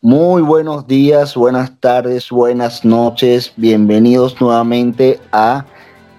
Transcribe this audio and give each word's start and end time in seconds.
Muy 0.00 0.42
buenos 0.42 0.86
días, 0.86 1.34
buenas 1.34 1.72
tardes, 1.80 2.30
buenas 2.30 2.84
noches. 2.84 3.52
Bienvenidos 3.56 4.40
nuevamente 4.40 5.18
a 5.32 5.66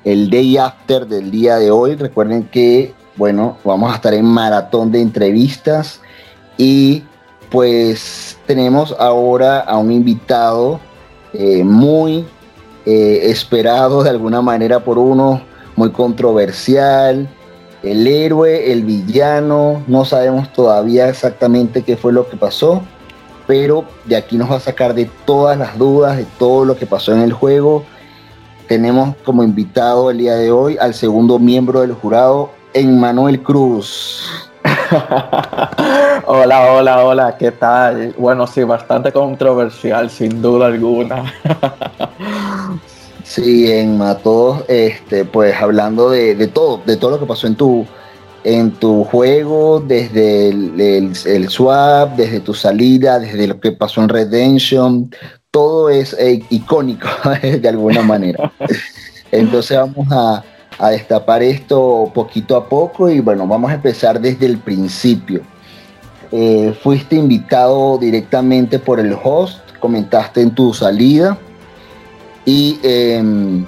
el 0.03 0.29
Day 0.29 0.57
After 0.57 1.07
del 1.07 1.31
día 1.31 1.55
de 1.55 1.71
hoy. 1.71 1.95
Recuerden 1.95 2.43
que, 2.43 2.93
bueno, 3.15 3.57
vamos 3.63 3.93
a 3.93 3.95
estar 3.95 4.13
en 4.13 4.25
maratón 4.25 4.91
de 4.91 4.99
entrevistas 4.99 6.01
y 6.57 7.03
pues 7.49 8.37
tenemos 8.45 8.93
ahora 8.99 9.61
a 9.61 9.77
un 9.77 9.93
invitado 9.93 10.81
eh, 11.31 11.63
muy 11.63 12.25
eh, 12.85 13.19
esperado 13.31 14.03
de 14.03 14.09
alguna 14.09 14.41
manera 14.41 14.81
por 14.81 14.97
uno, 14.97 15.41
muy 15.77 15.91
controversial, 15.91 17.29
el 17.81 18.07
héroe, 18.07 18.73
el 18.73 18.83
villano, 18.83 19.81
no 19.87 20.03
sabemos 20.03 20.51
todavía 20.51 21.07
exactamente 21.07 21.83
qué 21.83 21.95
fue 21.95 22.11
lo 22.11 22.27
que 22.27 22.35
pasó, 22.35 22.83
pero 23.49 23.83
de 24.05 24.15
aquí 24.15 24.37
nos 24.37 24.51
va 24.51 24.57
a 24.57 24.59
sacar 24.59 24.93
de 24.93 25.09
todas 25.25 25.57
las 25.57 25.75
dudas, 25.75 26.15
de 26.15 26.25
todo 26.37 26.65
lo 26.65 26.77
que 26.77 26.85
pasó 26.85 27.13
en 27.13 27.21
el 27.21 27.33
juego. 27.33 27.83
Tenemos 28.67 29.15
como 29.25 29.43
invitado 29.43 30.11
el 30.11 30.19
día 30.19 30.35
de 30.35 30.51
hoy 30.51 30.77
al 30.79 30.93
segundo 30.93 31.39
miembro 31.39 31.81
del 31.81 31.93
jurado, 31.93 32.51
Emmanuel 32.73 33.41
Cruz. 33.41 34.51
hola, 36.27 36.73
hola, 36.73 37.03
hola, 37.03 37.37
¿qué 37.39 37.49
tal? 37.51 38.13
Bueno, 38.19 38.45
sí, 38.45 38.61
bastante 38.61 39.11
controversial, 39.11 40.11
sin 40.11 40.43
duda 40.43 40.67
alguna. 40.67 41.33
sí, 43.23 43.71
Emma, 43.71 44.13
todos, 44.19 44.63
este, 44.67 45.25
pues 45.25 45.59
hablando 45.59 46.11
de, 46.11 46.35
de 46.35 46.45
todo, 46.45 46.81
de 46.85 46.97
todo 46.97 47.09
lo 47.09 47.19
que 47.19 47.25
pasó 47.25 47.47
en 47.47 47.55
tu, 47.55 47.87
en 48.43 48.71
tu 48.71 49.03
juego, 49.03 49.79
desde 49.79 50.49
el, 50.49 51.49
swap, 51.49 52.15
desde 52.15 52.39
tu 52.39 52.53
salida, 52.53 53.19
desde 53.19 53.47
lo 53.47 53.59
que 53.59 53.71
pasó 53.71 54.01
en 54.01 54.09
Redemption, 54.09 55.11
todo 55.51 55.89
es 55.89 56.13
eh, 56.13 56.43
icónico 56.49 57.07
de 57.41 57.67
alguna 57.67 58.01
manera. 58.01 58.51
Entonces 59.31 59.77
vamos 59.77 60.07
a, 60.11 60.43
destapar 60.91 61.43
esto 61.43 62.09
poquito 62.13 62.55
a 62.55 62.69
poco 62.69 63.09
y 63.09 63.19
bueno, 63.19 63.45
vamos 63.45 63.69
a 63.69 63.73
empezar 63.73 64.19
desde 64.21 64.45
el 64.45 64.59
principio. 64.59 65.41
Eh, 66.31 66.73
fuiste 66.81 67.17
invitado 67.17 67.97
directamente 67.97 68.79
por 68.79 69.01
el 69.01 69.13
host, 69.21 69.59
comentaste 69.79 70.41
en 70.41 70.55
tu 70.55 70.73
salida 70.73 71.37
y, 72.45 72.79
em, 72.81 73.65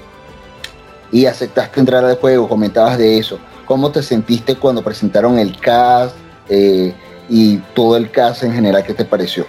y 1.12 1.26
aceptaste 1.26 1.82
entrar 1.82 2.06
al 2.06 2.16
juego, 2.16 2.48
comentabas 2.48 2.98
de 2.98 3.18
eso 3.18 3.40
¿Cómo 3.72 3.90
te 3.90 4.04
sentiste 4.04 4.58
cuando 4.58 4.84
presentaron 4.84 5.40
el 5.40 5.58
cast 5.58 6.14
eh, 6.50 6.94
y 7.30 7.56
todo 7.74 7.96
el 7.96 8.12
cast 8.12 8.44
en 8.44 8.52
general? 8.52 8.84
¿Qué 8.84 8.94
te 8.94 9.06
pareció? 9.06 9.46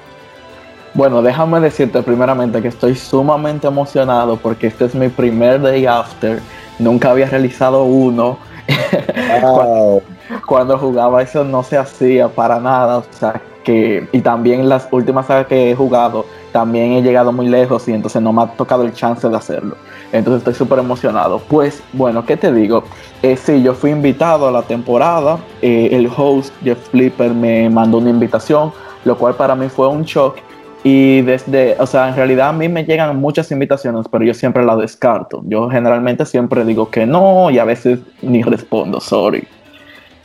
Bueno, 0.95 1.23
déjame 1.23 1.59
decirte 1.59 2.01
primeramente 2.05 2.63
que 2.63 2.69
estoy 2.69 2.95
sumamente 2.95 3.67
emocionado 3.67 4.37
porque 4.37 4.69
este 4.69 4.85
es 4.85 4.95
mi 4.95 5.09
primer 5.09 5.61
day 5.61 5.87
after. 5.87 6.41
Nunca 6.79 7.11
había 7.11 7.27
realizado 7.27 7.83
uno. 7.83 8.39
cuando, 10.47 10.79
jugaba 10.79 11.23
eso 11.23 11.45
no 11.45 11.63
se 11.63 11.77
hacía 11.79 12.29
para 12.29 12.61
nada. 12.61 12.99
O 12.99 13.05
sea, 13.11 13.41
que, 13.63 14.09
y 14.13 14.21
también 14.21 14.69
las 14.69 14.89
últimas 14.91 15.27
sagas 15.27 15.47
que 15.47 15.71
he 15.71 15.75
jugado, 15.75 16.27
también 16.53 16.93
he 16.93 17.03
llegado 17.03 17.33
muy 17.33 17.49
lejos 17.49 17.89
y 17.89 17.93
entonces 17.93 18.21
no 18.21 18.33
me 18.33 18.43
ha 18.43 18.47
tocado 18.47 18.83
el 18.83 18.93
chance 18.93 19.29
de 19.29 19.37
hacerlo. 19.37 19.77
Entonces 20.13 20.41
estoy 20.41 20.55
súper 20.55 20.79
emocionado. 20.79 21.41
Pues 21.49 21.83
bueno, 21.93 22.25
¿qué 22.25 22.37
te 22.37 22.53
digo? 22.53 22.85
Eh, 23.23 23.37
sí, 23.37 23.63
yo 23.63 23.75
fui 23.75 23.91
invitado 23.91 24.49
a 24.49 24.51
la 24.51 24.63
temporada. 24.63 25.39
Eh, 25.63 25.89
el 25.93 26.11
host 26.15 26.53
Jeff 26.63 26.79
Flipper 26.91 27.33
me 27.33 27.71
mandó 27.71 27.99
una 27.99 28.11
invitación, 28.11 28.73
lo 29.05 29.17
cual 29.17 29.35
para 29.35 29.55
mí 29.55 29.69
fue 29.69 29.89
un 29.89 30.03
shock. 30.03 30.37
Y 30.85 31.23
desde, 31.23 31.77
o 31.79 31.87
sea, 31.87 32.09
en 32.09 32.17
realidad 32.17 32.49
a 32.49 32.53
mí 32.53 32.69
me 32.69 32.85
llegan 32.85 33.17
muchas 33.21 33.51
invitaciones, 33.53 34.07
pero 34.11 34.25
yo 34.25 34.35
siempre 34.35 34.65
las 34.65 34.79
descarto. 34.79 35.43
Yo 35.47 35.71
generalmente 35.71 36.27
siempre 36.27 36.65
digo 36.65 36.91
que 36.91 37.07
no 37.07 37.51
y 37.51 37.59
a 37.59 37.65
veces 37.65 38.01
ni 38.21 38.43
respondo, 38.43 39.01
sorry. 39.01 39.47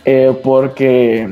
Eh, 0.10 0.40
porque 0.42 1.28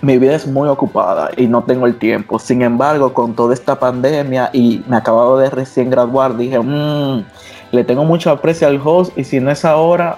mi 0.00 0.16
vida 0.16 0.34
es 0.34 0.46
muy 0.46 0.66
ocupada 0.70 1.32
y 1.36 1.46
no 1.46 1.64
tengo 1.64 1.84
el 1.84 1.98
tiempo. 1.98 2.38
Sin 2.38 2.62
embargo, 2.62 3.12
con 3.12 3.34
toda 3.34 3.52
esta 3.52 3.78
pandemia 3.78 4.48
y 4.54 4.82
me 4.88 4.96
acabado 4.96 5.36
de 5.36 5.50
recién 5.50 5.90
graduar, 5.90 6.34
dije, 6.34 6.58
mmm, 6.58 7.22
le 7.72 7.84
tengo 7.84 8.06
mucho 8.06 8.30
aprecio 8.30 8.68
al 8.68 8.80
host 8.82 9.16
y 9.18 9.24
si 9.24 9.38
no 9.38 9.50
es 9.50 9.66
ahora, 9.66 10.16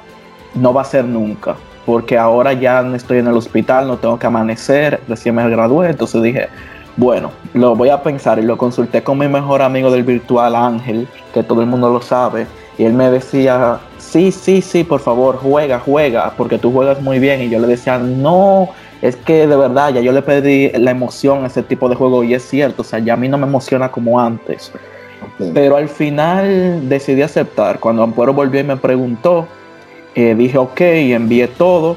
no 0.54 0.72
va 0.72 0.82
a 0.82 0.84
ser 0.84 1.04
nunca. 1.04 1.56
Porque 1.84 2.16
ahora 2.16 2.53
ya 2.53 2.82
no 2.82 2.94
estoy 2.94 3.19
en 3.19 3.26
el 3.26 3.37
hospital, 3.37 3.88
no 3.88 3.97
tengo 3.97 4.16
que 4.16 4.28
amanecer, 4.28 5.00
recién 5.09 5.34
me 5.34 5.50
gradué, 5.50 5.91
entonces 5.91 6.22
dije, 6.22 6.49
bueno, 6.97 7.32
lo 7.53 7.75
voy 7.75 7.88
a 7.88 8.00
pensar 8.00 8.38
y 8.38 8.43
lo 8.43 8.56
consulté 8.56 9.03
con 9.03 9.19
mi 9.19 9.26
mejor 9.26 9.60
amigo 9.60 9.91
del 9.91 10.04
virtual 10.04 10.54
Ángel, 10.54 11.09
que 11.34 11.43
todo 11.43 11.60
el 11.60 11.66
mundo 11.66 11.93
lo 11.93 12.00
sabe, 12.00 12.47
y 12.78 12.84
él 12.84 12.94
me 12.94 13.10
decía, 13.10 13.81
sí, 13.99 14.33
sí, 14.33 14.62
sí, 14.62 14.84
por 14.84 15.00
favor, 15.00 15.37
juega, 15.37 15.78
juega, 15.78 16.33
porque 16.37 16.59
tú 16.59 16.72
juegas 16.72 17.00
muy 17.03 17.19
bien. 17.19 17.43
Y 17.43 17.50
yo 17.50 17.59
le 17.59 17.66
decía, 17.66 17.99
no, 17.99 18.71
es 19.03 19.16
que 19.16 19.47
de 19.47 19.56
verdad 19.56 19.93
ya 19.94 20.00
yo 20.00 20.12
le 20.12 20.22
pedí 20.22 20.71
la 20.71 20.91
emoción 20.91 21.44
a 21.44 21.49
ese 21.49 21.62
tipo 21.62 21.88
de 21.88 21.97
juego 21.97 22.25
y 22.25 22.34
es 22.34 22.49
cierto, 22.49 22.82
o 22.82 22.84
sea, 22.84 22.99
ya 22.99 23.15
a 23.15 23.16
mí 23.16 23.28
no 23.28 23.37
me 23.37 23.47
emociona 23.47 23.91
como 23.91 24.19
antes. 24.19 24.72
Pero 25.55 25.77
al 25.77 25.88
final 25.88 26.88
decidí 26.88 27.22
aceptar. 27.22 27.78
Cuando 27.78 28.03
Ampuero 28.03 28.32
volvió 28.32 28.61
y 28.61 28.65
me 28.65 28.77
preguntó, 28.77 29.47
eh, 30.15 30.34
dije 30.34 30.59
ok, 30.59 30.81
envié 30.81 31.49
todo. 31.49 31.97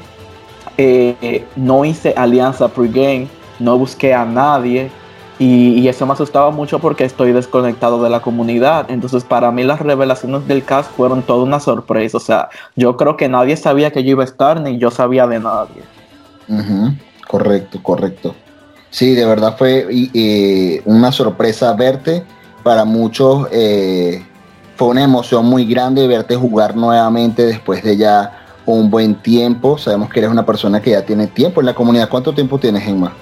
Eh, 0.78 1.44
no 1.56 1.84
hice 1.84 2.12
alianza 2.16 2.68
pregame, 2.68 3.28
no 3.58 3.78
busqué 3.78 4.12
a 4.14 4.24
nadie. 4.24 4.90
Y, 5.38 5.86
eso 5.86 6.06
me 6.06 6.14
asustaba 6.14 6.50
mucho 6.50 6.78
porque 6.78 7.04
estoy 7.04 7.32
desconectado 7.32 8.02
de 8.02 8.10
la 8.10 8.20
comunidad. 8.20 8.90
Entonces, 8.90 9.24
para 9.24 9.52
mí, 9.52 9.64
las 9.64 9.80
revelaciones 9.80 10.48
del 10.48 10.64
cast 10.64 10.90
fueron 10.92 11.22
toda 11.22 11.44
una 11.44 11.60
sorpresa. 11.60 12.16
O 12.16 12.20
sea, 12.20 12.48
yo 12.74 12.96
creo 12.96 13.16
que 13.16 13.28
nadie 13.28 13.56
sabía 13.56 13.90
que 13.92 14.02
yo 14.02 14.10
iba 14.10 14.22
a 14.22 14.26
estar, 14.26 14.60
ni 14.60 14.78
yo 14.78 14.90
sabía 14.90 15.26
de 15.26 15.38
nadie. 15.38 15.82
Correcto, 17.28 17.82
correcto. 17.82 18.34
Sí, 18.90 19.14
de 19.14 19.26
verdad 19.26 19.56
fue 19.58 19.86
una 20.86 21.12
sorpresa 21.12 21.72
verte 21.74 22.24
para 22.62 22.84
muchos 22.84 23.46
eh, 23.52 24.24
fue 24.76 24.88
una 24.88 25.04
emoción 25.04 25.46
muy 25.46 25.64
grande 25.64 26.06
verte 26.06 26.36
jugar 26.36 26.76
nuevamente 26.76 27.46
después 27.46 27.82
de 27.82 27.96
ya 27.96 28.46
un 28.66 28.90
buen 28.90 29.14
tiempo. 29.14 29.78
Sabemos 29.78 30.10
que 30.10 30.20
eres 30.20 30.30
una 30.30 30.44
persona 30.44 30.82
que 30.82 30.90
ya 30.90 31.02
tiene 31.02 31.28
tiempo 31.28 31.60
en 31.60 31.66
la 31.66 31.74
comunidad. 31.74 32.08
¿Cuánto 32.08 32.34
tiempo 32.34 32.58
tienes, 32.58 32.86
Emma? 32.86 33.12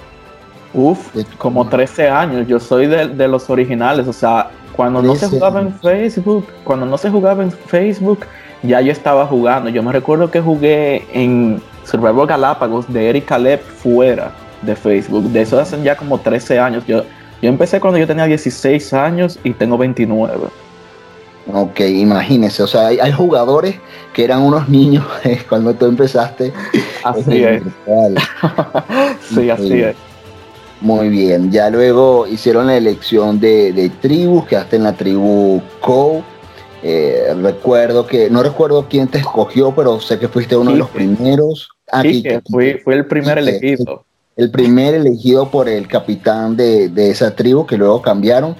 Uf, 0.75 1.15
como 1.37 1.67
13 1.67 2.09
años. 2.09 2.47
Yo 2.47 2.59
soy 2.59 2.87
de, 2.87 3.27
los 3.27 3.49
originales. 3.49 4.07
O 4.07 4.13
sea, 4.13 4.49
cuando 4.75 5.01
no 5.01 5.15
se 5.15 5.27
jugaba 5.27 5.61
en 5.61 5.73
Facebook, 5.73 6.45
cuando 6.63 6.85
no 6.85 6.97
se 6.97 7.09
jugaba 7.09 7.43
en 7.43 7.51
Facebook, 7.51 8.25
ya 8.61 8.81
yo 8.81 8.91
estaba 8.91 9.25
jugando. 9.25 9.69
Yo 9.69 9.81
me 9.81 9.91
recuerdo 9.91 10.29
que 10.29 10.41
jugué 10.41 11.05
en 11.13 11.61
Survival 11.85 12.27
Galápagos 12.27 12.91
de 12.91 13.09
Eric 13.09 13.25
Caleb 13.25 13.61
fuera 13.61 14.31
de 14.61 14.75
Facebook. 14.75 15.23
De 15.29 15.41
eso 15.41 15.59
hacen 15.59 15.83
ya 15.83 15.95
como 15.95 16.19
13 16.19 16.59
años. 16.59 16.85
Yo 16.85 17.03
yo 17.41 17.49
empecé 17.49 17.79
cuando 17.79 17.99
yo 17.99 18.07
tenía 18.07 18.25
16 18.25 18.93
años 18.93 19.39
y 19.43 19.51
tengo 19.53 19.77
29. 19.77 20.47
Ok, 21.53 21.79
imagínese, 21.81 22.63
o 22.63 22.67
sea, 22.67 22.87
hay, 22.87 23.11
jugadores 23.11 23.75
que 24.13 24.23
eran 24.23 24.41
unos 24.41 24.67
niños 24.67 25.05
cuando 25.49 25.73
tú 25.75 25.85
empezaste. 25.85 26.51
Así 27.03 27.43
es. 27.43 27.61
sí, 29.29 29.49
así 29.49 29.81
es. 29.81 29.95
Muy 30.85 31.09
bien, 31.09 31.51
ya 31.51 31.69
luego 31.69 32.27
hicieron 32.27 32.67
la 32.67 32.77
elección 32.77 33.39
de, 33.39 33.73
de 33.73 33.89
tribus, 33.89 34.45
quedaste 34.45 34.75
en 34.75 34.83
la 34.83 34.93
tribu 34.93 35.61
Co. 35.81 36.23
Eh, 36.83 37.33
recuerdo 37.41 38.05
que, 38.05 38.29
no 38.29 38.43
recuerdo 38.43 38.85
quién 38.87 39.07
te 39.07 39.17
escogió, 39.17 39.73
pero 39.73 39.99
sé 39.99 40.19
que 40.19 40.27
fuiste 40.27 40.55
uno 40.55 40.71
de 40.71 40.77
los 40.77 40.89
primeros. 40.89 41.69
Ah, 41.91 42.03
fui, 42.51 42.79
fui 42.83 42.93
el 42.93 43.07
primer 43.07 43.39
elegido 43.39 44.05
el 44.35 44.51
primer 44.51 44.93
elegido 44.93 45.49
por 45.49 45.69
el 45.69 45.87
capitán 45.87 46.55
de, 46.57 46.91
esa 47.09 47.35
tribu 47.35 47.65
que 47.65 47.77
luego 47.77 48.01
cambiaron 48.01 48.55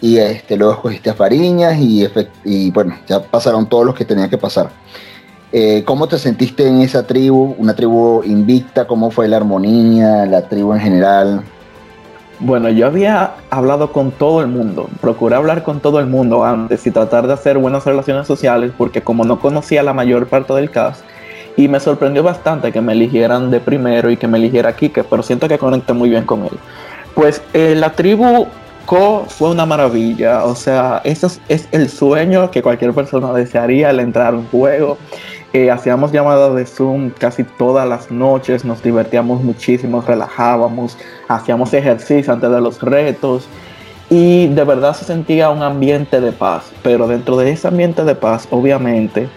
y 0.00 0.18
este, 0.18 0.56
luego 0.56 0.74
escogiste 0.74 1.10
a 1.10 1.14
Fariñas 1.14 1.76
y, 1.78 2.06
y 2.44 2.70
bueno, 2.70 2.96
ya 3.08 3.20
pasaron 3.20 3.68
todos 3.68 3.84
los 3.84 3.94
que 3.94 4.04
tenían 4.04 4.30
que 4.30 4.38
pasar. 4.38 4.70
Eh, 5.50 5.82
¿Cómo 5.84 6.06
te 6.06 6.18
sentiste 6.18 6.68
en 6.68 6.82
esa 6.82 7.06
tribu? 7.06 7.56
¿Una 7.58 7.74
tribu 7.74 8.22
invicta? 8.22 8.86
¿Cómo 8.86 9.10
fue 9.10 9.26
la 9.26 9.38
armonía, 9.38 10.26
la 10.26 10.46
tribu 10.46 10.72
en 10.74 10.80
general? 10.80 11.42
Bueno, 12.40 12.68
yo 12.68 12.86
había 12.86 13.32
hablado 13.50 13.90
con 13.90 14.12
todo 14.12 14.40
el 14.40 14.46
mundo, 14.46 14.88
procuré 15.00 15.34
hablar 15.34 15.64
con 15.64 15.80
todo 15.80 15.98
el 15.98 16.06
mundo 16.06 16.44
antes 16.44 16.86
y 16.86 16.92
tratar 16.92 17.26
de 17.26 17.32
hacer 17.32 17.58
buenas 17.58 17.84
relaciones 17.84 18.28
sociales 18.28 18.72
porque 18.78 19.02
como 19.02 19.24
no 19.24 19.40
conocía 19.40 19.82
la 19.82 19.92
mayor 19.92 20.28
parte 20.28 20.54
del 20.54 20.70
cast, 20.70 21.02
y 21.56 21.66
me 21.66 21.80
sorprendió 21.80 22.22
bastante 22.22 22.70
que 22.70 22.80
me 22.80 22.92
eligieran 22.92 23.50
de 23.50 23.58
primero 23.58 24.10
y 24.12 24.16
que 24.16 24.28
me 24.28 24.38
eligiera 24.38 24.76
Kike, 24.76 25.02
pero 25.02 25.24
siento 25.24 25.48
que 25.48 25.58
conecté 25.58 25.92
muy 25.92 26.08
bien 26.08 26.24
con 26.24 26.44
él. 26.44 26.56
Pues 27.16 27.42
eh, 27.52 27.74
la 27.76 27.90
tribu 27.90 28.46
Co 28.86 29.26
fue 29.28 29.50
una 29.50 29.66
maravilla, 29.66 30.44
o 30.44 30.54
sea, 30.54 31.02
eso 31.04 31.30
es, 31.48 31.68
el 31.72 31.90
sueño 31.90 32.50
que 32.50 32.62
cualquier 32.62 32.94
persona 32.94 33.32
desearía 33.32 33.90
al 33.90 34.00
entrar 34.00 34.32
a 34.32 34.36
un 34.38 34.46
juego. 34.46 34.96
Eh, 35.54 35.70
hacíamos 35.70 36.12
llamadas 36.12 36.54
de 36.54 36.66
Zoom 36.66 37.10
casi 37.10 37.42
todas 37.42 37.88
las 37.88 38.10
noches, 38.10 38.66
nos 38.66 38.82
divertíamos 38.82 39.42
muchísimo, 39.42 40.02
relajábamos, 40.02 40.98
hacíamos 41.26 41.72
ejercicio 41.72 42.34
antes 42.34 42.50
de 42.50 42.60
los 42.60 42.82
retos 42.82 43.48
y 44.10 44.48
de 44.48 44.64
verdad 44.64 44.94
se 44.94 45.06
sentía 45.06 45.48
un 45.48 45.62
ambiente 45.62 46.20
de 46.20 46.32
paz, 46.32 46.70
pero 46.82 47.08
dentro 47.08 47.38
de 47.38 47.50
ese 47.50 47.66
ambiente 47.66 48.04
de 48.04 48.14
paz, 48.14 48.46
obviamente, 48.50 49.28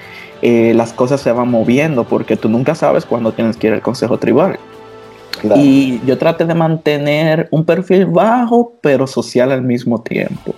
eh, 0.42 0.74
las 0.76 0.92
cosas 0.92 1.22
se 1.22 1.32
van 1.32 1.50
moviendo 1.50 2.04
porque 2.04 2.36
tú 2.36 2.50
nunca 2.50 2.76
sabes 2.76 3.06
cuándo 3.06 3.32
tienes 3.32 3.56
que 3.56 3.68
ir 3.68 3.74
al 3.74 3.82
consejo 3.82 4.18
tribal. 4.18 4.60
Y 5.56 6.00
yo 6.06 6.18
traté 6.18 6.46
de 6.46 6.54
mantener 6.54 7.48
un 7.52 7.66
perfil 7.66 8.06
bajo, 8.06 8.74
pero 8.82 9.08
social 9.08 9.52
al 9.52 9.64
mismo 9.64 10.02
tiempo. 10.02 10.54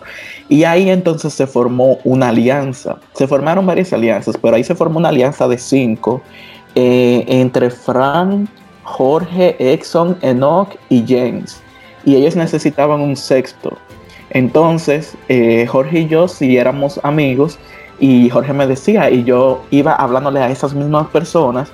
Y 0.49 0.65
ahí 0.65 0.89
entonces 0.89 1.33
se 1.33 1.47
formó 1.47 1.99
una 2.03 2.29
alianza. 2.29 2.97
Se 3.13 3.27
formaron 3.27 3.65
varias 3.65 3.93
alianzas, 3.93 4.37
pero 4.41 4.55
ahí 4.55 4.63
se 4.63 4.75
formó 4.75 4.99
una 4.99 5.09
alianza 5.09 5.47
de 5.47 5.57
cinco 5.57 6.21
eh, 6.75 7.25
entre 7.27 7.69
Fran, 7.69 8.47
Jorge, 8.83 9.55
Exxon, 9.73 10.17
Enoch 10.21 10.75
y 10.89 11.03
James. 11.07 11.61
Y 12.05 12.15
ellos 12.15 12.35
necesitaban 12.35 12.99
un 12.99 13.15
sexto. 13.15 13.77
Entonces, 14.29 15.15
eh, 15.29 15.65
Jorge 15.67 16.01
y 16.01 16.07
yo 16.07 16.27
sí 16.27 16.57
éramos 16.57 16.99
amigos 17.03 17.59
y 17.99 18.29
Jorge 18.29 18.51
me 18.53 18.67
decía 18.67 19.09
y 19.09 19.23
yo 19.23 19.63
iba 19.69 19.93
hablándole 19.93 20.41
a 20.41 20.49
esas 20.49 20.73
mismas 20.73 21.07
personas 21.07 21.71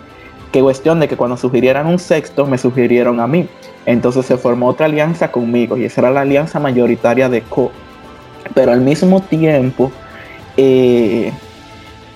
que 0.52 0.62
cuestión 0.62 1.00
de 1.00 1.08
que 1.08 1.16
cuando 1.16 1.38
sugirieran 1.38 1.88
un 1.88 2.00
sexto 2.00 2.46
me 2.46 2.58
sugirieron 2.58 3.20
a 3.20 3.28
mí. 3.28 3.48
Entonces 3.86 4.26
se 4.26 4.38
formó 4.38 4.68
otra 4.68 4.88
alianza 4.88 5.32
conmigo 5.32 5.78
y 5.78 5.86
esa 5.86 6.02
era 6.02 6.12
la 6.12 6.22
alianza 6.22 6.60
mayoritaria 6.60 7.30
de 7.30 7.42
Co. 7.42 7.72
Pero 8.54 8.72
al 8.72 8.82
mismo 8.82 9.22
tiempo 9.22 9.92
eh, 10.58 11.32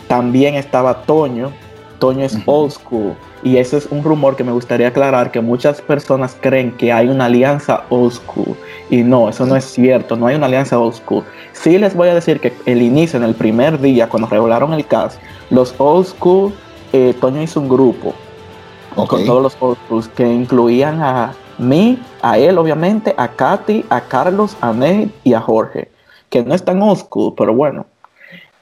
también 0.08 0.56
estaba 0.56 1.04
Toño. 1.04 1.52
Toño 2.00 2.26
es 2.26 2.38
old 2.46 2.72
school. 2.72 3.14
Y 3.44 3.58
ese 3.58 3.78
es 3.78 3.88
un 3.88 4.04
rumor 4.04 4.36
que 4.36 4.44
me 4.44 4.52
gustaría 4.52 4.88
aclarar 4.88 5.32
que 5.32 5.42
muchas 5.42 5.82
personas 5.82 6.38
creen 6.40 6.72
que 6.72 6.92
hay 6.94 7.08
una 7.08 7.26
alianza 7.26 7.84
old 7.90 8.14
school. 8.14 8.56
Y 8.90 9.04
no, 9.04 9.30
eso 9.30 9.46
no 9.46 9.56
es 9.56 9.66
cierto, 9.66 10.16
no 10.16 10.28
hay 10.28 10.36
una 10.36 10.46
alianza 10.46 10.80
old 10.80 10.96
school. 10.96 11.24
Sí 11.52 11.78
les 11.78 11.96
voy 11.96 12.10
a 12.10 12.16
decir 12.16 12.40
que 12.40 12.54
el 12.66 12.82
inicio, 12.82 13.18
en 13.18 13.26
el 13.26 13.36
primer 13.36 13.80
día, 13.80 14.08
cuando 14.08 14.28
regularon 14.28 14.74
el 14.74 14.86
cast, 14.86 15.20
los 15.50 15.76
old 15.78 16.08
school, 16.08 16.54
eh, 16.94 17.14
Toño 17.20 17.42
hizo 17.42 17.60
un 17.60 17.70
grupo 17.70 18.14
con 18.96 19.26
todos 19.26 19.42
los 19.42 19.58
otros 19.60 20.08
que 20.10 20.26
incluían 20.26 21.02
a 21.02 21.34
mí, 21.58 22.00
a 22.22 22.38
él 22.38 22.58
obviamente, 22.58 23.14
a 23.18 23.28
Katy, 23.28 23.86
a 23.90 24.02
Carlos, 24.02 24.56
a 24.62 24.72
Nate 24.72 25.10
y 25.24 25.34
a 25.34 25.42
Jorge, 25.42 25.90
que 26.34 26.44
no 26.44 26.56
están 26.56 26.82
old 26.82 26.98
school, 26.98 27.36
pero 27.38 27.54
bueno. 27.54 27.86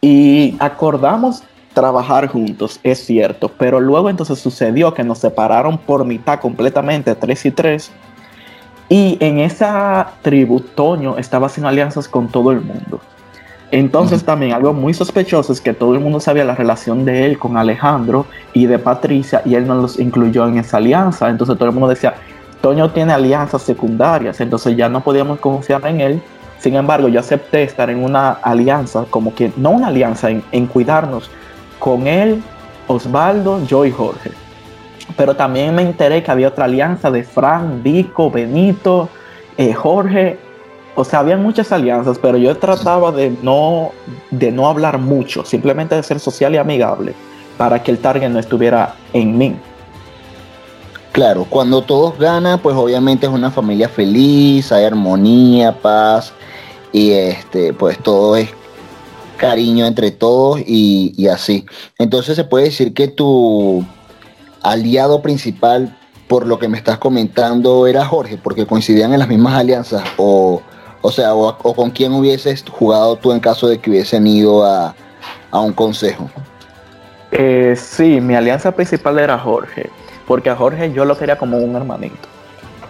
Y 0.02 0.58
acordamos 0.60 1.42
trabajar 1.74 2.28
juntos, 2.28 2.82
es 2.84 3.00
cierto, 3.06 3.50
pero 3.58 3.80
luego 3.80 4.10
entonces 4.10 4.40
sucedió 4.40 4.94
que 4.94 5.06
nos 5.06 5.20
separaron 5.20 5.78
por 5.78 6.04
mitad 6.04 6.42
completamente, 6.42 7.16
tres 7.16 7.46
y 7.46 7.52
tres, 7.52 7.90
y 8.90 9.18
en 9.22 9.40
esa 9.40 10.12
tribu 10.22 10.60
Toño 10.60 11.18
estaba 11.18 11.48
haciendo 11.48 11.70
alianzas 11.70 12.10
con 12.10 12.28
todo 12.28 12.52
el 12.52 12.60
mundo. 12.60 13.00
Entonces 13.72 14.26
también 14.26 14.52
algo 14.52 14.74
muy 14.74 14.94
sospechoso 14.94 15.54
es 15.54 15.62
que 15.62 15.74
todo 15.74 15.94
el 15.94 16.02
mundo 16.02 16.20
sabía 16.20 16.44
la 16.44 16.56
relación 16.56 17.06
de 17.06 17.26
él 17.26 17.40
con 17.40 17.56
Alejandro 17.56 18.26
y 18.52 18.66
de 18.66 18.80
Patricia 18.80 19.44
y 19.46 19.56
él 19.56 19.66
no 19.66 19.76
los 19.76 19.98
incluyó 19.98 20.46
en 20.46 20.58
esa 20.58 20.76
alianza. 20.76 21.30
Entonces 21.30 21.56
todo 21.58 21.70
el 21.70 21.74
mundo 21.74 21.88
decía, 21.88 22.16
Toño 22.60 22.92
tiene 22.92 23.14
alianzas 23.14 23.62
secundarias, 23.62 24.42
entonces 24.42 24.76
ya 24.76 24.90
no 24.90 25.02
podíamos 25.02 25.40
confiar 25.40 25.88
en 25.88 26.02
él. 26.02 26.22
Sin 26.62 26.76
embargo, 26.76 27.08
yo 27.08 27.20
acepté 27.20 27.64
estar 27.64 27.90
en 27.90 28.04
una 28.04 28.34
alianza, 28.34 29.06
como 29.10 29.34
que 29.34 29.52
no 29.58 29.72
una 29.72 29.88
alianza, 29.88 30.30
en, 30.30 30.68
cuidarnos 30.68 31.32
con 31.80 32.06
él, 32.06 32.44
Osvaldo, 32.86 33.66
yo 33.66 33.84
y 33.84 33.92
Jorge. 33.92 34.30
Pero 35.18 35.36
también 35.36 35.74
me 35.74 35.82
enteré 35.82 36.22
que 36.22 36.30
había 36.30 36.50
otra 36.50 36.66
alianza 36.66 37.10
de 37.10 37.24
Fran, 37.24 37.82
Vico, 37.82 38.30
Benito, 38.30 39.10
eh, 39.58 39.74
Jorge 39.74 40.38
o 40.94 41.06
sea, 41.06 41.20
había 41.20 41.38
muchas 41.38 41.72
alianzas, 41.72 42.20
pero 42.22 42.38
yo 42.38 42.56
trataba 42.58 43.12
de 43.12 43.36
no, 43.42 43.92
de 44.30 44.52
no 44.52 44.68
hablar 44.68 44.98
mucho, 44.98 45.46
simplemente 45.46 45.96
de 45.96 46.04
ser 46.04 46.20
social 46.20 46.54
y 46.54 46.58
amigable 46.58 47.16
para 47.58 47.82
que 47.82 47.92
el 47.92 47.98
target 47.98 48.30
no 48.30 48.40
estuviera 48.40 48.96
en 49.14 49.38
mí. 49.38 49.56
Claro, 51.14 51.46
cuando 51.50 51.82
todos 51.82 52.18
ganan, 52.20 52.60
pues 52.60 52.76
obviamente 52.76 53.26
es 53.26 53.32
una 53.32 53.52
familia 53.52 53.88
feliz, 53.90 54.72
hay 54.72 54.86
armonía, 54.86 55.72
paz 55.72 56.34
y 56.92 57.12
este, 57.12 57.74
pues 57.74 57.98
todo 58.00 58.36
es 58.36 58.50
cariño 59.38 59.86
entre 59.86 60.12
todos 60.12 60.60
y, 60.60 61.14
y 61.18 61.28
así. 61.28 61.66
Entonces 61.98 62.36
se 62.36 62.44
puede 62.44 62.66
decir 62.66 62.94
que 62.94 63.08
tu 63.08 63.86
aliado 64.62 65.22
principal, 65.22 65.98
por 66.28 66.46
lo 66.46 66.60
que 66.60 66.68
me 66.68 66.78
estás 66.78 66.98
comentando, 66.98 67.88
era 67.88 68.06
Jorge, 68.06 68.38
porque 68.38 68.66
coincidían 68.66 69.14
en 69.14 69.20
las 69.20 69.28
mismas 69.28 69.56
alianzas 69.56 70.04
o 70.18 70.62
o 71.02 71.12
sea, 71.12 71.34
o, 71.34 71.58
con 71.76 71.90
quién 71.90 72.14
hubieses 72.14 72.64
jugado 72.70 73.16
tú 73.16 73.32
en 73.32 73.40
caso 73.40 73.68
de 73.68 73.80
que 73.80 73.90
hubiesen 73.90 74.28
ido 74.28 74.64
a, 74.66 74.94
un 75.52 75.74
consejo. 75.74 76.30
Eh, 77.32 77.76
sí, 77.78 78.22
mi 78.22 78.36
alianza 78.36 78.72
principal 78.72 79.20
era 79.20 79.38
Jorge, 79.38 79.90
porque 80.28 80.50
a 80.50 80.56
Jorge 80.56 80.94
yo 80.94 81.06
lo 81.06 81.18
quería 81.18 81.38
como 81.38 81.58
un 81.58 81.76
hermanito. 81.76 82.30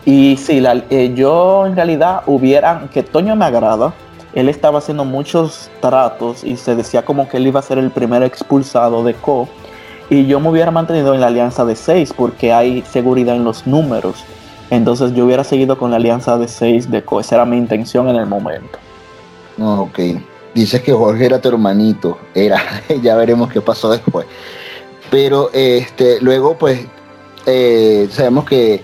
Y 0.06 0.38
sí, 0.38 0.64
eh, 0.90 1.14
yo 1.16 1.66
en 1.68 1.76
realidad 1.76 2.24
hubiera, 2.26 2.88
que 2.92 3.04
Toño 3.04 3.36
me 3.36 3.46
agrada, 3.46 3.94
él 4.34 4.50
estaba 4.50 4.80
haciendo 4.80 5.06
muchos 5.06 5.70
tratos 5.82 6.44
y 6.44 6.58
se 6.58 6.76
decía 6.76 7.04
como 7.04 7.28
que 7.28 7.38
él 7.38 7.48
iba 7.48 7.60
a 7.60 7.64
ser 7.64 7.78
el 7.78 7.92
primer 7.92 8.24
expulsado 8.24 9.04
de 9.04 9.14
Co. 9.14 9.48
Y 10.10 10.26
yo 10.26 10.40
me 10.40 10.50
hubiera 10.50 10.72
mantenido 10.72 11.14
en 11.14 11.22
la 11.22 11.28
alianza 11.28 11.66
de 11.66 11.76
6 11.76 12.14
porque 12.16 12.52
hay 12.52 12.82
seguridad 12.82 13.36
en 13.36 13.44
los 13.44 13.68
números. 13.68 14.24
Entonces 14.70 15.14
yo 15.14 15.26
hubiera 15.26 15.44
seguido 15.44 15.78
con 15.78 15.92
la 15.92 15.98
alianza 15.98 16.38
de 16.38 16.48
6 16.48 16.90
de 16.90 17.04
Co. 17.04 17.20
Esa 17.20 17.36
era 17.36 17.46
mi 17.46 17.58
intención 17.58 18.10
en 18.10 18.16
el 18.16 18.26
momento. 18.26 18.80
ok. 19.60 20.00
Dices 20.54 20.82
que 20.82 20.92
Jorge 20.92 21.26
era 21.26 21.40
tu 21.40 21.50
hermanito. 21.50 22.18
Era. 22.34 22.62
ya 23.02 23.16
veremos 23.16 23.52
qué 23.52 23.62
pasó 23.62 23.90
después. 23.90 24.26
Pero 25.10 25.50
este, 25.54 26.20
luego, 26.22 26.58
pues, 26.58 26.86
eh, 27.46 28.08
sabemos 28.12 28.46
que 28.46 28.82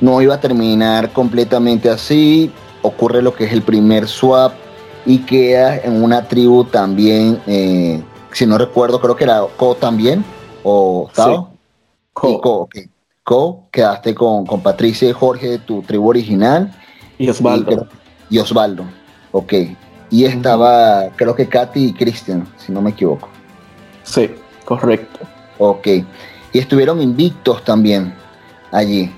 no 0.00 0.20
iba 0.22 0.34
a 0.34 0.40
terminar 0.40 1.12
completamente 1.12 1.88
así. 1.90 2.50
Ocurre 2.82 3.22
lo 3.22 3.34
que 3.34 3.44
es 3.44 3.52
el 3.52 3.62
primer 3.62 4.08
swap 4.08 4.52
y 5.04 5.18
queda 5.18 5.76
en 5.78 6.02
una 6.02 6.26
tribu 6.26 6.64
también. 6.64 7.40
Eh, 7.46 8.02
si 8.32 8.46
no 8.46 8.58
recuerdo, 8.58 9.00
creo 9.00 9.16
que 9.16 9.24
era 9.24 9.42
Co 9.56 9.74
también. 9.74 10.24
¿O 10.62 11.10
Tao? 11.14 11.50
Co 12.12 13.68
quedaste 13.70 14.14
con, 14.14 14.44
Patricia 14.62 15.08
y 15.08 15.12
Jorge 15.12 15.50
de 15.50 15.58
tu 15.58 15.82
tribu 15.82 16.08
original. 16.08 16.74
Y 17.18 17.28
Osvaldo. 17.28 17.86
Y, 18.28 18.38
Osvaldo, 18.38 18.84
ok. 19.32 19.52
Y 20.10 20.24
estaba, 20.24 21.10
creo 21.16 21.34
que 21.34 21.48
Katy 21.48 21.86
y 21.86 21.92
Christian, 21.92 22.46
si 22.56 22.72
no 22.72 22.80
me 22.82 22.90
equivoco. 22.90 23.28
Sí, 24.02 24.30
correcto. 24.64 25.20
Ok. 25.58 25.86
Y 26.52 26.58
estuvieron 26.58 27.00
invictos 27.00 27.62
también 27.62 28.12
allí. 28.72 29.12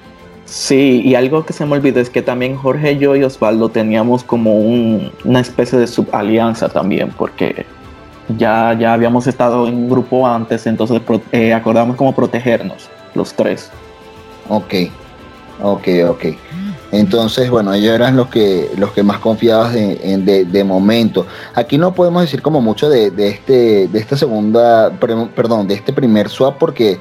Sí, 0.53 1.01
y 1.03 1.15
algo 1.15 1.47
que 1.47 1.55
se 1.55 1.65
me 1.65 1.73
olvidó 1.73 1.99
es 1.99 2.11
que 2.11 2.21
también 2.21 2.57
Jorge, 2.57 2.99
yo 2.99 3.17
y 3.17 3.25
Osvaldo 3.25 3.71
teníamos 3.71 4.23
como 4.23 4.55
una 4.59 5.41
especie 5.41 5.79
de 5.79 5.87
subalianza 5.87 6.69
también, 6.69 7.09
porque 7.17 7.65
ya, 8.37 8.77
ya 8.79 8.93
habíamos 8.93 9.27
estado 9.27 9.67
en 9.67 9.75
un 9.75 9.89
grupo 9.89 10.29
antes, 10.29 10.67
entonces 10.67 11.01
eh, 11.33 11.55
acordamos 11.55 11.97
como 11.97 12.15
protegernos, 12.15 12.91
los 13.15 13.33
tres. 13.33 13.71
Ok, 14.51 14.75
ok, 15.63 15.89
ok. 16.11 16.25
Entonces, 16.91 17.49
bueno, 17.49 17.73
ellos 17.73 17.95
eran 17.95 18.15
los 18.15 18.29
que, 18.29 18.73
los 18.77 18.93
que 18.93 19.03
más 19.03 19.21
confiabas 19.21 19.73
de, 19.73 20.45
de, 20.45 20.65
momento. 20.65 21.27
Aquí 21.55 21.79
no 21.79 21.95
podemos 21.95 22.21
decir 22.21 22.43
como 22.43 22.61
mucho 22.61 22.91
de, 22.91 23.07
este, 23.27 23.89
de 23.89 23.99
esta 23.99 24.19
segunda, 24.19 24.91
perdón, 25.01 25.67
de 25.67 25.73
este 25.73 25.95
primer 25.95 26.29
swap 26.29 26.59
porque 26.59 27.01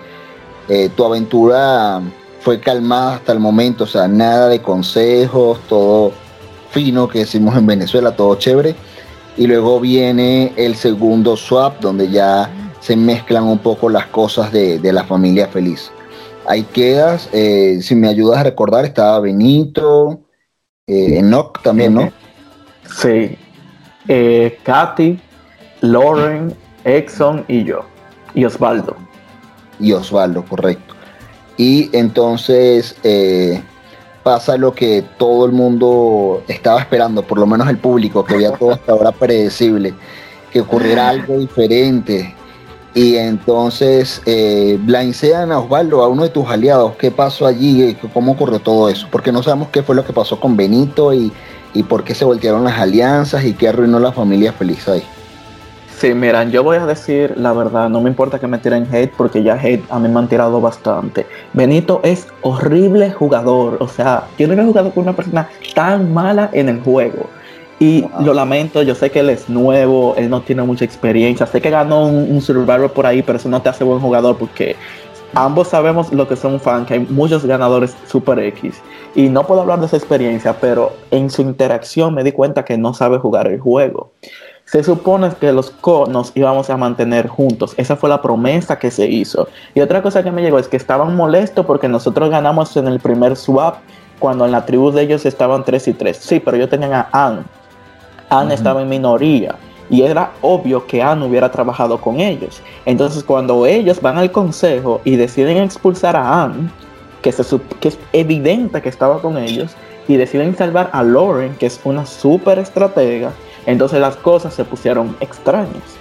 eh, 0.69 0.89
tu 0.95 1.03
aventura 1.03 2.01
fue 2.41 2.59
calmada 2.59 3.15
hasta 3.15 3.31
el 3.31 3.39
momento, 3.39 3.83
o 3.83 3.87
sea, 3.87 4.07
nada 4.07 4.49
de 4.49 4.61
consejos, 4.61 5.59
todo 5.69 6.11
fino 6.71 7.07
que 7.07 7.19
decimos 7.19 7.55
en 7.55 7.67
Venezuela, 7.67 8.15
todo 8.15 8.35
chévere. 8.35 8.75
Y 9.37 9.47
luego 9.47 9.79
viene 9.79 10.51
el 10.57 10.75
segundo 10.75 11.37
swap 11.37 11.79
donde 11.79 12.09
ya 12.09 12.49
se 12.79 12.95
mezclan 12.95 13.43
un 13.43 13.59
poco 13.59 13.89
las 13.89 14.07
cosas 14.07 14.51
de, 14.51 14.79
de 14.79 14.91
la 14.91 15.03
familia 15.03 15.47
feliz. 15.47 15.91
Ahí 16.47 16.63
quedas, 16.63 17.29
eh, 17.31 17.79
si 17.81 17.95
me 17.95 18.07
ayudas 18.07 18.39
a 18.39 18.43
recordar, 18.43 18.85
estaba 18.85 19.19
Benito, 19.19 20.21
eh, 20.87 21.19
Enoch 21.19 21.61
también, 21.61 21.93
¿no? 21.93 22.11
Sí. 22.99 23.37
Eh, 24.07 24.59
Katy, 24.63 25.19
Lauren, 25.81 26.55
Exxon 26.83 27.45
y 27.47 27.63
yo. 27.63 27.85
Y 28.33 28.45
Osvaldo. 28.45 28.95
Y 29.79 29.93
Osvaldo, 29.93 30.43
correcto. 30.43 30.90
Y 31.57 31.89
entonces 31.95 32.95
eh, 33.03 33.61
pasa 34.23 34.57
lo 34.57 34.73
que 34.73 35.03
todo 35.17 35.45
el 35.45 35.51
mundo 35.51 36.43
estaba 36.47 36.79
esperando, 36.79 37.23
por 37.23 37.37
lo 37.37 37.45
menos 37.45 37.67
el 37.69 37.77
público, 37.77 38.23
que 38.23 38.35
había 38.35 38.51
todo 38.51 38.71
hasta 38.71 38.91
ahora 38.91 39.11
predecible, 39.11 39.93
que 40.51 40.61
ocurriera 40.61 41.09
algo 41.09 41.37
diferente, 41.37 42.35
y 42.93 43.15
entonces 43.15 44.21
eh, 44.25 44.77
a 44.93 45.59
Osvaldo, 45.59 46.03
a 46.03 46.07
uno 46.07 46.23
de 46.23 46.29
tus 46.29 46.47
aliados. 46.47 46.95
¿Qué 46.97 47.09
pasó 47.09 47.45
allí? 47.45 47.97
¿Cómo 48.13 48.33
ocurrió 48.33 48.59
todo 48.59 48.89
eso? 48.89 49.07
Porque 49.09 49.31
no 49.31 49.41
sabemos 49.43 49.69
qué 49.69 49.81
fue 49.81 49.95
lo 49.95 50.05
que 50.05 50.11
pasó 50.11 50.39
con 50.39 50.57
Benito 50.57 51.13
y, 51.13 51.31
y 51.73 51.83
por 51.83 52.03
qué 52.03 52.13
se 52.13 52.25
voltearon 52.25 52.65
las 52.65 52.77
alianzas 52.79 53.45
y 53.45 53.53
qué 53.53 53.69
arruinó 53.69 53.99
la 53.99 54.11
familia 54.11 54.51
feliz 54.51 54.87
ahí. 54.89 55.03
Sí, 56.01 56.15
miran, 56.15 56.49
yo 56.49 56.63
voy 56.63 56.77
a 56.77 56.87
decir 56.87 57.35
la 57.37 57.53
verdad, 57.53 57.87
no 57.87 58.01
me 58.01 58.09
importa 58.09 58.39
que 58.39 58.47
me 58.47 58.57
tiren 58.57 58.87
hate 58.91 59.13
porque 59.15 59.43
ya 59.43 59.53
hate 59.53 59.83
a 59.91 59.99
mí 59.99 60.09
me 60.09 60.17
han 60.17 60.27
tirado 60.27 60.59
bastante. 60.59 61.27
Benito 61.53 61.99
es 62.03 62.27
horrible 62.41 63.11
jugador, 63.11 63.77
o 63.79 63.87
sea, 63.87 64.23
yo 64.35 64.47
no 64.47 64.59
he 64.59 64.65
jugado 64.65 64.91
con 64.91 65.03
una 65.03 65.15
persona 65.15 65.47
tan 65.75 66.11
mala 66.11 66.49
en 66.53 66.69
el 66.69 66.81
juego. 66.81 67.29
Y 67.79 68.03
lo 68.19 68.33
lamento, 68.33 68.81
yo 68.81 68.95
sé 68.95 69.11
que 69.11 69.19
él 69.19 69.29
es 69.29 69.47
nuevo, 69.47 70.15
él 70.17 70.27
no 70.31 70.41
tiene 70.41 70.63
mucha 70.63 70.85
experiencia, 70.85 71.45
sé 71.45 71.61
que 71.61 71.69
ganó 71.69 72.07
un, 72.07 72.31
un 72.31 72.41
Survivor 72.41 72.91
por 72.91 73.05
ahí, 73.05 73.21
pero 73.21 73.37
eso 73.37 73.47
no 73.47 73.61
te 73.61 73.69
hace 73.69 73.83
buen 73.83 73.99
jugador 73.99 74.37
porque 74.37 74.75
ambos 75.35 75.67
sabemos 75.67 76.11
lo 76.11 76.27
que 76.27 76.35
son 76.35 76.59
fans, 76.59 76.87
que 76.87 76.95
hay 76.95 76.99
muchos 77.01 77.45
ganadores 77.45 77.95
Super 78.07 78.39
X. 78.39 78.81
Y 79.13 79.29
no 79.29 79.45
puedo 79.45 79.61
hablar 79.61 79.79
de 79.79 79.85
esa 79.85 79.97
experiencia, 79.97 80.55
pero 80.59 80.93
en 81.11 81.29
su 81.29 81.43
interacción 81.43 82.15
me 82.15 82.23
di 82.23 82.31
cuenta 82.31 82.65
que 82.65 82.75
no 82.75 82.95
sabe 82.95 83.19
jugar 83.19 83.45
el 83.45 83.59
juego. 83.59 84.13
Se 84.71 84.85
supone 84.85 85.29
que 85.37 85.51
los 85.51 85.69
co 85.69 86.05
nos 86.05 86.31
íbamos 86.33 86.69
a 86.69 86.77
mantener 86.77 87.27
juntos. 87.27 87.73
Esa 87.75 87.97
fue 87.97 88.07
la 88.07 88.21
promesa 88.21 88.79
que 88.79 88.89
se 88.89 89.05
hizo. 89.05 89.49
Y 89.75 89.81
otra 89.81 90.01
cosa 90.01 90.23
que 90.23 90.31
me 90.31 90.41
llegó 90.41 90.59
es 90.59 90.69
que 90.69 90.77
estaban 90.77 91.13
molestos 91.13 91.65
porque 91.65 91.89
nosotros 91.89 92.29
ganamos 92.29 92.77
en 92.77 92.87
el 92.87 93.01
primer 93.01 93.35
swap 93.35 93.79
cuando 94.17 94.45
en 94.45 94.53
la 94.53 94.65
tribu 94.65 94.89
de 94.91 95.01
ellos 95.01 95.25
estaban 95.25 95.65
3 95.65 95.89
y 95.89 95.93
3. 95.93 96.15
Sí, 96.15 96.39
pero 96.39 96.55
yo 96.55 96.69
tenía 96.69 97.09
a 97.11 97.27
Anne. 97.27 97.43
Anne 98.29 98.53
estaba 98.53 98.81
en 98.81 98.87
minoría. 98.87 99.55
Y 99.89 100.03
era 100.03 100.31
obvio 100.39 100.87
que 100.87 101.03
Anne 101.03 101.25
hubiera 101.25 101.51
trabajado 101.51 101.99
con 101.99 102.21
ellos. 102.21 102.61
Entonces 102.85 103.25
cuando 103.25 103.65
ellos 103.65 103.99
van 104.01 104.17
al 104.17 104.31
consejo 104.31 105.01
y 105.03 105.17
deciden 105.17 105.57
expulsar 105.57 106.15
a 106.15 106.43
Anne, 106.43 106.69
que, 107.21 107.33
se, 107.33 107.43
que 107.81 107.89
es 107.89 107.99
evidente 108.13 108.81
que 108.81 108.87
estaba 108.87 109.21
con 109.21 109.37
ellos, 109.37 109.75
y 110.07 110.15
deciden 110.15 110.55
salvar 110.55 110.89
a 110.93 111.03
Lauren, 111.03 111.55
que 111.55 111.65
es 111.65 111.81
una 111.83 112.05
súper 112.05 112.57
estratega, 112.57 113.33
entonces 113.65 113.99
las 113.99 114.15
cosas 114.17 114.53
se 114.53 114.63
pusieron 114.63 115.15
extrañas. 115.19 115.97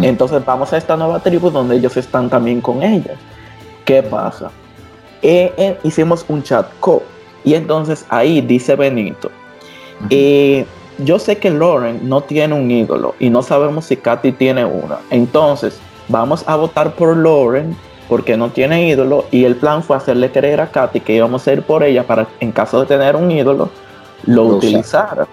Entonces 0.00 0.42
vamos 0.42 0.72
a 0.72 0.78
esta 0.78 0.96
nueva 0.96 1.20
tribu 1.20 1.50
donde 1.50 1.76
ellos 1.76 1.98
están 1.98 2.30
también 2.30 2.62
con 2.62 2.82
ellas. 2.82 3.18
¿Qué 3.84 4.02
pasa? 4.02 4.50
Eh, 5.20 5.52
eh, 5.58 5.78
hicimos 5.82 6.24
un 6.28 6.42
chat 6.42 6.66
co 6.80 7.02
y 7.44 7.54
entonces 7.54 8.06
ahí 8.08 8.40
dice 8.40 8.74
Benito, 8.74 9.30
eh, 10.08 10.64
yo 10.98 11.18
sé 11.18 11.36
que 11.36 11.50
Lauren 11.50 12.08
no 12.08 12.22
tiene 12.22 12.54
un 12.54 12.70
ídolo 12.70 13.14
y 13.18 13.28
no 13.28 13.42
sabemos 13.42 13.84
si 13.84 13.96
Katy 13.96 14.32
tiene 14.32 14.64
una. 14.64 14.98
Entonces 15.10 15.78
vamos 16.08 16.42
a 16.46 16.56
votar 16.56 16.94
por 16.94 17.14
Lauren 17.14 17.76
porque 18.08 18.36
no 18.36 18.50
tiene 18.50 18.88
ídolo 18.88 19.26
y 19.30 19.44
el 19.44 19.56
plan 19.56 19.82
fue 19.82 19.96
hacerle 19.96 20.30
creer 20.32 20.60
a 20.60 20.70
Katy 20.70 21.00
que 21.00 21.14
íbamos 21.14 21.46
a 21.46 21.52
ir 21.52 21.62
por 21.62 21.82
ella 21.82 22.06
para 22.06 22.26
en 22.40 22.50
caso 22.50 22.80
de 22.80 22.86
tener 22.86 23.14
un 23.14 23.30
ídolo 23.30 23.68
lo 24.24 24.44
utilizara. 24.44 25.26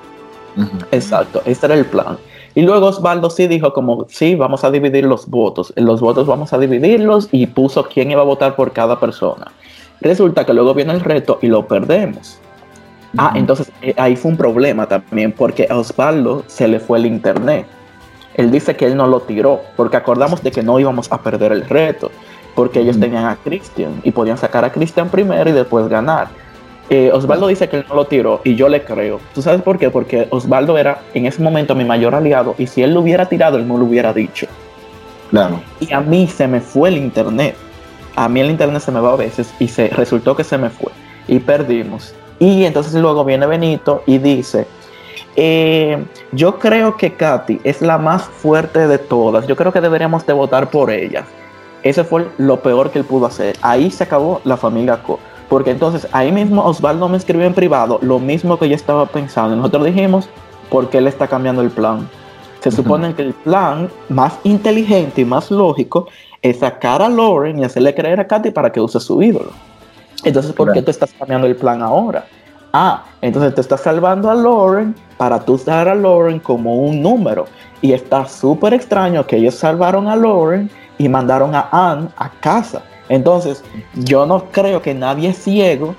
Exacto, 0.92 1.42
ese 1.46 1.66
era 1.66 1.76
el 1.76 1.86
plan. 1.86 2.18
Y 2.56 2.62
luego 2.62 2.88
Osvaldo 2.88 3.30
sí 3.30 3.48
dijo 3.48 3.74
como, 3.74 4.06
sí, 4.10 4.36
vamos 4.36 4.64
a 4.64 4.70
dividir 4.70 5.06
los 5.06 5.28
votos. 5.28 5.74
Los 5.76 6.02
votos 6.02 6.28
vamos 6.28 6.54
a 6.54 6.60
dividirlos 6.60 7.30
y 7.32 7.48
puso 7.48 7.84
quién 7.86 8.12
iba 8.12 8.22
a 8.22 8.26
votar 8.26 8.56
por 8.56 8.72
cada 8.72 9.00
persona. 9.00 9.48
Resulta 10.02 10.46
que 10.46 10.54
luego 10.54 10.74
viene 10.74 10.94
el 10.94 11.00
reto 11.00 11.40
y 11.42 11.48
lo 11.48 11.68
perdemos. 11.68 12.38
Ah, 13.18 13.34
entonces 13.36 13.72
eh, 13.82 13.94
ahí 13.98 14.16
fue 14.16 14.32
un 14.32 14.38
problema 14.38 14.88
también 14.88 15.32
porque 15.32 15.68
a 15.70 15.78
Osvaldo 15.78 16.44
se 16.48 16.68
le 16.68 16.80
fue 16.80 17.00
el 17.00 17.06
internet. 17.06 17.66
Él 18.36 18.52
dice 18.52 18.76
que 18.76 18.86
él 18.86 18.98
no 18.98 19.08
lo 19.08 19.22
tiró 19.22 19.62
porque 19.76 19.98
acordamos 19.98 20.42
de 20.42 20.52
que 20.52 20.64
no 20.64 20.80
íbamos 20.80 21.12
a 21.12 21.22
perder 21.22 21.52
el 21.52 21.68
reto 21.68 22.12
porque 22.56 22.80
ellos 22.80 23.00
tenían 23.00 23.26
a 23.26 23.36
Christian 23.36 24.02
y 24.04 24.12
podían 24.12 24.38
sacar 24.38 24.66
a 24.66 24.72
Christian 24.72 25.10
primero 25.10 25.50
y 25.50 25.54
después 25.54 25.88
ganar. 25.88 26.30
Eh, 26.96 27.10
Osvaldo 27.12 27.48
dice 27.48 27.68
que 27.70 27.78
él 27.78 27.86
no 27.90 27.96
lo 27.96 28.06
tiró 28.06 28.42
y 28.44 28.54
yo 28.54 28.70
le 28.70 28.84
creo. 28.84 29.20
¿Tú 29.34 29.42
sabes 29.42 29.64
por 29.64 29.80
qué? 29.80 29.90
Porque 29.90 30.28
Osvaldo 30.30 30.78
era 30.78 31.02
en 31.16 31.26
ese 31.26 31.42
momento 31.42 31.74
mi 31.74 31.84
mayor 31.84 32.14
aliado 32.14 32.54
y 32.60 32.68
si 32.68 32.84
él 32.84 32.94
lo 32.94 33.00
hubiera 33.00 33.28
tirado, 33.28 33.58
él 33.58 33.68
no 33.68 33.80
lo 33.80 33.86
hubiera 33.86 34.14
dicho. 34.14 34.46
Claro. 35.32 35.60
Y 35.80 35.92
a 35.92 36.02
mí 36.02 36.28
se 36.28 36.48
me 36.48 36.62
fue 36.62 36.90
el 36.90 36.98
internet. 36.98 37.56
A 38.16 38.30
mí 38.30 38.42
el 38.42 38.52
internet 38.52 38.80
se 38.84 38.92
me 38.92 39.00
va 39.00 39.14
a 39.14 39.16
veces 39.16 39.52
y 39.58 39.70
se 39.70 39.88
resultó 39.88 40.36
que 40.36 40.44
se 40.44 40.56
me 40.60 40.70
fue 40.70 40.92
y 41.28 41.40
perdimos. 41.40 42.14
Y 42.38 42.64
entonces 42.64 42.94
luego 42.94 43.26
viene 43.26 43.48
Benito 43.48 44.04
y 44.06 44.20
dice, 44.20 44.68
eh, 45.36 45.98
yo 46.32 46.60
creo 46.60 46.96
que 46.96 47.14
Katy 47.14 47.60
es 47.64 47.82
la 47.82 47.98
más 47.98 48.22
fuerte 48.22 48.88
de 48.88 49.00
todas. 49.00 49.48
Yo 49.48 49.56
creo 49.56 49.74
que 49.74 49.82
deberíamos 49.82 50.28
de 50.28 50.34
votar 50.34 50.70
por 50.70 50.92
ella. 50.92 51.26
Ese 51.82 52.04
fue 52.04 52.28
lo 52.38 52.62
peor 52.62 52.92
que 52.92 53.00
él 53.00 53.06
pudo 53.06 53.26
hacer. 53.26 53.56
Ahí 53.64 53.90
se 53.90 54.04
acabó 54.04 54.42
la 54.44 54.58
familia 54.58 55.02
Co. 55.02 55.20
Porque 55.54 55.70
entonces 55.70 56.08
ahí 56.14 56.32
mismo 56.32 56.66
Osvaldo 56.66 57.08
me 57.08 57.16
escribió 57.16 57.46
en 57.46 57.54
privado 57.54 58.00
lo 58.02 58.18
mismo 58.18 58.58
que 58.58 58.68
yo 58.68 58.74
estaba 58.74 59.06
pensando. 59.06 59.56
Nosotros 59.56 59.86
dijimos, 59.86 60.28
¿por 60.68 60.90
qué 60.90 60.98
él 60.98 61.06
está 61.06 61.28
cambiando 61.28 61.62
el 61.62 61.70
plan? 61.70 62.10
Se 62.62 62.72
supone 62.72 63.14
que 63.14 63.22
el 63.22 63.34
plan 63.36 63.88
más 64.10 64.40
inteligente 64.46 65.22
y 65.22 65.26
más 65.26 65.52
lógico 65.52 66.08
es 66.42 66.58
sacar 66.58 67.04
a 67.04 67.08
Lauren 67.08 67.60
y 67.60 67.64
hacerle 67.66 67.94
creer 67.94 68.20
a 68.20 68.26
Katy 68.26 68.50
para 68.50 68.72
que 68.72 68.82
use 68.82 69.00
su 69.00 69.22
ídolo. 69.22 69.52
Entonces, 70.24 70.54
¿por 70.54 70.74
qué 70.74 70.82
tú 70.82 70.90
estás 70.90 71.14
cambiando 71.20 71.46
el 71.46 71.56
plan 71.56 71.84
ahora? 71.84 72.26
Ah, 72.74 73.04
entonces 73.22 73.54
te 73.54 73.62
estás 73.62 73.82
salvando 73.82 74.32
a 74.32 74.34
Lauren 74.34 74.96
para 75.18 75.40
tú 75.40 75.54
usar 75.54 75.88
a 75.88 75.94
Lauren 75.94 76.40
como 76.40 76.78
un 76.78 77.00
número. 77.00 77.46
Y 77.80 77.94
está 77.94 78.26
súper 78.26 78.74
extraño 78.74 79.28
que 79.28 79.36
ellos 79.36 79.54
salvaron 79.54 80.08
a 80.08 80.16
Lauren 80.16 80.72
y 80.98 81.08
mandaron 81.08 81.54
a 81.54 81.70
Anne 81.72 82.08
a 82.18 82.32
casa. 82.40 82.82
Entonces, 83.10 83.64
yo 83.96 84.26
no 84.26 84.46
creo 84.52 84.82
que 84.82 84.94
nadie 84.94 85.30
es 85.30 85.38
ciego 85.38 85.96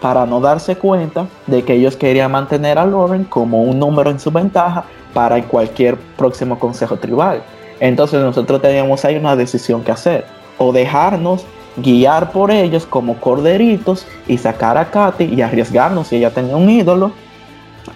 para 0.00 0.26
no 0.26 0.40
darse 0.40 0.76
cuenta 0.76 1.26
de 1.46 1.64
que 1.64 1.74
ellos 1.74 1.96
querían 1.96 2.30
mantener 2.30 2.78
a 2.78 2.86
Lauren 2.86 3.24
como 3.24 3.62
un 3.62 3.78
número 3.78 4.10
en 4.10 4.20
su 4.20 4.30
ventaja 4.30 4.84
para 5.12 5.42
cualquier 5.42 5.96
próximo 5.96 6.58
consejo 6.58 6.96
tribal. 6.96 7.42
Entonces 7.80 8.20
nosotros 8.20 8.60
teníamos 8.60 9.04
ahí 9.04 9.16
una 9.16 9.36
decisión 9.36 9.82
que 9.82 9.92
hacer. 9.92 10.24
O 10.58 10.72
dejarnos 10.72 11.44
guiar 11.76 12.32
por 12.32 12.50
ellos 12.50 12.86
como 12.86 13.16
corderitos 13.20 14.06
y 14.26 14.38
sacar 14.38 14.76
a 14.76 14.90
Katy 14.90 15.24
y 15.24 15.42
arriesgarnos 15.42 16.08
si 16.08 16.16
ella 16.16 16.30
tenía 16.30 16.56
un 16.56 16.68
ídolo. 16.68 17.12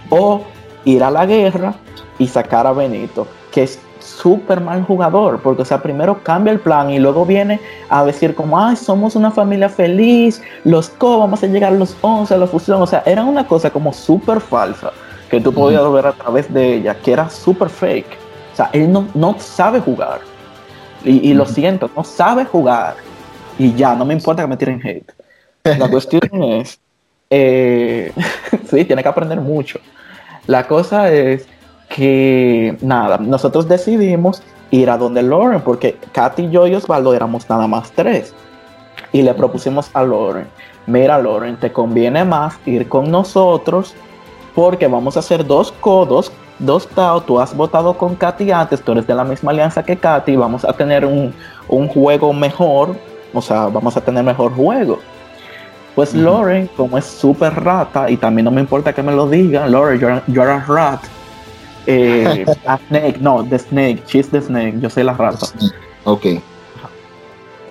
O 0.09 0.43
ir 0.85 1.03
a 1.05 1.11
la 1.11 1.27
guerra 1.27 1.75
y 2.19 2.27
sacar 2.29 2.67
a 2.67 2.73
Benito, 2.73 3.27
que 3.51 3.65
es 3.65 3.79
súper 4.03 4.61
mal 4.61 4.83
jugador, 4.85 5.41
porque 5.41 5.63
o 5.63 5.65
sea, 5.65 5.83
primero 5.83 6.23
cambia 6.23 6.53
el 6.53 6.61
plan 6.61 6.91
y 6.91 6.99
luego 6.99 7.25
viene 7.25 7.61
a 7.89 8.05
decir 8.05 8.35
como, 8.35 8.59
ay, 8.59 8.77
somos 8.77 9.17
una 9.17 9.31
familia 9.31 9.69
feliz, 9.69 10.43
los 10.65 10.89
co, 10.89 11.19
vamos 11.19 11.43
a 11.43 11.47
llegar 11.47 11.73
a 11.73 11.77
los 11.77 11.97
11, 12.01 12.35
a 12.35 12.37
la 12.39 12.47
fusión, 12.47 12.83
o 12.83 12.87
sea, 12.87 13.03
era 13.07 13.25
una 13.25 13.47
cosa 13.47 13.71
como 13.71 13.93
súper 13.93 14.41
falsa 14.41 14.93
que 15.33 15.41
tú 15.41 15.51
podías 15.51 15.91
ver 15.91 16.07
a 16.07 16.13
través 16.13 16.53
de 16.53 16.75
ella, 16.75 16.95
que 16.95 17.11
era 17.11 17.31
súper 17.31 17.71
fake. 17.71 18.19
O 18.53 18.57
sea, 18.57 18.69
él 18.75 18.93
no, 18.93 19.09
no 19.15 19.35
sabe 19.39 19.81
jugar. 19.81 20.21
Y, 21.05 21.33
lo 21.33 21.47
siento, 21.47 21.91
no 21.97 22.05
sabe 22.05 22.45
jugar. 22.45 22.97
Y 23.59 23.73
ya, 23.73 23.95
no 23.95 24.05
me 24.05 24.13
importa 24.13 24.43
que 24.43 24.49
me 24.49 24.59
tiren 24.59 24.81
hate. 24.87 25.11
La 25.65 25.89
cuestión 25.91 26.21
es, 26.43 26.79
eh, 27.31 28.13
sí, 28.71 28.85
tiene 28.85 29.03
que 29.03 29.09
aprender 29.09 29.41
mucho. 29.41 29.81
La 30.47 30.69
cosa 30.69 31.11
es 31.11 31.49
que 31.95 32.77
nada, 32.81 33.19
nosotros 33.19 33.69
decidimos 33.69 34.43
ir 34.71 34.89
a 34.89 34.97
donde 34.97 35.23
Lauren, 35.23 35.61
porque 35.61 35.99
Katy, 36.13 36.49
yo 36.51 36.67
y 36.67 36.75
Osvaldo 36.75 37.15
éramos 37.15 37.49
nada 37.51 37.67
más 37.67 37.93
tres. 37.93 38.35
Y 39.13 39.21
le 39.21 39.35
propusimos 39.35 39.91
a 39.93 40.03
Lauren, 40.03 40.47
mira 40.87 41.21
Lauren, 41.21 41.59
te 41.59 41.71
conviene 41.71 42.25
más 42.25 42.59
ir 42.65 42.89
con 42.89 43.11
nosotros 43.11 43.95
porque 44.55 44.87
vamos 44.87 45.17
a 45.17 45.21
hacer 45.21 45.47
dos 45.47 45.73
codos, 45.81 46.33
dos 46.59 46.89
TAO, 46.89 47.21
tú 47.23 47.39
has 47.39 47.55
votado 47.55 47.97
con 47.99 48.15
Katy 48.15 48.51
antes, 48.51 48.81
tú 48.81 48.93
eres 48.93 49.07
de 49.07 49.15
la 49.15 49.25
misma 49.25 49.51
alianza 49.51 49.83
que 49.83 49.97
Katy, 49.97 50.37
vamos 50.37 50.65
a 50.65 50.73
tener 50.73 51.05
un, 51.05 51.35
juego 51.89 52.33
mejor, 52.33 52.97
o 53.35 53.43
sea, 53.43 53.67
vamos 53.67 53.97
a 53.97 54.01
tener 54.01 54.25
mejor 54.25 54.55
juego. 54.55 54.99
Pues 55.95 56.15
Lauren, 56.15 56.71
como 56.75 56.97
es 56.97 57.05
súper 57.05 57.53
rata, 57.63 58.09
y 58.09 58.17
también 58.17 58.47
no 58.47 58.51
me 58.51 58.63
importa 58.63 58.95
que 58.95 59.03
me 59.03 59.13
lo 59.13 59.29
diga, 59.29 59.67
Lauren, 59.67 60.01
you're, 60.01 60.23
you're 60.27 60.51
a 60.51 60.65
rat, 60.67 61.01
eh, 61.87 62.45
a 62.67 62.79
Snake, 62.89 63.19
no, 63.21 63.45
The 63.45 63.59
Snake, 63.59 64.03
she's 64.07 64.29
the 64.29 64.41
Snake, 64.41 64.75
yo 64.81 64.91
soy 64.91 65.05
la 65.05 65.15
rata. 65.15 65.47
Ok. 66.05 66.25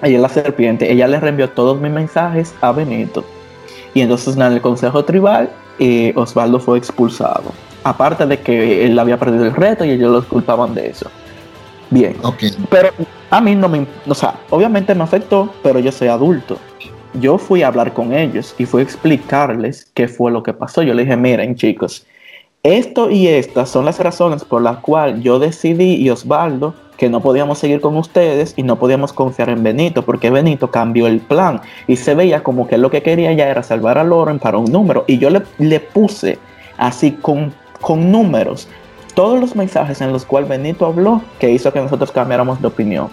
Ella 0.03 0.15
es 0.15 0.21
la 0.21 0.29
serpiente, 0.29 0.91
ella 0.91 1.07
le 1.07 1.19
reenvió 1.19 1.49
todos 1.49 1.79
mis 1.79 1.91
mensajes 1.91 2.53
a 2.61 2.71
Benito. 2.71 3.23
Y 3.93 4.01
entonces 4.01 4.35
en 4.35 4.41
el 4.41 4.61
consejo 4.61 5.05
tribal, 5.05 5.49
eh, 5.79 6.13
Osvaldo 6.15 6.59
fue 6.59 6.77
expulsado. 6.77 7.51
Aparte 7.83 8.25
de 8.25 8.39
que 8.39 8.85
él 8.85 8.97
había 8.97 9.17
perdido 9.17 9.45
el 9.45 9.53
reto 9.53 9.85
y 9.85 9.91
ellos 9.91 10.11
lo 10.11 10.27
culpaban 10.27 10.73
de 10.73 10.89
eso. 10.89 11.09
Bien. 11.89 12.15
Okay. 12.23 12.51
Pero 12.69 12.89
a 13.29 13.41
mí 13.41 13.55
no 13.55 13.67
me. 13.67 13.85
O 14.07 14.15
sea, 14.15 14.35
obviamente 14.49 14.95
me 14.95 15.03
afectó, 15.03 15.53
pero 15.61 15.79
yo 15.79 15.91
soy 15.91 16.07
adulto. 16.07 16.57
Yo 17.15 17.37
fui 17.37 17.63
a 17.63 17.67
hablar 17.67 17.93
con 17.93 18.13
ellos 18.13 18.55
y 18.57 18.65
fui 18.65 18.81
a 18.81 18.83
explicarles 18.83 19.91
qué 19.93 20.07
fue 20.07 20.31
lo 20.31 20.41
que 20.41 20.53
pasó. 20.53 20.81
Yo 20.83 20.93
le 20.93 21.03
dije, 21.03 21.17
miren, 21.17 21.55
chicos, 21.55 22.05
esto 22.63 23.09
y 23.09 23.27
estas 23.27 23.69
son 23.69 23.85
las 23.85 23.99
razones 23.99 24.43
por 24.43 24.61
las 24.61 24.77
cuales 24.77 25.23
yo 25.23 25.39
decidí 25.39 25.95
y 25.95 26.09
Osvaldo 26.09 26.75
que 26.97 27.09
no 27.09 27.21
podíamos 27.21 27.57
seguir 27.57 27.81
con 27.81 27.97
ustedes 27.97 28.53
y 28.55 28.63
no 28.63 28.77
podíamos 28.77 29.11
confiar 29.11 29.49
en 29.49 29.63
Benito 29.63 30.03
porque 30.03 30.29
Benito 30.29 30.69
cambió 30.69 31.07
el 31.07 31.19
plan 31.19 31.61
y 31.87 31.95
se 31.95 32.13
veía 32.13 32.43
como 32.43 32.67
que 32.67 32.77
lo 32.77 32.91
que 32.91 33.01
quería 33.01 33.33
ya 33.33 33.47
era 33.47 33.63
salvar 33.63 33.97
a 33.97 34.03
Loren 34.03 34.37
para 34.37 34.59
un 34.59 34.71
número 34.71 35.03
y 35.07 35.17
yo 35.17 35.31
le, 35.31 35.41
le 35.57 35.79
puse 35.79 36.37
así 36.77 37.11
con, 37.11 37.53
con 37.79 38.11
números, 38.11 38.67
todos 39.15 39.39
los 39.39 39.55
mensajes 39.55 40.01
en 40.01 40.13
los 40.13 40.25
cuales 40.25 40.49
Benito 40.49 40.85
habló 40.85 41.21
que 41.39 41.51
hizo 41.51 41.73
que 41.73 41.81
nosotros 41.81 42.11
cambiáramos 42.11 42.61
de 42.61 42.67
opinión. 42.67 43.09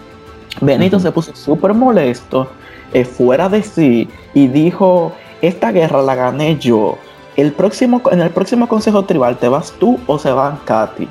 Benito 0.60 0.98
se 0.98 1.12
puso 1.12 1.34
súper 1.34 1.74
molesto, 1.74 2.48
eh, 2.92 3.04
fuera 3.04 3.48
de 3.48 3.62
sí, 3.62 4.08
y 4.34 4.48
dijo, 4.48 5.12
esta 5.42 5.72
guerra 5.72 6.02
la 6.02 6.14
gané 6.14 6.56
yo. 6.58 6.98
El 7.38 7.52
próximo, 7.52 8.02
en 8.10 8.20
el 8.20 8.30
próximo 8.30 8.66
consejo 8.66 9.04
tribal, 9.04 9.36
¿te 9.36 9.46
vas 9.46 9.72
tú 9.78 9.96
o 10.08 10.18
se 10.18 10.32
van 10.32 10.58
Katy? 10.64 11.08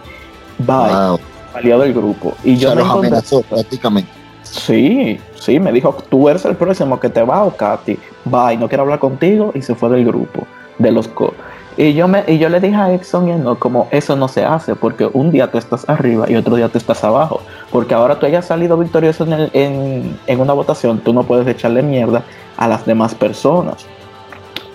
Bye. 0.58 1.18
Salió 1.54 1.80
del 1.80 1.94
grupo. 1.94 2.36
Y 2.44 2.58
yo 2.58 2.76
me 2.76 2.82
amenazó 2.82 3.42
prácticamente. 3.44 4.12
Sí, 4.44 5.22
sí, 5.40 5.58
me 5.58 5.72
dijo, 5.72 5.96
tú 6.10 6.28
eres 6.28 6.44
el 6.44 6.58
próximo 6.58 7.00
que 7.00 7.08
te 7.08 7.24
va 7.24 7.46
o 7.46 7.56
Katy. 7.56 7.98
Bye, 8.26 8.58
no 8.58 8.68
quiero 8.68 8.84
hablar 8.84 9.00
contigo. 9.00 9.54
Y 9.56 9.62
se 9.62 9.74
fue 9.74 9.90
del 9.90 10.04
grupo, 10.04 10.46
de 10.78 10.92
los 10.92 11.08
co. 11.08 11.34
Y 11.78 11.94
yo, 11.94 12.10
me, 12.10 12.26
y 12.28 12.38
yo 12.40 12.50
le 12.50 12.60
dije 12.60 12.76
a 12.76 12.94
Exxon 12.94 13.30
y 13.30 13.32
no, 13.36 13.58
como 13.58 13.88
eso 13.92 14.18
no 14.18 14.28
se 14.28 14.44
hace, 14.44 14.76
porque 14.76 15.10
un 15.14 15.32
día 15.32 15.50
tú 15.50 15.58
estás 15.58 15.88
arriba 15.88 16.30
y 16.30 16.36
otro 16.36 16.58
día 16.58 16.68
tú 16.68 16.78
estás 16.78 17.06
abajo. 17.06 17.40
Porque 17.72 17.94
ahora 17.94 18.20
tú 18.20 18.26
hayas 18.26 18.46
salido 18.46 18.78
victorioso 18.78 19.26
en, 19.54 20.20
en, 20.28 20.40
una 20.42 20.52
votación, 20.52 21.00
tú 21.00 21.14
no 21.14 21.24
puedes 21.24 21.48
echarle 21.48 21.84
mierda 21.84 22.24
a 22.58 22.68
las 22.68 22.86
demás 22.86 23.16
personas. 23.16 23.86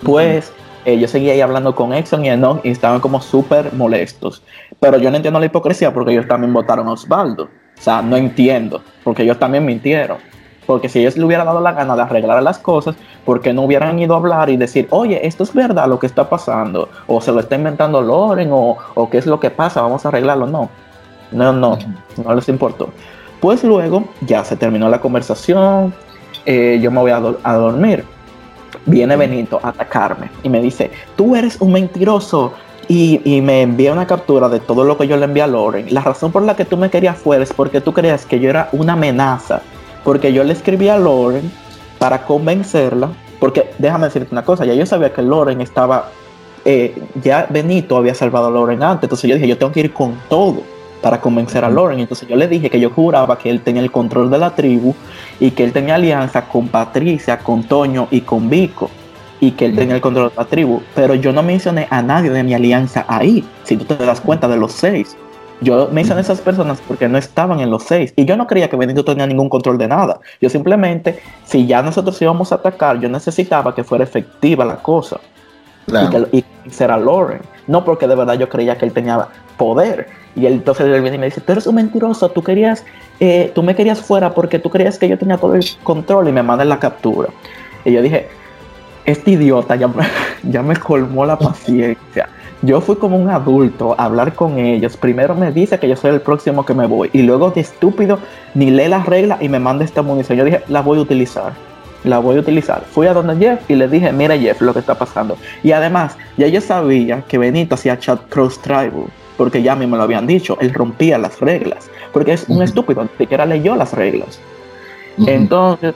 Pues 0.01 0.51
eh, 0.85 0.97
yo 0.97 1.07
seguía 1.07 1.33
ahí 1.33 1.41
hablando 1.41 1.75
con 1.75 1.93
Exxon 1.93 2.25
y 2.25 2.29
Enoch 2.29 2.59
y 2.63 2.69
estaban 2.69 2.99
como 2.99 3.21
súper 3.21 3.73
molestos. 3.73 4.43
Pero 4.79 4.97
yo 4.97 5.09
no 5.09 5.17
entiendo 5.17 5.39
la 5.39 5.45
hipocresía 5.45 5.93
porque 5.93 6.11
ellos 6.11 6.27
también 6.27 6.53
votaron 6.53 6.87
a 6.87 6.91
Osvaldo. 6.91 7.43
O 7.43 7.81
sea, 7.81 8.01
no 8.01 8.17
entiendo, 8.17 8.81
porque 9.03 9.23
ellos 9.23 9.39
también 9.39 9.65
mintieron. 9.65 10.17
Porque 10.65 10.87
si 10.87 10.99
ellos 10.99 11.17
le 11.17 11.25
hubieran 11.25 11.45
dado 11.45 11.59
la 11.59 11.73
gana 11.73 11.95
de 11.95 12.01
arreglar 12.03 12.41
las 12.41 12.57
cosas, 12.57 12.95
¿por 13.25 13.41
qué 13.41 13.51
no 13.51 13.63
hubieran 13.63 13.99
ido 13.99 14.13
a 14.13 14.17
hablar 14.17 14.49
y 14.49 14.57
decir, 14.57 14.87
oye, 14.91 15.25
esto 15.27 15.43
es 15.43 15.53
verdad 15.53 15.87
lo 15.87 15.99
que 15.99 16.07
está 16.07 16.29
pasando? 16.29 16.89
O 17.07 17.19
se 17.19 17.31
lo 17.31 17.41
está 17.41 17.55
inventando 17.55 18.01
Loren, 18.01 18.49
o, 18.51 18.77
o 18.93 19.09
qué 19.09 19.17
es 19.17 19.25
lo 19.25 19.39
que 19.39 19.49
pasa, 19.49 19.81
vamos 19.81 20.05
a 20.05 20.09
arreglarlo. 20.09 20.47
No, 20.47 20.69
no, 21.31 21.51
no, 21.51 21.77
no 22.23 22.35
les 22.35 22.47
importó. 22.47 22.89
Pues 23.41 23.63
luego 23.63 24.05
ya 24.21 24.45
se 24.45 24.55
terminó 24.55 24.87
la 24.87 25.01
conversación, 25.01 25.93
eh, 26.45 26.79
yo 26.81 26.91
me 26.91 26.99
voy 26.99 27.11
a 27.11 27.53
dormir. 27.53 28.05
Viene 28.85 29.15
Benito 29.15 29.59
a 29.61 29.69
atacarme 29.69 30.29
y 30.43 30.49
me 30.49 30.61
dice, 30.61 30.91
tú 31.15 31.35
eres 31.35 31.59
un 31.59 31.73
mentiroso, 31.73 32.53
y, 32.87 33.41
me 33.41 33.61
envía 33.61 33.93
una 33.93 34.05
captura 34.07 34.49
de 34.49 34.59
todo 34.59 34.83
lo 34.83 34.97
que 34.97 35.07
yo 35.07 35.17
le 35.17 35.25
envié 35.25 35.43
a 35.43 35.47
Loren. 35.47 35.93
La 35.93 36.01
razón 36.01 36.31
por 36.31 36.43
la 36.43 36.55
que 36.55 36.65
tú 36.65 36.77
me 36.77 36.89
querías 36.89 37.17
fuera 37.17 37.43
es 37.43 37.53
porque 37.53 37.81
tú 37.81 37.93
creías 37.93 38.25
que 38.25 38.39
yo 38.39 38.49
era 38.49 38.69
una 38.71 38.93
amenaza. 38.93 39.61
Porque 40.03 40.33
yo 40.33 40.43
le 40.43 40.53
escribí 40.53 40.89
a 40.89 40.97
Lauren 40.97 41.49
para 41.97 42.25
convencerla, 42.25 43.09
porque 43.39 43.71
déjame 43.77 44.07
decirte 44.07 44.29
una 44.31 44.43
cosa, 44.43 44.65
ya 44.65 44.73
yo 44.73 44.85
sabía 44.85 45.13
que 45.13 45.21
Lauren 45.21 45.61
estaba, 45.61 46.09
eh, 46.65 47.01
ya 47.21 47.47
Benito 47.49 47.95
había 47.95 48.13
salvado 48.13 48.47
a 48.47 48.51
Lauren 48.51 48.83
antes, 48.83 49.03
entonces 49.03 49.29
yo 49.29 49.35
dije, 49.35 49.47
yo 49.47 49.57
tengo 49.57 49.71
que 49.71 49.79
ir 49.79 49.93
con 49.93 50.19
todo 50.27 50.63
para 51.03 51.19
convencer 51.19 51.65
a 51.65 51.69
Lauren, 51.69 51.99
entonces 51.99 52.27
yo 52.29 52.37
le 52.37 52.47
dije 52.47 52.69
que 52.69 52.79
yo 52.79 52.89
juraba 52.89 53.37
que 53.37 53.49
él 53.49 53.59
tenía 53.59 53.81
el 53.81 53.91
control 53.91 54.31
de 54.31 54.39
la 54.39 54.55
tribu 54.55 54.95
y 55.37 55.51
que 55.51 55.65
él 55.65 55.73
tenía 55.73 55.95
alianza 55.95 56.45
con 56.45 56.69
Patricia, 56.69 57.39
con 57.39 57.63
Toño 57.63 58.07
y 58.09 58.21
con 58.21 58.49
Vico 58.49 58.89
y 59.41 59.51
que 59.51 59.65
él 59.65 59.75
tenía 59.75 59.95
el 59.95 60.01
control 60.01 60.29
de 60.29 60.35
la 60.37 60.45
tribu, 60.45 60.81
pero 60.95 61.13
yo 61.15 61.33
no 61.33 61.43
mencioné 61.43 61.87
a 61.89 62.01
nadie 62.01 62.29
de 62.29 62.41
mi 62.41 62.53
alianza 62.53 63.03
ahí, 63.09 63.43
si 63.65 63.75
tú 63.75 63.83
te 63.83 63.97
das 63.97 64.21
cuenta 64.21 64.47
de 64.47 64.55
los 64.55 64.71
seis. 64.71 65.17
Yo 65.59 65.89
me 65.91 66.01
hice 66.01 66.17
esas 66.17 66.39
personas 66.39 66.81
porque 66.87 67.09
no 67.09 67.17
estaban 67.17 67.59
en 67.59 67.69
los 67.69 67.83
seis. 67.83 68.13
Y 68.17 68.25
yo 68.25 68.35
no 68.35 68.47
creía 68.47 68.69
que 68.69 68.75
Benito 68.75 69.05
tenía 69.05 69.25
ningún 69.25 69.47
control 69.47 69.77
de 69.77 69.87
nada. 69.87 70.19
Yo 70.41 70.49
simplemente, 70.49 71.19
si 71.45 71.65
ya 71.65 71.81
nosotros 71.81 72.21
íbamos 72.21 72.51
a 72.51 72.55
atacar, 72.55 72.99
yo 72.99 73.07
necesitaba 73.07 73.73
que 73.73 73.83
fuera 73.83 74.03
efectiva 74.03 74.65
la 74.65 74.77
cosa. 74.77 75.21
Y, 75.87 76.41
que, 76.41 76.43
será 76.69 76.97
Lauren. 76.97 77.41
No 77.67 77.85
porque 77.85 78.07
de 78.07 78.15
verdad 78.15 78.35
yo 78.35 78.49
creía 78.49 78.77
que 78.77 78.85
él 78.85 78.93
tenía 78.93 79.27
poder. 79.57 80.07
Y 80.35 80.45
él, 80.45 80.53
entonces 80.53 80.87
él 80.87 81.01
viene 81.01 81.17
y 81.17 81.19
me 81.19 81.25
dice, 81.25 81.41
tú 81.41 81.51
eres 81.51 81.67
un 81.67 81.75
mentiroso, 81.75 82.29
tú 82.29 82.43
querías, 82.43 82.85
eh, 83.19 83.51
tú 83.53 83.63
me 83.63 83.75
querías 83.75 84.01
fuera 84.01 84.33
porque 84.33 84.59
tú 84.59 84.69
creías 84.69 84.97
que 84.97 85.07
yo 85.07 85.17
tenía 85.17 85.37
todo 85.37 85.55
el 85.55 85.65
control 85.83 86.27
y 86.27 86.31
me 86.31 86.43
manda 86.43 86.65
la 86.65 86.79
captura. 86.79 87.29
Y 87.85 87.91
yo 87.91 88.01
dije, 88.01 88.27
este 89.05 89.31
idiota 89.31 89.75
ya, 89.75 89.89
ya 90.43 90.63
me 90.63 90.75
colmó 90.75 91.25
la 91.25 91.37
paciencia. 91.37 92.29
Yo 92.61 92.79
fui 92.79 92.95
como 92.95 93.17
un 93.17 93.29
adulto 93.29 93.93
a 93.97 94.05
hablar 94.05 94.33
con 94.33 94.57
ellos. 94.57 94.95
Primero 94.95 95.35
me 95.35 95.51
dice 95.51 95.77
que 95.79 95.89
yo 95.89 95.97
soy 95.97 96.11
el 96.11 96.21
próximo 96.21 96.65
que 96.65 96.73
me 96.73 96.87
voy. 96.87 97.09
Y 97.11 97.23
luego 97.23 97.51
de 97.51 97.59
estúpido 97.59 98.19
ni 98.53 98.71
lee 98.71 98.87
las 98.87 99.05
reglas 99.05 99.41
y 99.41 99.49
me 99.49 99.59
manda 99.59 99.83
esta 99.83 100.01
munición. 100.01 100.37
Yo 100.37 100.45
dije, 100.45 100.61
la 100.69 100.81
voy 100.81 100.97
a 100.97 101.01
utilizar. 101.01 101.53
La 102.03 102.19
voy 102.19 102.37
a 102.37 102.39
utilizar. 102.39 102.83
Fui 102.83 103.07
a 103.07 103.13
donde 103.13 103.35
Jeff 103.37 103.69
y 103.69 103.75
le 103.75 103.87
dije, 103.87 104.11
mira 104.11 104.37
Jeff 104.37 104.61
lo 104.61 104.73
que 104.73 104.79
está 104.79 104.95
pasando. 104.95 105.37
Y 105.63 105.71
además, 105.71 106.17
ya 106.37 106.47
yo 106.47 106.61
sabía 106.61 107.23
que 107.27 107.37
Benito 107.37 107.75
hacía 107.75 107.97
chat 107.97 108.21
cross 108.29 108.61
tribal. 108.61 109.05
Porque 109.37 109.63
ya 109.63 109.73
a 109.73 109.75
mí 109.75 109.87
me 109.87 109.97
lo 109.97 110.03
habían 110.03 110.27
dicho. 110.27 110.57
Él 110.59 110.73
rompía 110.73 111.17
las 111.17 111.39
reglas. 111.39 111.89
Porque 112.11 112.33
es 112.33 112.45
un 112.49 112.61
estúpido. 112.61 113.03
Ni 113.03 113.09
siquiera 113.17 113.45
leyó 113.45 113.75
las 113.75 113.93
reglas. 113.93 114.39
Entonces 115.25 115.95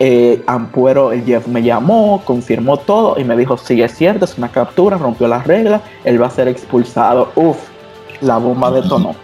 eh, 0.00 0.42
Ampuero, 0.46 1.12
el 1.12 1.24
Jeff 1.24 1.46
me 1.46 1.62
llamó, 1.62 2.22
confirmó 2.24 2.78
todo 2.78 3.18
y 3.18 3.24
me 3.24 3.36
dijo, 3.36 3.56
sí 3.56 3.80
es 3.80 3.94
cierto, 3.94 4.24
es 4.24 4.36
una 4.36 4.50
captura, 4.50 4.98
rompió 4.98 5.28
las 5.28 5.46
reglas, 5.46 5.82
él 6.04 6.20
va 6.20 6.26
a 6.26 6.30
ser 6.30 6.48
expulsado. 6.48 7.30
Uf, 7.36 7.56
la 8.20 8.38
bomba 8.38 8.70
detonó. 8.70 9.14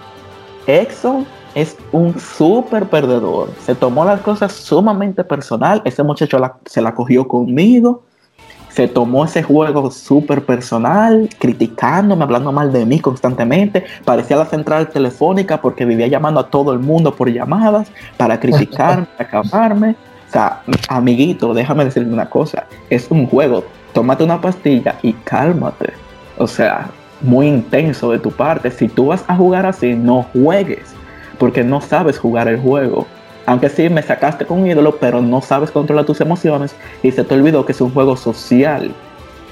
Exxon 0.66 1.26
es 1.54 1.76
un 1.92 2.18
súper 2.18 2.86
perdedor. 2.86 3.50
Se 3.64 3.74
tomó 3.74 4.04
las 4.04 4.20
cosas 4.20 4.52
sumamente 4.52 5.24
personal. 5.24 5.82
Ese 5.84 6.02
muchacho 6.02 6.38
se 6.66 6.80
la 6.80 6.94
cogió 6.94 7.26
conmigo. 7.26 8.02
Se 8.70 8.86
tomó 8.86 9.24
ese 9.24 9.42
juego 9.42 9.90
súper 9.90 10.44
personal, 10.44 11.28
criticándome, 11.38 12.22
hablando 12.22 12.52
mal 12.52 12.72
de 12.72 12.86
mí 12.86 13.00
constantemente. 13.00 13.84
Parecía 14.04 14.36
la 14.36 14.46
central 14.46 14.88
telefónica 14.90 15.60
porque 15.60 15.84
vivía 15.84 16.06
llamando 16.06 16.38
a 16.38 16.48
todo 16.48 16.72
el 16.72 16.78
mundo 16.78 17.14
por 17.14 17.28
llamadas 17.28 17.90
para 18.16 18.38
criticarme, 18.38 19.08
acabarme. 19.18 19.96
O 20.28 20.32
sea, 20.32 20.62
amiguito, 20.88 21.52
déjame 21.52 21.84
decirte 21.84 22.12
una 22.12 22.30
cosa. 22.30 22.66
Es 22.88 23.10
un 23.10 23.26
juego. 23.26 23.64
Tómate 23.92 24.22
una 24.22 24.40
pastilla 24.40 24.96
y 25.02 25.14
cálmate. 25.14 25.92
O 26.38 26.46
sea, 26.46 26.88
muy 27.20 27.48
intenso 27.48 28.12
de 28.12 28.20
tu 28.20 28.30
parte. 28.30 28.70
Si 28.70 28.86
tú 28.86 29.06
vas 29.06 29.24
a 29.26 29.34
jugar 29.34 29.66
así, 29.66 29.94
no 29.94 30.24
juegues. 30.32 30.94
Porque 31.40 31.64
no 31.64 31.80
sabes 31.80 32.20
jugar 32.20 32.46
el 32.46 32.60
juego. 32.60 33.08
Aunque 33.46 33.68
sí 33.68 33.88
me 33.88 34.02
sacaste 34.02 34.46
con 34.46 34.60
un 34.60 34.68
ídolo, 34.68 34.98
pero 35.00 35.20
no 35.20 35.40
sabes 35.40 35.72
controlar 35.72 36.04
tus 36.04 36.20
emociones 36.20 36.76
y 37.02 37.10
se 37.10 37.24
te 37.24 37.34
olvidó 37.34 37.66
que 37.66 37.72
es 37.72 37.80
un 37.80 37.90
juego 37.90 38.16
social. 38.16 38.94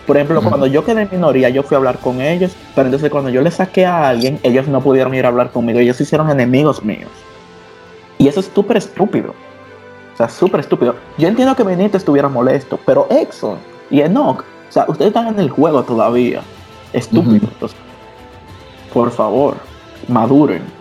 Por 0.07 0.16
ejemplo, 0.16 0.40
cuando 0.40 0.66
yo 0.66 0.85
quedé 0.85 1.03
en 1.03 1.09
minoría, 1.11 1.48
yo 1.48 1.62
fui 1.62 1.74
a 1.74 1.79
hablar 1.79 1.98
con 1.98 2.20
ellos, 2.20 2.55
pero 2.74 2.87
entonces 2.87 3.11
cuando 3.11 3.29
yo 3.29 3.42
le 3.42 3.51
saqué 3.51 3.85
a 3.85 4.09
alguien, 4.09 4.38
ellos 4.42 4.68
no 4.68 4.81
pudieron 4.81 5.14
ir 5.14 5.24
a 5.24 5.29
hablar 5.29 5.51
conmigo, 5.51 5.81
ellos 5.81 5.96
se 5.96 6.05
hicieron 6.05 6.31
enemigos 6.31 6.85
míos. 6.85 7.11
Y 8.18 8.29
eso 8.29 8.40
es 8.40 8.51
súper 8.55 8.77
estúpido. 8.77 9.35
O 10.14 10.16
sea, 10.16 10.29
súper 10.29 10.61
estúpido. 10.61 10.94
Yo 11.18 11.29
entiendo 11.29 11.55
que 11.57 11.62
Benito 11.62 11.96
estuviera 11.96 12.29
molesto, 12.29 12.79
pero 12.87 13.07
Exxon 13.11 13.59
y 13.90 14.01
Enoch, 14.01 14.40
o 14.40 14.72
sea, 14.72 14.85
ustedes 14.88 15.09
están 15.09 15.29
en 15.29 15.40
el 15.40 15.51
juego 15.51 15.83
todavía. 15.83 16.42
Estúpidos. 16.92 17.74
por 18.92 19.11
favor, 19.11 19.57
maduren. 20.09 20.77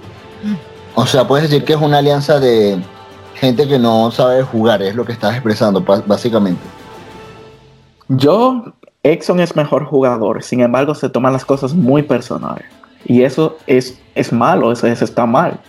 O 0.99 1.05
sea, 1.05 1.27
puedes 1.27 1.47
decir 1.47 1.63
que 1.63 1.73
es 1.73 1.79
una 1.79 1.99
alianza 1.99 2.39
de 2.39 2.79
gente 3.35 3.67
que 3.67 3.77
no 3.77 4.09
sabe 4.09 4.41
jugar, 4.41 4.81
es 4.81 4.95
lo 4.95 5.05
que 5.05 5.11
estás 5.11 5.33
expresando, 5.35 5.85
básicamente. 6.07 6.59
Yo, 8.07 8.73
Exxon 9.03 9.39
es 9.39 9.55
mejor 9.55 9.85
jugador, 9.85 10.41
sin 10.41 10.61
embargo, 10.61 10.95
se 10.95 11.07
toman 11.07 11.33
las 11.33 11.45
cosas 11.45 11.75
muy 11.75 12.01
personales. 12.01 12.65
Y 13.05 13.21
eso 13.21 13.57
es, 13.67 13.99
es 14.15 14.33
malo, 14.33 14.71
eso, 14.71 14.87
eso 14.87 15.05
está 15.05 15.27
mal. 15.27 15.59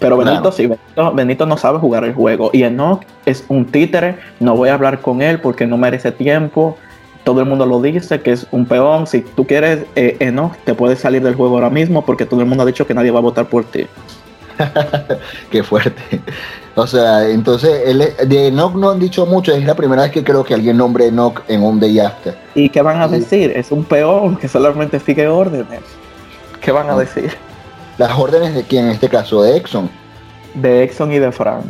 Pero 0.00 0.16
Benito 0.16 0.50
sí, 0.50 0.68
Benito, 1.14 1.46
no 1.46 1.56
sabe 1.56 1.78
jugar 1.78 2.02
el 2.02 2.14
juego. 2.14 2.50
Y 2.52 2.64
Enoch 2.64 3.02
es 3.26 3.44
un 3.46 3.64
títere, 3.64 4.16
no 4.40 4.56
voy 4.56 4.70
a 4.70 4.74
hablar 4.74 5.00
con 5.02 5.22
él 5.22 5.40
porque 5.40 5.68
no 5.68 5.78
merece 5.78 6.10
tiempo. 6.10 6.76
Todo 7.22 7.42
el 7.42 7.46
mundo 7.46 7.64
lo 7.64 7.80
dice 7.80 8.22
que 8.22 8.32
es 8.32 8.48
un 8.50 8.66
peón. 8.66 9.06
Si 9.06 9.20
tú 9.20 9.46
quieres 9.46 9.86
eh, 9.94 10.16
Enoch, 10.18 10.56
te 10.64 10.74
puedes 10.74 10.98
salir 10.98 11.22
del 11.22 11.36
juego 11.36 11.54
ahora 11.54 11.70
mismo 11.70 12.04
porque 12.04 12.26
todo 12.26 12.40
el 12.40 12.46
mundo 12.46 12.64
ha 12.64 12.66
dicho 12.66 12.88
que 12.88 12.94
nadie 12.94 13.12
va 13.12 13.20
a 13.20 13.22
votar 13.22 13.46
por 13.46 13.62
ti. 13.62 13.86
Qué 15.50 15.62
fuerte. 15.62 16.20
O 16.74 16.86
sea, 16.86 17.28
entonces 17.28 17.82
de 18.28 18.48
Enoch 18.48 18.74
no 18.74 18.90
han 18.90 18.98
dicho 18.98 19.26
mucho. 19.26 19.52
Es 19.52 19.64
la 19.64 19.74
primera 19.74 20.02
vez 20.02 20.12
que 20.12 20.24
creo 20.24 20.44
que 20.44 20.54
alguien 20.54 20.76
nombre 20.76 21.06
Enoch 21.06 21.42
en 21.48 21.62
un 21.62 21.80
day 21.80 21.98
after. 21.98 22.36
¿Y 22.54 22.68
qué 22.68 22.82
van 22.82 23.00
a 23.00 23.08
decir? 23.08 23.52
Es 23.54 23.72
un 23.72 23.84
peón 23.84 24.36
que 24.36 24.48
solamente 24.48 25.00
sigue 25.00 25.26
órdenes. 25.26 25.80
¿Qué 26.60 26.72
van 26.72 26.90
a 26.90 26.96
decir? 26.96 27.32
¿Las 27.98 28.16
órdenes 28.16 28.54
de 28.54 28.62
quién 28.62 28.86
en 28.86 28.92
este 28.92 29.08
caso? 29.08 29.42
¿De 29.42 29.56
Exxon? 29.56 29.90
De 30.54 30.84
Exxon 30.84 31.12
y 31.12 31.18
de 31.18 31.32
Fran. 31.32 31.62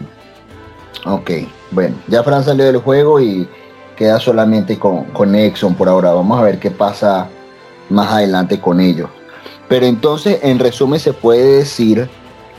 Ok, 1.06 1.30
bueno, 1.70 1.96
ya 2.06 2.22
Fran 2.22 2.44
salió 2.44 2.64
del 2.66 2.78
juego 2.78 3.20
y 3.20 3.48
queda 3.96 4.18
solamente 4.18 4.78
con, 4.78 5.04
con 5.04 5.34
Exxon 5.34 5.74
por 5.74 5.88
ahora. 5.88 6.12
Vamos 6.12 6.38
a 6.38 6.42
ver 6.42 6.58
qué 6.58 6.70
pasa 6.70 7.28
más 7.88 8.12
adelante 8.12 8.60
con 8.60 8.80
ellos. 8.80 9.08
Pero 9.68 9.86
entonces, 9.86 10.40
en 10.42 10.58
resumen, 10.58 10.98
se 11.00 11.12
puede 11.12 11.58
decir 11.58 12.08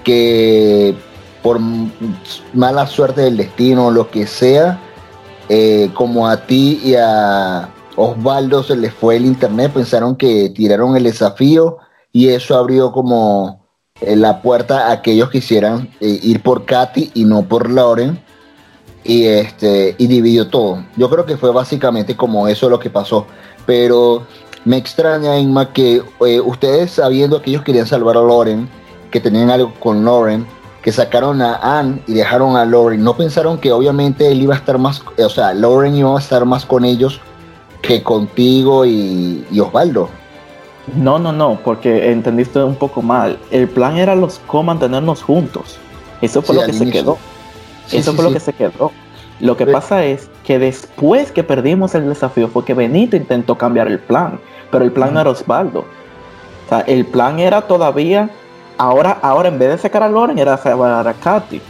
que 0.04 0.96
por 1.42 1.60
mala 2.54 2.88
suerte 2.88 3.22
del 3.22 3.38
destino 3.38 3.92
lo 3.92 4.10
que 4.10 4.28
sea, 4.28 4.80
eh, 5.48 5.90
como 5.94 6.28
a 6.28 6.46
ti 6.46 6.80
y 6.84 6.96
a 6.96 7.70
Osvaldo 7.96 8.64
se 8.64 8.76
les 8.76 8.94
fue 8.94 9.16
el 9.16 9.26
internet, 9.26 9.72
pensaron 9.74 10.16
que 10.16 10.50
tiraron 10.50 10.96
el 10.96 11.04
desafío 11.04 11.78
y 12.12 12.30
eso 12.30 12.56
abrió 12.56 12.92
como 12.92 13.66
eh, 14.02 14.16
la 14.16 14.42
puerta 14.42 14.88
a 14.88 14.92
aquellos 14.92 15.30
que 15.30 15.40
quisieran 15.40 15.90
eh, 16.00 16.20
ir 16.22 16.42
por 16.44 16.66
Katy 16.66 17.12
y 17.14 17.26
no 17.26 17.44
por 17.44 17.70
Lauren 17.70 18.20
y 19.04 19.26
este 19.26 19.96
y 19.98 20.08
dividió 20.08 20.50
todo. 20.50 20.84
Yo 20.98 21.10
creo 21.10 21.26
que 21.26 21.38
fue 21.38 21.52
básicamente 21.52 22.16
como 22.16 22.48
eso 22.48 22.70
lo 22.70 22.80
que 22.80 22.90
pasó, 22.90 23.26
pero 23.66 24.28
me 24.66 24.78
extraña 24.78 25.40
Inma 25.40 25.72
que 25.72 26.04
ustedes 26.46 26.92
sabiendo 26.92 27.42
que 27.42 27.50
ellos 27.50 27.64
querían 27.64 27.88
salvar 27.88 28.18
a 28.18 28.22
Lauren, 28.22 28.70
que 29.12 29.20
tenían 29.20 29.50
algo 29.50 29.74
con 29.80 30.06
Lauren, 30.06 30.46
que 30.82 30.92
sacaron 30.92 31.42
a 31.42 31.80
Anne 31.80 32.02
y 32.08 32.14
dejaron 32.14 32.56
a 32.56 32.66
Lauren, 32.66 33.04
no 33.04 33.16
pensaron 33.16 33.58
que 33.58 33.72
obviamente 33.72 34.32
él 34.32 34.42
iba 34.42 34.56
a 34.56 34.58
estar 34.58 34.78
más, 34.78 35.04
o 35.18 35.30
sea, 35.30 35.54
Lauren 35.54 35.96
iba 35.96 36.16
a 36.16 36.20
estar 36.20 36.46
más 36.46 36.66
con 36.66 36.86
ellos 36.86 37.20
que 37.82 38.04
contigo 38.04 38.86
y, 38.86 39.46
Osvaldo. 39.60 40.10
No, 40.96 41.20
no, 41.20 41.32
no, 41.32 41.60
porque 41.64 42.12
entendiste 42.12 42.64
un 42.64 42.76
poco 42.76 43.02
mal. 43.02 43.38
El 43.52 43.68
plan 43.68 43.98
era 43.98 44.16
los 44.16 44.40
co-mantenernos 44.48 45.22
juntos. 45.22 45.78
Eso 46.22 46.42
fue 46.42 46.56
lo 46.56 46.66
que 46.66 46.74
se 46.74 46.90
quedó. 46.90 47.18
Eso 47.92 48.14
fue 48.14 48.24
lo 48.26 48.34
que 48.34 48.40
se 48.40 48.54
quedó. 48.54 48.92
Lo 49.40 49.56
que 49.56 49.66
pasa 49.66 50.04
es 50.04 50.30
que 50.44 50.60
después 50.60 51.32
que 51.32 51.44
perdimos 51.44 51.96
el 51.96 52.10
desafío 52.10 52.50
fue 52.50 52.66
que 52.66 52.74
Benito 52.74 53.16
intentó 53.16 53.58
cambiar 53.58 53.88
el 53.88 54.00
plan, 54.00 54.40
pero 54.72 54.84
el 54.84 54.92
plan 54.92 55.14
no 55.14 55.22
era 55.22 55.30
Osvaldo. 55.30 55.86
O 56.66 56.70
sea, 56.70 56.82
el 56.82 57.06
plan 57.06 57.40
era 57.40 57.62
todavía, 57.62 58.30
ahora, 58.80 59.20
ahora 59.22 59.50
en 59.50 59.60
vez 59.60 59.70
de 59.70 59.78
sacar 59.78 60.02
a 60.02 60.10
Loren, 60.10 60.40
era 60.40 60.58
sacar 60.58 61.08
a 61.08 61.14
Katy. 61.14 61.62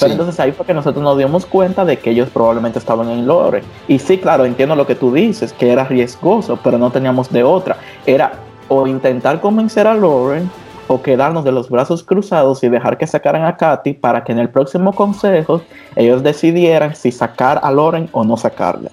Pero 0.00 0.12
entonces 0.12 0.38
ahí 0.40 0.52
fue 0.52 0.66
que 0.66 0.74
nosotros 0.74 1.02
nos 1.02 1.16
dimos 1.16 1.46
cuenta 1.46 1.84
de 1.84 1.98
que 1.98 2.10
ellos 2.10 2.28
probablemente 2.30 2.78
estaban 2.78 3.08
en 3.08 3.26
Lore. 3.26 3.62
Y 3.86 3.98
sí, 3.98 4.18
claro, 4.18 4.44
entiendo 4.44 4.74
lo 4.76 4.86
que 4.86 4.94
tú 4.94 5.12
dices, 5.12 5.52
que 5.52 5.72
era 5.72 5.84
riesgoso, 5.84 6.58
pero 6.62 6.78
no 6.78 6.90
teníamos 6.90 7.30
de 7.30 7.42
otra. 7.42 7.76
Era 8.04 8.32
o 8.68 8.86
intentar 8.86 9.40
convencer 9.40 9.86
a 9.86 9.94
Lauren 9.94 10.50
o 10.88 11.02
quedarnos 11.02 11.44
de 11.44 11.52
los 11.52 11.68
brazos 11.68 12.02
cruzados 12.02 12.62
y 12.64 12.68
dejar 12.68 12.98
que 12.98 13.06
sacaran 13.06 13.44
a 13.44 13.56
Katy 13.56 13.94
para 13.94 14.24
que 14.24 14.32
en 14.32 14.38
el 14.38 14.50
próximo 14.50 14.92
consejo 14.92 15.62
ellos 15.96 16.22
decidieran 16.22 16.94
si 16.94 17.12
sacar 17.12 17.60
a 17.62 17.70
Lauren 17.70 18.08
o 18.12 18.24
no 18.24 18.36
sacarla. 18.36 18.90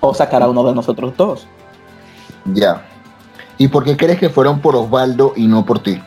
O 0.00 0.14
sacar 0.14 0.42
a 0.42 0.48
uno 0.48 0.64
de 0.64 0.74
nosotros 0.74 1.14
dos. 1.16 1.46
Ya. 2.52 2.82
¿Y 3.58 3.68
por 3.68 3.84
qué 3.84 3.96
crees 3.96 4.18
que 4.18 4.28
fueron 4.28 4.60
por 4.60 4.76
Osvaldo 4.76 5.32
y 5.36 5.46
no 5.46 5.64
por 5.64 5.78
ti? 5.78 6.00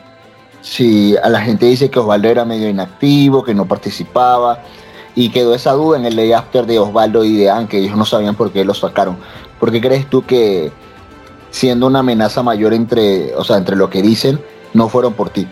Si 0.62 1.16
a 1.16 1.28
la 1.28 1.40
gente 1.40 1.66
dice 1.66 1.90
que 1.90 1.98
Osvaldo 1.98 2.28
era 2.28 2.44
medio 2.44 2.68
inactivo, 2.68 3.42
que 3.42 3.54
no 3.54 3.66
participaba, 3.66 4.60
y 5.14 5.30
quedó 5.30 5.54
esa 5.54 5.72
duda 5.72 5.98
en 5.98 6.06
el 6.06 6.16
day 6.16 6.32
after 6.32 6.66
de 6.66 6.78
Osvaldo 6.78 7.24
y 7.24 7.36
de 7.36 7.50
Anne, 7.50 7.68
que 7.68 7.78
ellos 7.78 7.96
no 7.96 8.04
sabían 8.04 8.34
por 8.34 8.52
qué 8.52 8.64
lo 8.64 8.74
sacaron. 8.74 9.16
¿Por 9.58 9.72
qué 9.72 9.80
crees 9.80 10.08
tú 10.08 10.24
que 10.24 10.70
siendo 11.50 11.86
una 11.86 12.00
amenaza 12.00 12.42
mayor 12.42 12.72
entre, 12.72 13.34
o 13.34 13.44
sea, 13.44 13.56
entre 13.56 13.76
lo 13.76 13.90
que 13.90 14.02
dicen, 14.02 14.40
no 14.72 14.88
fueron 14.88 15.14
por 15.14 15.30
ti? 15.30 15.48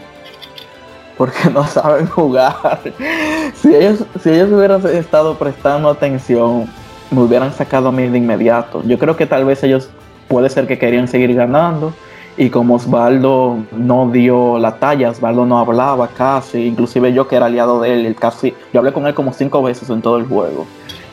Porque 1.17 1.51
no 1.51 1.67
saben 1.67 2.07
jugar. 2.07 2.81
si 3.55 3.75
ellos, 3.75 4.05
si 4.23 4.31
ellos 4.31 4.53
hubieran 4.53 4.87
estado 4.87 5.37
prestando 5.37 5.89
atención, 5.89 6.71
me 7.11 7.23
hubieran 7.23 7.53
sacado 7.53 7.89
a 7.89 7.93
mí 7.93 8.07
de 8.07 8.19
inmediato. 8.19 8.83
Yo 8.85 8.99
creo 8.99 9.17
que 9.17 9.27
tal 9.27 9.45
vez 9.45 9.63
ellos 9.65 9.89
puede 10.29 10.49
ser 10.51 10.67
que 10.67 10.79
querían 10.79 11.09
seguir 11.09 11.35
ganando 11.35 11.93
y 12.39 12.51
como 12.51 12.77
Osvaldo 12.77 13.59
no 13.73 14.11
dio 14.11 14.59
la 14.59 14.79
talla, 14.79 15.11
Osvaldo 15.11 15.45
no 15.45 15.59
hablaba 15.59 16.07
casi, 16.07 16.67
inclusive 16.67 17.13
yo 17.13 17.27
que 17.27 17.35
era 17.35 17.47
aliado 17.47 17.81
de 17.81 17.93
él, 17.93 18.15
casi, 18.15 18.55
yo 18.73 18.79
hablé 18.79 18.93
con 18.93 19.09
él 19.09 19.15
como 19.15 19.33
cinco 19.33 19.61
veces 19.61 19.91
en 19.91 20.01
todo 20.01 20.19
el 20.19 20.27
juego. 20.27 20.65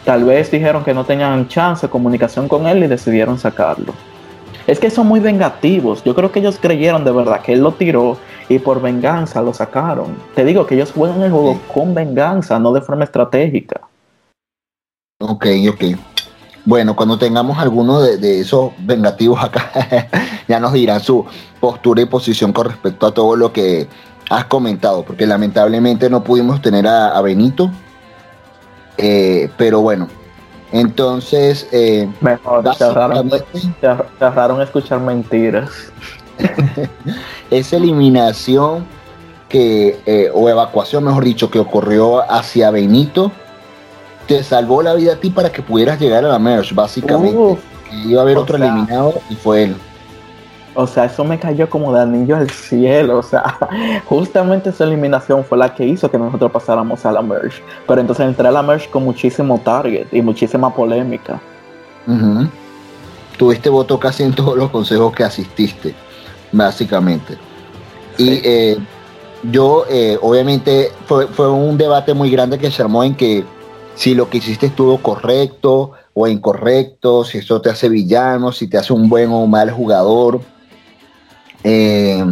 Tal 0.06 0.24
vez 0.24 0.52
dijeron 0.52 0.84
que 0.84 0.94
no 0.94 1.04
tenían 1.04 1.48
chance 1.48 1.88
de 1.88 1.92
comunicación 1.92 2.48
con 2.48 2.68
él 2.68 2.84
y 2.84 2.88
decidieron 2.88 3.40
sacarlo. 3.40 3.94
Es 4.68 4.80
que 4.80 4.92
son 4.92 5.08
muy 5.08 5.20
vengativos. 5.20 6.04
Yo 6.04 6.14
creo 6.14 6.32
que 6.32 6.40
ellos 6.40 6.60
creyeron 6.62 7.04
de 7.04 7.12
verdad 7.12 7.42
que 7.42 7.54
él 7.54 7.62
lo 7.62 7.72
tiró 7.72 8.18
y 8.48 8.60
por 8.60 8.80
venganza 8.80 9.42
lo 9.42 9.52
sacaron. 9.52 10.16
Te 10.36 10.46
digo 10.46 10.68
que 10.68 10.76
ellos 10.76 10.92
juegan 10.92 11.24
el 11.24 11.32
juego 11.32 11.60
con 11.74 11.96
venganza, 11.96 12.60
no 12.60 12.72
de 12.72 12.82
forma 12.82 13.04
estratégica. 13.04 13.82
Ok, 15.20 15.48
ok. 15.72 16.15
Bueno, 16.66 16.96
cuando 16.96 17.20
tengamos 17.20 17.60
alguno 17.60 18.02
de, 18.02 18.40
esos 18.40 18.72
vengativos 18.80 19.42
acá, 19.42 19.72
ya 20.48 20.60
nos 20.60 20.74
dirán 20.74 21.00
su 21.00 21.24
postura 21.60 22.02
y 22.02 22.06
posición 22.06 22.52
con 22.52 22.66
respecto 22.66 23.06
a 23.06 23.14
todo 23.14 23.36
lo 23.36 23.54
que 23.54 23.88
has 24.32 24.46
comentado, 24.46 25.04
porque 25.04 25.28
lamentablemente 25.28 26.10
no 26.10 26.24
pudimos 26.24 26.62
tener 26.62 26.88
a, 26.88 27.22
Benito. 27.22 27.70
Eh, 28.98 29.50
pero 29.58 29.82
bueno, 29.82 30.08
entonces... 30.72 31.68
Eh, 31.72 32.10
Mejor, 32.20 32.64
escuchar 34.64 35.00
mentiras. 35.00 35.70
esa 37.52 37.78
eliminación 37.78 38.88
que, 39.50 40.00
eh, 40.08 40.32
o 40.34 40.50
evacuación, 40.50 41.04
mejor 41.04 41.24
dicho, 41.24 41.52
que 41.52 41.60
ocurrió 41.60 42.30
hacia 42.32 42.72
Benito 42.72 43.32
te 44.28 44.44
salvó 44.44 44.82
la 44.82 44.94
vida 44.94 45.14
a 45.14 45.16
ti 45.18 45.30
para 45.30 45.52
que 45.52 45.62
pudieras 45.62 46.00
llegar 46.00 46.26
a 46.26 46.30
la 46.30 46.40
merge, 46.40 46.74
básicamente. 46.74 47.58
iba 48.06 48.22
a 48.22 48.24
haber 48.24 48.38
otro 48.38 48.58
eliminado 48.58 49.14
y 49.30 49.36
fue 49.36 49.64
él. 49.64 49.76
O 50.78 50.86
sea, 50.86 51.06
eso 51.06 51.24
me 51.24 51.40
cayó 51.40 51.70
como 51.70 51.94
de 51.94 52.02
anillo 52.02 52.36
al 52.36 52.50
cielo. 52.50 53.20
O 53.20 53.24
sea, 53.24 53.58
justamente 54.06 54.70
esa 54.70 54.84
eliminación 54.84 55.44
fue 55.46 55.58
la 55.58 55.74
que 55.74 55.86
hizo 55.86 56.12
que 56.12 56.18
nosotros 56.18 56.52
pasáramos 56.52 57.06
a 57.06 57.12
la 57.12 57.22
merge. 57.22 57.64
Pero 57.88 58.02
entonces 58.02 58.26
entré 58.26 58.48
a 58.48 58.52
la 58.52 58.62
merge 58.62 58.90
con 58.90 59.04
muchísimo 59.04 59.60
target 59.64 60.08
y 60.12 60.22
muchísima 60.22 60.74
polémica. 60.74 61.40
Tuviste 63.38 63.70
voto 63.70 64.00
casi 64.00 64.24
en 64.24 64.34
todos 64.34 64.58
los 64.58 64.70
consejos 64.70 65.14
que 65.14 65.24
asististe, 65.24 65.96
básicamente. 66.52 67.38
Y 68.18 68.42
eh, 68.44 68.78
yo, 69.44 69.86
eh, 69.90 70.18
obviamente, 70.22 70.92
fue, 71.06 71.28
fue 71.28 71.50
un 71.50 71.78
debate 71.78 72.14
muy 72.14 72.30
grande 72.30 72.60
que 72.60 72.70
se 72.70 72.82
armó 72.82 73.04
en 73.04 73.16
que 73.16 73.46
si 73.96 74.14
lo 74.14 74.30
que 74.30 74.38
hiciste 74.38 74.68
estuvo 74.68 74.98
correcto 75.00 75.92
o 76.14 76.28
incorrecto, 76.28 77.24
si 77.24 77.40
eso 77.40 77.62
te 77.62 77.70
hace 77.70 77.90
villano, 77.90 78.52
si 78.52 78.68
te 78.68 78.78
hace 78.78 78.94
un 78.94 79.10
buen 79.10 79.32
o 79.32 79.48
mal 79.48 79.72
jugador, 79.72 80.42
eh, 81.64 82.24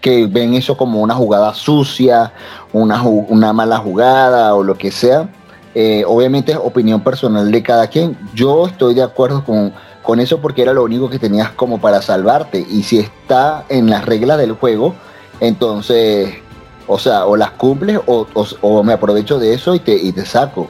que 0.00 0.26
ven 0.26 0.54
eso 0.54 0.76
como 0.76 1.00
una 1.00 1.14
jugada 1.14 1.54
sucia, 1.54 2.32
una, 2.72 3.02
una 3.02 3.52
mala 3.52 3.78
jugada 3.78 4.54
o 4.54 4.62
lo 4.62 4.76
que 4.76 4.90
sea. 4.90 5.30
Eh, 5.74 6.04
obviamente 6.06 6.52
es 6.52 6.58
opinión 6.58 7.02
personal 7.02 7.50
de 7.50 7.62
cada 7.62 7.86
quien. 7.86 8.18
Yo 8.34 8.66
estoy 8.66 8.94
de 8.94 9.02
acuerdo 9.02 9.44
con, 9.44 9.72
con 10.02 10.20
eso 10.20 10.40
porque 10.40 10.62
era 10.62 10.72
lo 10.72 10.82
único 10.82 11.08
que 11.08 11.18
tenías 11.18 11.50
como 11.52 11.80
para 11.80 12.02
salvarte. 12.02 12.66
Y 12.68 12.82
si 12.82 12.98
está 12.98 13.64
en 13.68 13.88
las 13.88 14.04
reglas 14.04 14.38
del 14.38 14.52
juego, 14.52 14.94
entonces, 15.40 16.34
o 16.86 16.98
sea, 16.98 17.26
o 17.26 17.36
las 17.36 17.52
cumples 17.52 18.00
o, 18.06 18.82
me 18.82 18.92
aprovecho 18.92 19.38
de 19.38 19.54
eso 19.54 19.74
y 19.74 19.78
te, 19.78 19.94
y 19.94 20.12
te 20.12 20.26
saco. 20.26 20.68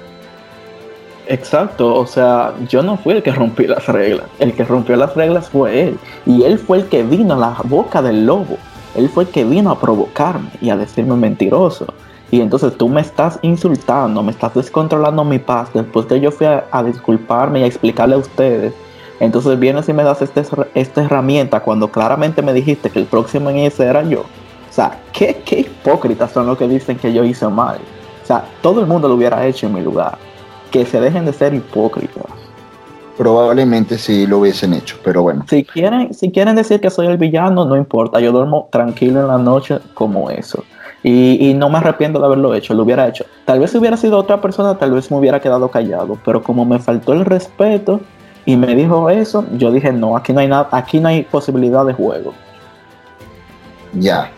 Exacto, 1.33 1.95
o 1.95 2.07
sea, 2.07 2.53
yo 2.68 2.83
no 2.83 2.99
fui 2.99 3.14
el 3.14 3.23
que 3.23 3.33
rompí 3.33 3.66
las 3.66 3.87
reglas, 3.87 4.27
el 4.38 4.53
que 4.53 4.64
rompió 4.64 4.97
las 4.97 5.14
reglas 5.14 5.49
fue 5.49 5.85
él, 5.88 5.99
y 6.27 6.42
él 6.42 6.59
fue 6.59 6.77
el 6.77 6.88
que 6.90 7.05
vino 7.05 7.33
a 7.33 7.38
la 7.38 7.57
boca 7.64 8.03
del 8.03 8.27
lobo, 8.27 8.59
él 8.95 9.09
fue 9.09 9.25
el 9.25 9.31
que 9.31 9.42
vino 9.42 9.71
a 9.71 9.81
provocarme 9.81 10.51
y 10.61 10.68
a 10.68 10.77
decirme 10.77 11.16
mentiroso. 11.16 11.87
Y 12.31 12.42
entonces 12.42 12.77
tú 12.77 12.87
me 12.87 13.01
estás 13.01 13.38
insultando, 13.40 14.23
me 14.23 14.31
estás 14.31 14.53
descontrolando 14.53 15.25
mi 15.25 15.38
paz 15.38 15.71
después 15.73 16.05
que 16.05 16.21
yo 16.21 16.31
fui 16.33 16.47
a, 16.47 16.83
disculparme 16.83 17.61
y 17.61 17.62
a 17.62 17.66
explicarle 17.66 18.16
a 18.16 18.18
ustedes. 18.18 18.75
Entonces 19.18 19.59
vienes 19.59 19.88
y 19.88 19.95
me 19.95 20.03
das 20.03 20.21
este, 20.21 20.42
esta 20.75 21.03
herramienta 21.03 21.61
cuando 21.61 21.90
claramente 21.90 22.42
me 22.42 22.53
dijiste 22.53 22.90
que 22.90 22.99
el 22.99 23.07
próximo 23.07 23.49
en 23.49 23.57
ese 23.57 23.85
era 23.87 24.03
yo. 24.03 24.21
O 24.21 24.73
sea, 24.73 25.01
¿qué, 25.14 25.40
qué 25.47 25.61
hipócritas 25.61 26.31
son 26.31 26.47
los 26.47 26.59
que 26.59 26.68
dicen 26.68 26.99
que 26.99 27.11
yo 27.11 27.25
hice 27.25 27.49
mal. 27.49 27.79
O 28.23 28.27
sea, 28.27 28.45
todo 28.61 28.81
el 28.81 28.87
mundo 28.87 29.09
lo 29.09 29.14
hubiera 29.14 29.47
hecho 29.47 29.66
en 29.66 29.73
mi 29.73 29.81
lugar 29.81 30.18
que 30.73 30.85
se 30.87 31.01
dejen 31.01 31.25
de 31.25 31.33
ser 31.33 31.55
hipócritas. 31.55 32.25
Probablemente 33.17 33.99
sí 33.99 34.27
lo 34.27 34.39
hubiesen 34.39 34.73
hecho, 34.73 34.97
pero 35.05 35.23
bueno. 35.23 35.45
Si 35.49 35.65
quieren, 35.65 36.13
si 36.15 36.33
quieren 36.33 36.57
decir 36.57 36.81
que 36.81 36.91
soy 36.91 37.07
el 37.07 37.19
villano, 37.19 37.65
no 37.67 37.77
importa, 37.77 38.19
yo 38.19 38.33
duermo 38.33 38.69
tranquilo 38.73 39.21
en 39.21 39.29
la 39.29 39.39
noche 39.39 39.79
como 39.95 40.31
eso. 40.31 40.65
Y, 41.05 41.53
no 41.55 41.69
me 41.69 41.79
arrepiento 41.79 42.21
de 42.21 42.27
haberlo 42.27 42.55
hecho, 42.55 42.75
lo 42.75 42.85
hubiera 42.85 43.09
hecho. 43.09 43.27
Tal 43.45 43.59
vez 43.59 43.73
si 43.73 43.79
hubiera 43.79 43.97
sido 43.97 44.17
otra 44.19 44.41
persona, 44.41 44.79
tal 44.79 44.93
vez 44.93 45.11
me 45.11 45.19
hubiera 45.19 45.41
quedado 45.41 45.69
callado, 45.69 46.17
pero 46.25 46.43
como 46.43 46.65
me 46.65 46.79
faltó 46.79 47.13
el 47.13 47.25
respeto 47.25 48.01
y 48.47 48.57
me 48.57 48.75
dijo 48.75 49.11
eso, 49.11 49.45
yo 49.59 49.73
dije, 49.73 49.93
no, 49.93 50.17
aquí 50.17 50.33
no 50.33 50.41
hay 50.41 50.49
nada, 50.49 50.69
aquí 50.71 51.01
no 51.01 51.09
hay 51.09 51.25
posibilidad 51.25 51.85
de 51.85 51.93
juego. 51.93 52.33
Ya. 53.95 54.31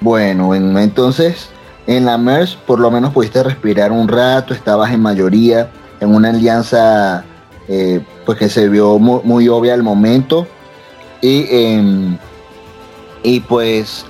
Bueno, 0.00 0.54
entonces 0.54 1.51
en 1.86 2.04
la 2.04 2.18
MERS 2.18 2.56
por 2.66 2.80
lo 2.80 2.90
menos 2.90 3.12
pudiste 3.12 3.42
respirar 3.42 3.92
un 3.92 4.08
rato, 4.08 4.54
estabas 4.54 4.92
en 4.92 5.00
mayoría, 5.00 5.70
en 6.00 6.14
una 6.14 6.30
alianza 6.30 7.24
eh, 7.68 8.04
pues 8.24 8.38
que 8.38 8.48
se 8.48 8.68
vio 8.68 8.98
muy, 8.98 9.48
obvia 9.48 9.74
al 9.74 9.82
momento. 9.82 10.46
Y, 11.20 11.46
em, 11.50 12.18
y 13.22 13.40
pues 13.40 14.04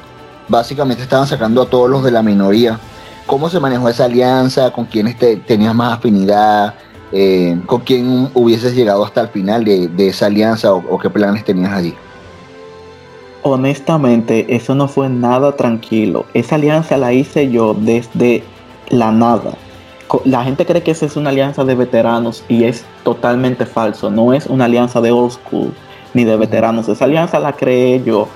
básicamente 0.48 1.02
estaban 1.02 1.26
sacando 1.26 1.62
a 1.62 1.66
todos 1.66 1.90
los 1.90 2.02
de 2.02 2.10
la 2.10 2.22
minoría. 2.22 2.78
¿Cómo 3.26 3.48
se 3.48 3.60
manejó 3.60 3.88
esa 3.88 4.06
alianza? 4.06 4.70
¿Con 4.72 4.86
quiénes 4.86 5.18
te, 5.18 5.36
tenías 5.36 5.74
más 5.74 5.98
afinidad? 5.98 6.74
eh, 7.12 7.60
con 7.66 7.82
quién 7.82 8.30
hubieses 8.34 8.74
llegado 8.74 9.04
hasta 9.04 9.20
el 9.20 9.28
final 9.28 9.64
de, 9.64 10.08
esa 10.08 10.26
alianza 10.26 10.72
o, 10.72 10.98
qué 10.98 11.10
planes 11.10 11.44
tenías 11.44 11.72
allí. 11.72 11.94
Honestamente, 13.42 14.54
eso 14.54 14.74
no 14.74 14.86
fue 14.86 15.08
nada 15.08 15.56
tranquilo. 15.56 16.26
Esa 16.32 16.54
alianza 16.54 16.96
la 16.96 17.12
hice 17.12 17.50
yo 17.50 17.74
desde 17.74 18.44
la 18.88 19.10
nada. 19.10 19.54
La 20.24 20.44
gente 20.44 20.66
cree 20.66 20.82
que 20.82 20.90
esa 20.90 21.06
es 21.06 21.16
una 21.16 21.30
alianza 21.30 21.64
de 21.64 21.74
veteranos 21.74 22.44
y 22.48 22.64
es 22.64 22.84
totalmente 23.02 23.66
falso. 23.66 24.10
No 24.10 24.32
es 24.32 24.46
una 24.46 24.66
alianza 24.66 25.00
de 25.00 25.10
old 25.10 25.32
school 25.32 25.72
ni 26.14 26.24
de 26.24 26.36
veteranos. 26.36 26.88
Esa 26.88 27.06
alianza 27.06 27.40
la 27.40 27.54
creé 27.54 28.02
yo 28.04 28.28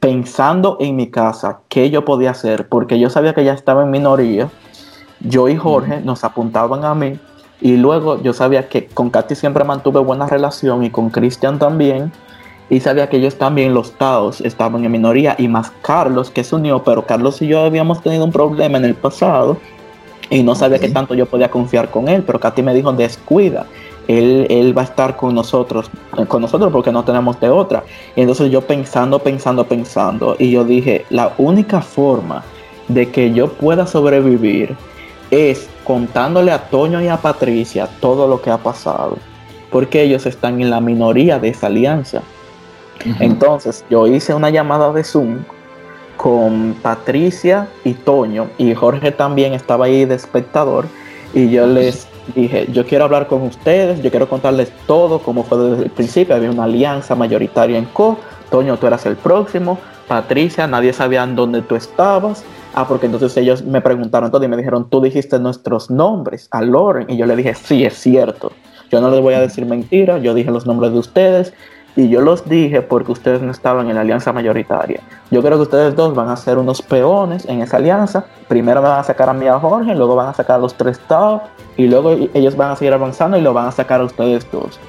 pensando 0.00 0.76
en 0.80 0.96
mi 0.96 1.08
casa 1.08 1.60
qué 1.68 1.90
yo 1.90 2.04
podía 2.04 2.30
hacer, 2.30 2.68
porque 2.68 2.98
yo 2.98 3.10
sabía 3.10 3.34
que 3.34 3.44
ya 3.44 3.52
estaba 3.52 3.82
en 3.82 3.90
minoría. 3.90 4.48
Yo 5.20 5.48
y 5.48 5.56
Jorge 5.56 6.00
nos 6.00 6.24
apuntaban 6.24 6.84
a 6.84 6.94
mí 6.94 7.18
y 7.60 7.76
luego 7.76 8.20
yo 8.20 8.32
sabía 8.32 8.68
que 8.68 8.86
con 8.86 9.10
Katy 9.10 9.36
siempre 9.36 9.62
mantuve 9.62 10.00
buena 10.00 10.26
relación 10.26 10.82
y 10.82 10.90
con 10.90 11.10
Cristian 11.10 11.60
también. 11.60 12.10
Y 12.72 12.80
sabía 12.80 13.10
que 13.10 13.18
ellos 13.18 13.36
también, 13.36 13.74
los 13.74 13.92
Taos, 13.92 14.40
estaban 14.40 14.82
en 14.82 14.90
minoría. 14.90 15.36
Y 15.36 15.46
más 15.46 15.70
Carlos, 15.82 16.30
que 16.30 16.42
se 16.42 16.54
unió, 16.54 16.82
pero 16.82 17.04
Carlos 17.04 17.42
y 17.42 17.46
yo 17.46 17.66
habíamos 17.66 18.02
tenido 18.02 18.24
un 18.24 18.32
problema 18.32 18.78
en 18.78 18.86
el 18.86 18.94
pasado. 18.94 19.58
Y 20.30 20.42
no 20.42 20.54
sabía 20.54 20.78
qué 20.78 20.88
tanto 20.88 21.14
yo 21.14 21.26
podía 21.26 21.50
confiar 21.50 21.90
con 21.90 22.08
él. 22.08 22.22
Pero 22.22 22.40
Katy 22.40 22.62
me 22.62 22.72
dijo, 22.72 22.90
descuida. 22.94 23.66
Él, 24.08 24.46
él, 24.48 24.76
va 24.76 24.80
a 24.80 24.84
estar 24.86 25.18
con 25.18 25.34
nosotros, 25.34 25.90
con 26.28 26.40
nosotros 26.40 26.72
porque 26.72 26.90
no 26.90 27.04
tenemos 27.04 27.38
de 27.40 27.50
otra. 27.50 27.84
Y 28.16 28.22
entonces 28.22 28.50
yo 28.50 28.62
pensando, 28.62 29.18
pensando, 29.18 29.66
pensando. 29.66 30.34
Y 30.38 30.50
yo 30.52 30.64
dije, 30.64 31.04
la 31.10 31.34
única 31.36 31.82
forma 31.82 32.42
de 32.88 33.10
que 33.10 33.34
yo 33.34 33.52
pueda 33.52 33.86
sobrevivir 33.86 34.74
es 35.30 35.68
contándole 35.84 36.50
a 36.52 36.70
Toño 36.70 37.02
y 37.02 37.08
a 37.08 37.18
Patricia 37.18 37.86
todo 38.00 38.26
lo 38.26 38.40
que 38.40 38.48
ha 38.48 38.56
pasado, 38.56 39.18
porque 39.70 40.02
ellos 40.02 40.24
están 40.24 40.62
en 40.62 40.70
la 40.70 40.80
minoría 40.80 41.38
de 41.38 41.50
esa 41.50 41.66
alianza. 41.66 42.22
Entonces 43.20 43.84
yo 43.90 44.06
hice 44.06 44.34
una 44.34 44.50
llamada 44.50 44.92
de 44.92 45.04
Zoom 45.04 45.38
con 46.16 46.74
Patricia 46.82 47.68
y 47.84 47.94
Toño, 47.94 48.48
y 48.58 48.74
Jorge 48.74 49.10
también 49.10 49.54
estaba 49.54 49.86
ahí 49.86 50.04
de 50.04 50.14
espectador, 50.14 50.86
y 51.34 51.50
yo 51.50 51.66
les 51.66 52.06
dije, 52.36 52.68
yo 52.70 52.86
quiero 52.86 53.04
hablar 53.04 53.26
con 53.26 53.42
ustedes, 53.42 54.02
yo 54.02 54.10
quiero 54.10 54.28
contarles 54.28 54.70
todo, 54.86 55.18
como 55.18 55.42
fue 55.42 55.58
desde 55.58 55.84
el 55.84 55.90
principio, 55.90 56.36
había 56.36 56.50
una 56.50 56.64
alianza 56.64 57.14
mayoritaria 57.14 57.78
en 57.78 57.86
Co, 57.86 58.18
Toño, 58.50 58.76
tú 58.76 58.86
eras 58.86 59.04
el 59.06 59.16
próximo, 59.16 59.78
Patricia, 60.06 60.66
nadie 60.66 60.92
sabía 60.92 61.24
en 61.24 61.34
dónde 61.34 61.62
tú 61.62 61.74
estabas, 61.74 62.44
Ah, 62.74 62.88
porque 62.88 63.06
entonces 63.06 63.36
ellos 63.36 63.62
me 63.62 63.82
preguntaron 63.82 64.30
todo 64.30 64.42
y 64.44 64.48
me 64.48 64.56
dijeron, 64.56 64.88
tú 64.88 65.02
dijiste 65.02 65.38
nuestros 65.38 65.90
nombres 65.90 66.48
a 66.50 66.62
Loren. 66.62 67.10
Y 67.10 67.16
yo 67.18 67.26
le 67.26 67.36
dije, 67.36 67.54
sí, 67.54 67.84
es 67.84 67.94
cierto. 67.94 68.52
Yo 68.90 69.00
no 69.00 69.10
les 69.10 69.20
voy 69.20 69.34
a 69.34 69.40
decir 69.40 69.66
mentira, 69.66 70.18
yo 70.18 70.34
dije 70.34 70.50
los 70.50 70.66
nombres 70.66 70.92
de 70.92 70.98
ustedes 70.98 71.52
y 71.94 72.08
yo 72.08 72.20
los 72.20 72.48
dije 72.48 72.80
porque 72.82 73.12
ustedes 73.12 73.42
no 73.42 73.50
estaban 73.50 73.88
en 73.88 73.96
la 73.96 74.00
alianza 74.00 74.32
mayoritaria. 74.32 75.00
Yo 75.30 75.42
creo 75.42 75.56
que 75.56 75.62
ustedes 75.62 75.94
dos 75.94 76.14
van 76.14 76.28
a 76.28 76.36
ser 76.36 76.58
unos 76.58 76.80
peones 76.80 77.44
en 77.46 77.60
esa 77.60 77.76
alianza. 77.76 78.24
Primero 78.48 78.80
me 78.80 78.88
van 78.88 79.00
a 79.00 79.04
sacar 79.04 79.28
a 79.28 79.32
mí 79.32 79.46
a 79.46 79.58
Jorge, 79.58 79.94
luego 79.94 80.16
van 80.16 80.28
a 80.28 80.34
sacar 80.34 80.56
a 80.56 80.58
los 80.60 80.74
tres 80.74 80.98
estados 80.98 81.42
y 81.76 81.86
luego 81.86 82.12
ellos 82.34 82.56
van 82.56 82.70
a 82.70 82.76
seguir 82.76 82.94
avanzando 82.94 83.36
y 83.36 83.42
lo 83.42 83.52
van 83.52 83.66
a 83.66 83.72
sacar 83.72 84.00
a 84.00 84.04
ustedes 84.04 84.46
dos. 84.50 84.80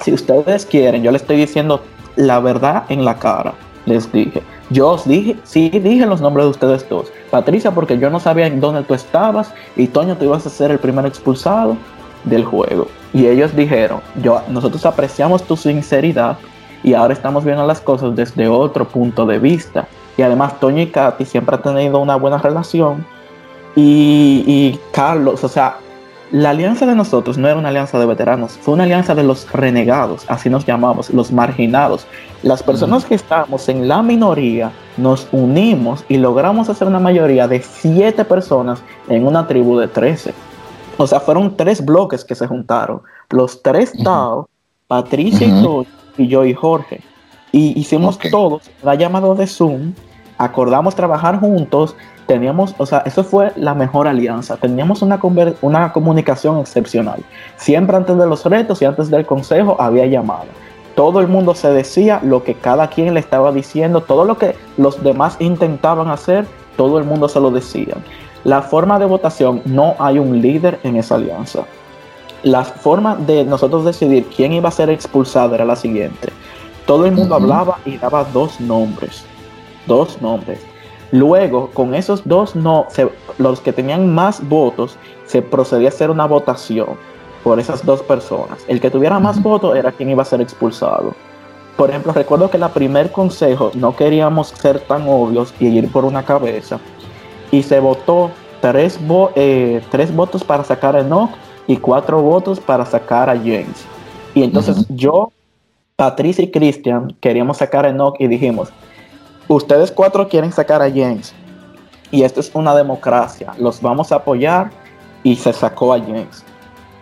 Si 0.00 0.12
ustedes 0.12 0.66
quieren, 0.66 1.02
yo 1.02 1.10
les 1.10 1.22
estoy 1.22 1.36
diciendo 1.36 1.80
la 2.16 2.40
verdad 2.40 2.84
en 2.88 3.04
la 3.04 3.18
cara, 3.18 3.54
les 3.86 4.10
dije. 4.12 4.42
Yo 4.70 4.90
os 4.90 5.06
dije, 5.06 5.36
sí 5.44 5.68
dije 5.70 6.06
los 6.06 6.20
nombres 6.20 6.46
de 6.46 6.50
ustedes 6.50 6.88
dos. 6.88 7.12
Patricia, 7.30 7.70
porque 7.70 7.98
yo 7.98 8.10
no 8.10 8.20
sabía 8.20 8.46
en 8.46 8.60
dónde 8.60 8.82
tú 8.82 8.94
estabas, 8.94 9.52
y 9.76 9.88
Toño, 9.88 10.16
tú 10.16 10.24
ibas 10.24 10.46
a 10.46 10.50
ser 10.50 10.70
el 10.70 10.78
primer 10.78 11.06
expulsado 11.06 11.76
del 12.24 12.44
juego. 12.44 12.88
Y 13.12 13.26
ellos 13.26 13.54
dijeron, 13.54 14.00
yo, 14.22 14.42
nosotros 14.48 14.84
apreciamos 14.86 15.42
tu 15.44 15.56
sinceridad 15.56 16.38
y 16.82 16.94
ahora 16.94 17.14
estamos 17.14 17.44
viendo 17.44 17.66
las 17.66 17.80
cosas 17.80 18.14
desde 18.14 18.48
otro 18.48 18.86
punto 18.86 19.26
de 19.26 19.38
vista. 19.38 19.86
Y 20.16 20.22
además 20.22 20.60
Toño 20.60 20.82
y 20.82 20.88
Katy 20.88 21.24
siempre 21.24 21.56
han 21.56 21.62
tenido 21.62 21.98
una 21.98 22.16
buena 22.16 22.38
relación. 22.38 23.04
Y, 23.76 24.44
y 24.46 24.80
Carlos, 24.92 25.42
o 25.42 25.48
sea, 25.48 25.78
la 26.34 26.50
alianza 26.50 26.84
de 26.86 26.94
nosotros 26.94 27.38
no 27.38 27.48
era 27.48 27.56
una 27.58 27.68
alianza 27.68 27.98
de 27.98 28.06
veteranos, 28.06 28.58
fue 28.60 28.74
una 28.74 28.84
alianza 28.84 29.14
de 29.14 29.22
los 29.22 29.50
renegados, 29.52 30.24
así 30.26 30.50
nos 30.50 30.66
llamamos, 30.66 31.10
los 31.10 31.30
marginados. 31.30 32.06
Las 32.42 32.62
personas 32.62 33.04
que 33.04 33.14
estábamos 33.14 33.68
en 33.68 33.86
la 33.86 34.02
minoría 34.02 34.72
nos 34.96 35.28
unimos 35.32 36.04
y 36.08 36.16
logramos 36.16 36.68
hacer 36.68 36.88
una 36.88 36.98
mayoría 36.98 37.46
de 37.46 37.62
siete 37.62 38.24
personas 38.24 38.82
en 39.08 39.26
una 39.26 39.46
tribu 39.46 39.78
de 39.78 39.86
13. 39.86 40.34
O 40.96 41.06
sea, 41.06 41.20
fueron 41.20 41.56
tres 41.56 41.84
bloques 41.84 42.24
que 42.24 42.34
se 42.34 42.46
juntaron. 42.46 43.02
Los 43.30 43.62
tres 43.62 43.92
Tao, 44.02 44.48
Patricia 44.86 45.46
y, 46.16 46.28
yo 46.28 46.44
y 46.44 46.54
Jorge. 46.54 47.00
Y 47.52 47.78
hicimos 47.78 48.18
todos 48.30 48.70
la 48.82 48.94
llamada 48.94 49.34
de 49.34 49.46
Zoom, 49.46 49.92
acordamos 50.38 50.94
trabajar 50.94 51.38
juntos 51.40 51.94
teníamos, 52.26 52.74
o 52.78 52.86
sea, 52.86 53.02
eso 53.06 53.24
fue 53.24 53.52
la 53.56 53.74
mejor 53.74 54.08
alianza. 54.08 54.56
Teníamos 54.56 55.02
una, 55.02 55.20
una 55.62 55.92
comunicación 55.92 56.58
excepcional. 56.58 57.22
Siempre 57.56 57.96
antes 57.96 58.16
de 58.16 58.26
los 58.26 58.44
retos 58.44 58.80
y 58.82 58.84
antes 58.84 59.10
del 59.10 59.26
consejo 59.26 59.76
había 59.78 60.06
llamado. 60.06 60.46
Todo 60.94 61.20
el 61.20 61.28
mundo 61.28 61.54
se 61.54 61.70
decía 61.70 62.20
lo 62.22 62.44
que 62.44 62.54
cada 62.54 62.88
quien 62.88 63.14
le 63.14 63.20
estaba 63.20 63.50
diciendo, 63.50 64.00
todo 64.02 64.24
lo 64.24 64.38
que 64.38 64.54
los 64.76 65.02
demás 65.02 65.36
intentaban 65.40 66.08
hacer, 66.08 66.46
todo 66.76 66.98
el 66.98 67.04
mundo 67.04 67.28
se 67.28 67.40
lo 67.40 67.50
decía. 67.50 67.94
La 68.44 68.62
forma 68.62 68.98
de 68.98 69.06
votación, 69.06 69.62
no 69.64 69.96
hay 69.98 70.18
un 70.18 70.40
líder 70.40 70.78
en 70.82 70.96
esa 70.96 71.16
alianza. 71.16 71.64
La 72.42 72.64
forma 72.64 73.16
de 73.16 73.44
nosotros 73.44 73.84
decidir 73.84 74.26
quién 74.26 74.52
iba 74.52 74.68
a 74.68 74.72
ser 74.72 74.90
expulsado 74.90 75.54
era 75.54 75.64
la 75.64 75.76
siguiente. 75.76 76.28
Todo 76.86 77.06
el 77.06 77.12
mundo 77.12 77.34
hablaba 77.34 77.78
y 77.86 77.96
daba 77.96 78.24
dos 78.24 78.60
nombres. 78.60 79.24
Dos 79.86 80.20
nombres 80.20 80.60
Luego, 81.14 81.70
con 81.72 81.94
esos 81.94 82.26
dos 82.26 82.56
no, 82.56 82.88
los 83.38 83.60
que 83.60 83.72
tenían 83.72 84.12
más 84.12 84.46
votos, 84.48 84.96
se 85.26 85.42
procedía 85.42 85.86
a 85.86 85.92
hacer 85.92 86.10
una 86.10 86.26
votación 86.26 86.88
por 87.44 87.60
esas 87.60 87.86
dos 87.86 88.02
personas. 88.02 88.58
El 88.66 88.80
que 88.80 88.90
tuviera 88.90 89.20
más 89.20 89.40
votos 89.40 89.76
era 89.76 89.92
quien 89.92 90.10
iba 90.10 90.22
a 90.22 90.24
ser 90.24 90.40
expulsado. 90.40 91.14
Por 91.76 91.90
ejemplo, 91.90 92.12
recuerdo 92.12 92.50
que 92.50 92.56
en 92.56 92.64
el 92.64 92.70
primer 92.70 93.12
consejo 93.12 93.70
no 93.74 93.94
queríamos 93.94 94.48
ser 94.48 94.80
tan 94.80 95.08
obvios 95.08 95.54
y 95.60 95.66
ir 95.66 95.92
por 95.92 96.04
una 96.04 96.24
cabeza. 96.24 96.80
Y 97.54 97.62
se 97.62 97.78
votó 97.78 98.32
tres, 98.60 98.98
eh, 99.36 99.80
tres 99.92 100.14
votos 100.14 100.42
para 100.42 100.64
sacar 100.64 100.96
a 100.96 101.00
Enoch 101.00 101.30
y 101.68 101.76
cuatro 101.76 102.20
votos 102.20 102.58
para 102.58 102.84
sacar 102.84 103.30
a 103.30 103.36
James. 103.36 103.86
Y 104.34 104.42
entonces 104.42 104.86
yo, 104.88 105.30
Patricia 105.94 106.42
y 106.42 106.50
Christian 106.50 107.14
queríamos 107.20 107.58
sacar 107.58 107.86
a 107.86 107.90
Enoch 107.90 108.16
y 108.18 108.26
dijimos, 108.26 108.70
ustedes 109.46 109.92
cuatro 109.92 110.28
quieren 110.28 110.50
sacar 110.50 110.82
a 110.82 110.90
James 110.90 111.32
y 112.10 112.24
esto 112.24 112.40
es 112.40 112.50
una 112.54 112.74
democracia, 112.74 113.52
los 113.58 113.80
vamos 113.80 114.10
a 114.10 114.16
apoyar 114.16 114.70
y 115.22 115.36
se 115.36 115.52
sacó 115.52 115.94
a 115.94 116.00
James. 116.00 116.44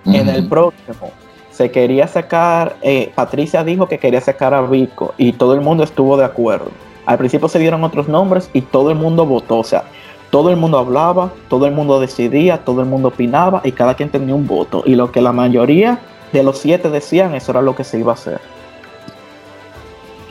En 0.05 0.29
el 0.29 0.47
próximo 0.49 1.11
se 1.51 1.71
quería 1.71 2.07
sacar, 2.09 2.77
eh, 2.83 3.11
Patricia 3.15 3.65
dijo 3.65 3.87
que 3.87 3.99
quería 3.99 4.21
sacar 4.21 4.53
a 4.53 4.61
Vico 4.63 5.15
y 5.17 5.33
todo 5.33 5.55
el 5.55 5.63
mundo 5.63 5.83
estuvo 5.85 6.19
de 6.19 6.27
acuerdo. 6.27 6.71
Al 7.07 7.19
principio 7.19 7.49
se 7.49 7.59
dieron 7.59 7.85
otros 7.85 8.09
nombres 8.09 8.51
y 8.53 8.63
todo 8.63 8.91
el 8.91 8.97
mundo 8.97 9.25
votó, 9.25 9.59
o 9.59 9.65
sea, 9.65 9.85
todo 10.33 10.51
el 10.51 10.57
mundo 10.57 10.79
hablaba, 10.79 11.33
todo 11.49 11.67
el 11.67 11.73
mundo 11.73 12.01
decidía, 12.01 12.65
todo 12.65 12.81
el 12.81 12.89
mundo 12.89 13.09
opinaba 13.09 13.61
y 13.63 13.71
cada 13.71 13.95
quien 13.95 14.09
tenía 14.09 14.35
un 14.35 14.49
voto. 14.49 14.83
Y 14.85 14.97
lo 14.97 15.13
que 15.13 15.21
la 15.21 15.33
mayoría 15.33 16.01
de 16.33 16.43
los 16.43 16.59
siete 16.59 16.91
decían, 16.91 17.35
eso 17.35 17.53
era 17.53 17.63
lo 17.63 17.77
que 17.77 17.85
se 17.85 18.01
iba 18.01 18.11
a 18.11 18.15
hacer. 18.15 18.41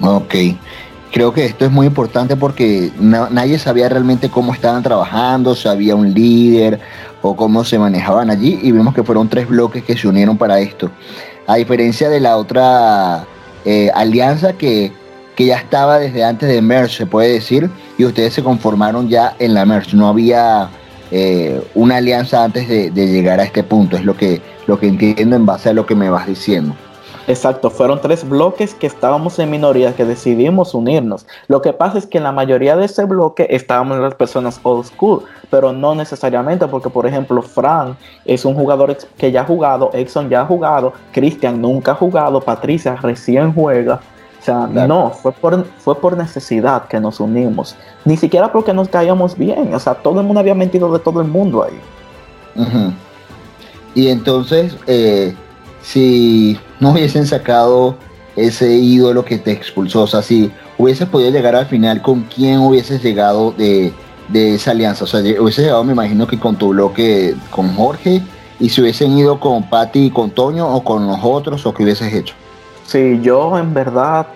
Ok 0.01 0.35
creo 1.11 1.33
que 1.33 1.45
esto 1.45 1.65
es 1.65 1.71
muy 1.71 1.87
importante 1.87 2.35
porque 2.35 2.91
nadie 2.97 3.59
sabía 3.59 3.89
realmente 3.89 4.29
cómo 4.29 4.53
estaban 4.53 4.81
trabajando, 4.81 5.53
si 5.55 5.67
había 5.67 5.95
un 5.95 6.13
líder 6.13 6.79
o 7.21 7.35
cómo 7.35 7.63
se 7.63 7.77
manejaban 7.77 8.29
allí 8.29 8.59
y 8.63 8.71
vimos 8.71 8.95
que 8.95 9.03
fueron 9.03 9.27
tres 9.27 9.47
bloques 9.47 9.83
que 9.83 9.97
se 9.97 10.07
unieron 10.07 10.37
para 10.37 10.59
esto. 10.59 10.89
A 11.47 11.55
diferencia 11.55 12.09
de 12.09 12.19
la 12.19 12.37
otra 12.37 13.25
eh, 13.65 13.91
alianza 13.93 14.53
que, 14.53 14.93
ya 15.45 15.57
estaba 15.57 15.99
desde 15.99 16.23
antes 16.23 16.49
de 16.49 16.61
Merge, 16.61 16.97
se 16.97 17.05
puede 17.05 17.33
decir, 17.33 17.69
y 17.97 18.05
ustedes 18.05 18.33
se 18.33 18.43
conformaron 18.43 19.09
ya 19.09 19.35
en 19.39 19.53
la 19.53 19.65
Merge, 19.65 19.95
no 19.95 20.07
había 20.07 20.69
eh, 21.11 21.61
una 21.75 21.97
alianza 21.97 22.43
antes 22.43 22.67
de, 22.67 22.89
llegar 22.91 23.39
a 23.39 23.43
este 23.43 23.63
punto, 23.63 23.97
es 23.97 24.05
lo 24.05 24.15
que, 24.15 24.41
lo 24.67 24.79
que 24.79 24.87
entiendo 24.87 25.35
en 25.35 25.45
base 25.45 25.69
a 25.69 25.73
lo 25.73 25.85
que 25.85 25.95
me 25.95 26.09
vas 26.09 26.27
diciendo. 26.27 26.73
Exacto, 27.27 27.69
fueron 27.69 28.01
tres 28.01 28.27
bloques 28.27 28.73
que 28.73 28.87
estábamos 28.87 29.37
en 29.37 29.51
minoría 29.51 29.95
que 29.95 30.05
decidimos 30.05 30.73
unirnos. 30.73 31.27
Lo 31.47 31.61
que 31.61 31.71
pasa 31.71 31.99
es 31.99 32.07
que 32.07 32.17
en 32.17 32.23
la 32.23 32.31
mayoría 32.31 32.75
de 32.75 32.85
ese 32.85 33.05
bloque 33.05 33.47
estábamos 33.51 33.99
las 33.99 34.15
personas 34.15 34.59
old 34.63 34.85
school, 34.85 35.23
pero 35.49 35.71
no 35.71 35.93
necesariamente 35.93 36.67
porque, 36.67 36.89
por 36.89 37.05
ejemplo, 37.05 37.41
Fran 37.41 37.95
es 38.25 38.43
un 38.43 38.55
jugador 38.55 38.97
que 39.17 39.31
ya 39.31 39.41
ha 39.41 39.45
jugado, 39.45 39.91
Exxon 39.93 40.29
ya 40.29 40.41
ha 40.41 40.45
jugado, 40.45 40.93
Christian 41.11 41.61
nunca 41.61 41.91
ha 41.91 41.95
jugado, 41.95 42.41
Patricia 42.41 42.95
recién 42.95 43.53
juega. 43.53 44.01
O 44.41 44.43
sea, 44.43 44.65
no, 44.65 45.11
fue 45.11 45.31
por, 45.31 45.65
fue 45.77 45.95
por 45.95 46.17
necesidad 46.17 46.87
que 46.87 46.99
nos 46.99 47.19
unimos. 47.19 47.75
Ni 48.05 48.17
siquiera 48.17 48.51
porque 48.51 48.73
nos 48.73 48.89
caíamos 48.89 49.37
bien. 49.37 49.71
O 49.75 49.79
sea, 49.79 49.93
todo 49.93 50.19
el 50.19 50.25
mundo 50.25 50.39
había 50.39 50.55
mentido 50.55 50.91
de 50.91 50.97
todo 50.97 51.21
el 51.21 51.27
mundo 51.27 51.63
ahí. 51.63 51.79
Y 53.93 54.07
entonces, 54.07 54.75
eh, 54.87 55.35
si 55.83 56.57
no 56.79 56.91
hubiesen 56.91 57.27
sacado 57.27 57.95
ese 58.35 58.75
ídolo 58.75 59.23
que 59.23 59.37
te 59.37 59.51
expulsó, 59.51 60.03
o 60.03 60.07
sea, 60.07 60.23
si 60.23 60.51
hubieses 60.79 61.07
podido 61.07 61.29
llegar 61.29 61.55
al 61.55 61.67
final, 61.67 62.01
¿con 62.01 62.21
quién 62.21 62.61
hubieses 62.61 63.03
llegado 63.03 63.51
de, 63.51 63.93
esa 64.33 64.71
alianza? 64.71 65.03
O 65.03 65.07
sea, 65.07 65.19
hubieses 65.19 65.65
llegado, 65.65 65.83
me 65.83 65.93
imagino 65.93 66.25
que 66.25 66.39
con 66.39 66.55
tu 66.55 66.69
bloque, 66.69 67.35
con 67.51 67.75
Jorge, 67.75 68.23
y 68.59 68.69
si 68.69 68.81
hubiesen 68.81 69.15
ido 69.15 69.39
con 69.39 69.69
Patti 69.69 70.05
y 70.05 70.09
con 70.09 70.31
Toño, 70.31 70.67
o 70.67 70.83
con 70.83 71.05
los 71.05 71.19
otros, 71.21 71.63
o 71.67 71.73
qué 71.75 71.83
hubieses 71.83 72.11
hecho. 72.11 72.33
Sí, 72.91 73.21
yo 73.21 73.57
en 73.57 73.73
verdad 73.73 74.27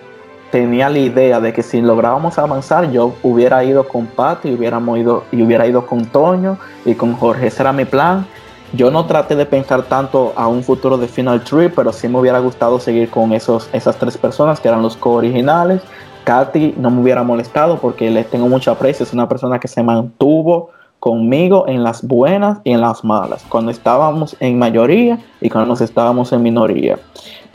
tenía 0.50 0.88
la 0.88 0.98
idea 0.98 1.40
de 1.40 1.52
que 1.52 1.62
si 1.62 1.82
lográbamos 1.82 2.38
avanzar, 2.38 2.90
yo 2.90 3.12
hubiera 3.22 3.62
ido 3.62 3.86
con 3.86 4.06
Patti, 4.06 4.50
hubiéramos 4.54 4.98
ido, 4.98 5.24
y 5.30 5.42
hubiera 5.42 5.66
ido 5.66 5.84
con 5.86 6.06
Toño 6.06 6.56
y 6.86 6.94
con 6.94 7.12
Jorge. 7.16 7.48
Ese 7.48 7.60
era 7.60 7.74
mi 7.74 7.84
plan. 7.84 8.26
Yo 8.72 8.90
no 8.90 9.04
traté 9.04 9.36
de 9.36 9.44
pensar 9.44 9.82
tanto 9.82 10.32
a 10.36 10.48
un 10.48 10.62
futuro 10.62 10.96
de 10.96 11.06
Final 11.06 11.44
Tree, 11.44 11.68
pero 11.68 11.92
sí 11.92 12.08
me 12.08 12.18
hubiera 12.18 12.38
gustado 12.38 12.80
seguir 12.80 13.10
con 13.10 13.34
esos, 13.34 13.68
esas 13.74 13.94
tres 13.98 14.16
personas 14.16 14.58
que 14.58 14.68
eran 14.68 14.80
los 14.80 14.96
co-originales. 14.96 15.82
Katy 16.24 16.76
no 16.78 16.90
me 16.90 17.02
hubiera 17.02 17.22
molestado 17.22 17.76
porque 17.76 18.10
le 18.10 18.24
tengo 18.24 18.48
mucho 18.48 18.70
aprecio, 18.70 19.04
es 19.04 19.12
una 19.12 19.28
persona 19.28 19.60
que 19.60 19.68
se 19.68 19.82
mantuvo 19.82 20.70
conmigo 20.98 21.66
en 21.68 21.84
las 21.84 22.02
buenas 22.02 22.58
y 22.64 22.72
en 22.72 22.80
las 22.80 23.04
malas, 23.04 23.44
cuando 23.48 23.70
estábamos 23.70 24.34
en 24.40 24.58
mayoría 24.58 25.18
y 25.40 25.50
cuando 25.50 25.68
nos 25.68 25.80
estábamos 25.80 26.32
en 26.32 26.42
minoría. 26.42 26.98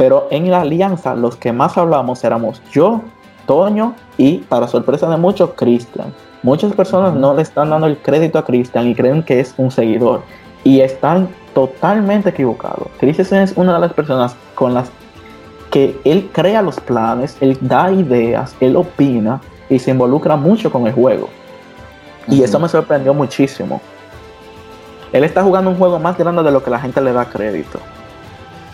Pero 0.01 0.27
en 0.31 0.49
la 0.49 0.61
alianza 0.61 1.13
los 1.13 1.35
que 1.35 1.53
más 1.53 1.77
hablamos 1.77 2.23
éramos 2.23 2.59
yo, 2.71 3.03
Toño 3.45 3.93
y, 4.17 4.39
para 4.39 4.67
sorpresa 4.67 5.07
de 5.07 5.15
muchos, 5.17 5.51
Cristian. 5.55 6.11
Muchas 6.41 6.73
personas 6.73 7.13
no 7.13 7.35
le 7.35 7.43
están 7.43 7.69
dando 7.69 7.85
el 7.85 7.99
crédito 7.99 8.39
a 8.39 8.43
Cristian 8.43 8.87
y 8.87 8.95
creen 8.95 9.21
que 9.21 9.39
es 9.39 9.53
un 9.57 9.69
seguidor 9.69 10.23
y 10.63 10.79
están 10.79 11.29
totalmente 11.53 12.29
equivocados. 12.29 12.87
Christensen 12.99 13.43
es 13.43 13.53
una 13.55 13.75
de 13.75 13.79
las 13.79 13.93
personas 13.93 14.35
con 14.55 14.73
las 14.73 14.89
que 15.69 15.95
él 16.03 16.31
crea 16.33 16.63
los 16.63 16.79
planes, 16.79 17.37
él 17.39 17.55
da 17.61 17.91
ideas, 17.91 18.55
él 18.59 18.77
opina 18.77 19.39
y 19.69 19.77
se 19.77 19.91
involucra 19.91 20.35
mucho 20.35 20.71
con 20.71 20.87
el 20.87 20.93
juego. 20.93 21.29
Y 22.27 22.41
eso 22.41 22.59
me 22.59 22.67
sorprendió 22.67 23.13
muchísimo. 23.13 23.79
Él 25.13 25.23
está 25.23 25.43
jugando 25.43 25.69
un 25.69 25.77
juego 25.77 25.99
más 25.99 26.17
grande 26.17 26.41
de 26.41 26.51
lo 26.51 26.63
que 26.63 26.71
la 26.71 26.79
gente 26.79 26.99
le 27.01 27.13
da 27.13 27.25
crédito. 27.25 27.79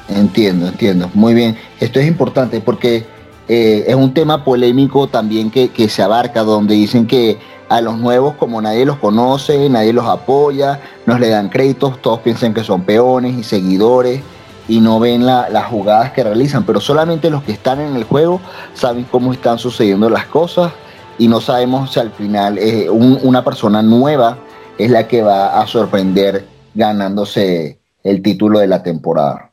Entiendo, 0.10 0.68
entiendo. 0.68 1.10
Muy 1.14 1.34
bien. 1.34 1.58
Esto 1.80 2.00
es 2.00 2.08
importante 2.08 2.62
porque 2.62 3.06
eh, 3.48 3.86
es 3.88 3.96
un 3.96 4.14
tema 4.14 4.44
polémico 4.44 5.08
también 5.08 5.52
que, 5.52 5.70
que 5.70 5.90
se 5.90 6.02
abarca, 6.02 6.44
donde 6.44 6.76
dicen 6.76 7.08
que 7.08 7.38
a 7.70 7.82
los 7.82 7.98
nuevos, 7.98 8.36
como 8.36 8.62
nadie 8.62 8.86
los 8.86 8.98
conoce, 8.98 9.70
nadie 9.70 9.94
los 9.94 10.06
apoya, 10.06 10.80
no 11.06 11.18
le 11.20 11.30
dan 11.30 11.50
créditos, 11.50 12.02
todos 12.02 12.20
piensan 12.20 12.54
que 12.54 12.64
son 12.64 12.84
peones 12.84 13.38
y 13.38 13.44
seguidores 13.44 14.22
y 14.70 14.80
no 14.82 15.00
ven 15.00 15.26
las 15.26 15.66
jugadas 15.66 16.12
que 16.12 16.24
realizan, 16.24 16.66
pero 16.66 16.82
solamente 16.82 17.30
los 17.30 17.44
que 17.44 17.54
están 17.54 17.80
en 17.80 17.96
el 17.96 18.04
juego 18.04 18.42
saben 18.74 19.06
cómo 19.10 19.34
están 19.34 19.60
sucediendo 19.60 20.10
las 20.10 20.26
cosas 20.26 20.74
y 21.18 21.28
no 21.28 21.42
sabemos 21.42 21.94
si 21.94 22.00
al 22.00 22.12
final 22.12 22.58
eh, 22.58 22.90
una 22.90 23.44
persona 23.44 23.82
nueva 23.82 24.38
es 24.78 24.92
la 24.92 25.08
que 25.08 25.22
va 25.22 25.60
a 25.60 25.68
sorprender 25.68 26.46
ganándose 26.74 27.80
el 28.04 28.22
título 28.22 28.60
de 28.60 28.68
la 28.68 28.84
temporada. 28.84 29.52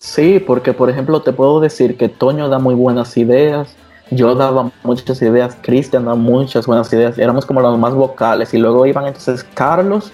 Sí, 0.00 0.42
porque 0.44 0.72
por 0.72 0.88
ejemplo 0.88 1.20
te 1.20 1.30
puedo 1.30 1.60
decir 1.60 1.98
que 1.98 2.08
Toño 2.08 2.48
da 2.48 2.58
muy 2.58 2.74
buenas 2.74 3.18
ideas, 3.18 3.76
yo 4.10 4.34
daba 4.34 4.70
muchas 4.82 5.20
ideas, 5.20 5.58
Cristian 5.60 6.06
daba 6.06 6.16
muchas 6.16 6.66
buenas 6.66 6.90
ideas, 6.94 7.18
éramos 7.18 7.44
como 7.44 7.60
los 7.60 7.78
más 7.78 7.92
vocales 7.92 8.54
y 8.54 8.58
luego 8.58 8.86
iban 8.86 9.06
entonces 9.06 9.44
Carlos, 9.52 10.10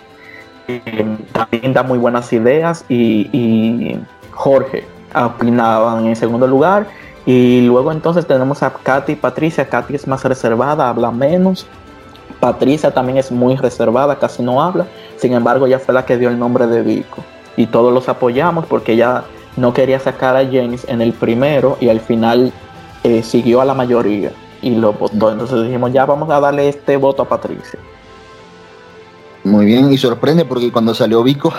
también 1.32 1.72
da 1.72 1.84
muy 1.84 1.98
buenas 1.98 2.32
ideas 2.32 2.84
y, 2.88 3.96
Jorge 4.32 4.84
opinaban 5.14 6.04
en 6.06 6.16
segundo 6.16 6.48
lugar 6.48 6.88
y 7.24 7.60
luego 7.60 7.92
entonces 7.92 8.26
tenemos 8.26 8.64
a 8.64 8.70
Katy 8.70 9.12
y 9.12 9.16
Patricia, 9.16 9.68
Katy 9.68 9.94
es 9.94 10.08
más 10.08 10.24
reservada, 10.24 10.88
habla 10.88 11.12
menos, 11.12 11.64
Patricia 12.40 12.92
también 12.92 13.18
es 13.18 13.30
muy 13.30 13.54
reservada, 13.54 14.18
casi 14.18 14.42
no 14.42 14.60
habla, 14.60 14.84
sin 15.16 15.32
embargo 15.32 15.64
ella 15.64 15.78
fue 15.78 15.94
la 15.94 16.04
que 16.04 16.18
dio 16.18 16.28
el 16.28 16.40
nombre 16.40 16.66
de 16.66 16.82
Vico 16.82 17.22
y 17.56 17.68
todos 17.68 17.94
los 17.94 18.08
apoyamos 18.08 18.66
porque 18.66 18.94
ella 18.94 19.22
no 19.56 19.72
quería 19.72 19.98
sacar 19.98 20.36
a 20.36 20.44
James 20.44 20.84
en 20.88 21.00
el 21.00 21.12
primero 21.12 21.76
y 21.80 21.88
al 21.88 22.00
final 22.00 22.52
eh, 23.04 23.22
siguió 23.22 23.60
a 23.60 23.64
la 23.64 23.74
mayoría 23.74 24.32
y 24.62 24.70
lo 24.74 24.92
votó. 24.92 25.32
Entonces 25.32 25.64
dijimos, 25.64 25.92
ya 25.92 26.04
vamos 26.04 26.30
a 26.30 26.40
darle 26.40 26.68
este 26.68 26.96
voto 26.96 27.22
a 27.22 27.28
Patricia. 27.28 27.78
Muy 29.44 29.64
bien, 29.66 29.92
y 29.92 29.96
sorprende 29.96 30.44
porque 30.44 30.72
cuando 30.72 30.92
salió 30.92 31.22
Vico, 31.22 31.52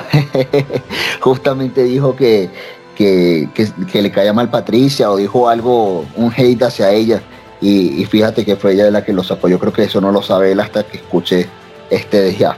justamente 1.22 1.84
dijo 1.84 2.16
que, 2.16 2.50
que, 2.98 3.50
le 3.94 4.12
caía 4.12 4.34
mal 4.34 4.50
Patricia 4.50 5.10
o 5.10 5.16
dijo 5.16 5.48
algo, 5.48 6.06
un 6.16 6.34
hate 6.36 6.64
hacia 6.64 6.92
ella. 6.92 7.22
Y, 7.62 8.06
fíjate 8.06 8.46
que 8.46 8.56
fue 8.56 8.74
ella 8.74 8.92
la 8.92 9.04
que 9.04 9.14
los 9.14 9.32
apoyó. 9.32 9.58
Creo 9.58 9.74
que 9.74 9.84
eso 9.84 10.02
no 10.02 10.12
lo 10.12 10.22
sabe 10.22 10.52
él 10.52 10.60
hasta 10.60 10.84
que 10.84 10.98
escuché 10.98 11.48
este 11.90 12.22
de. 12.22 12.58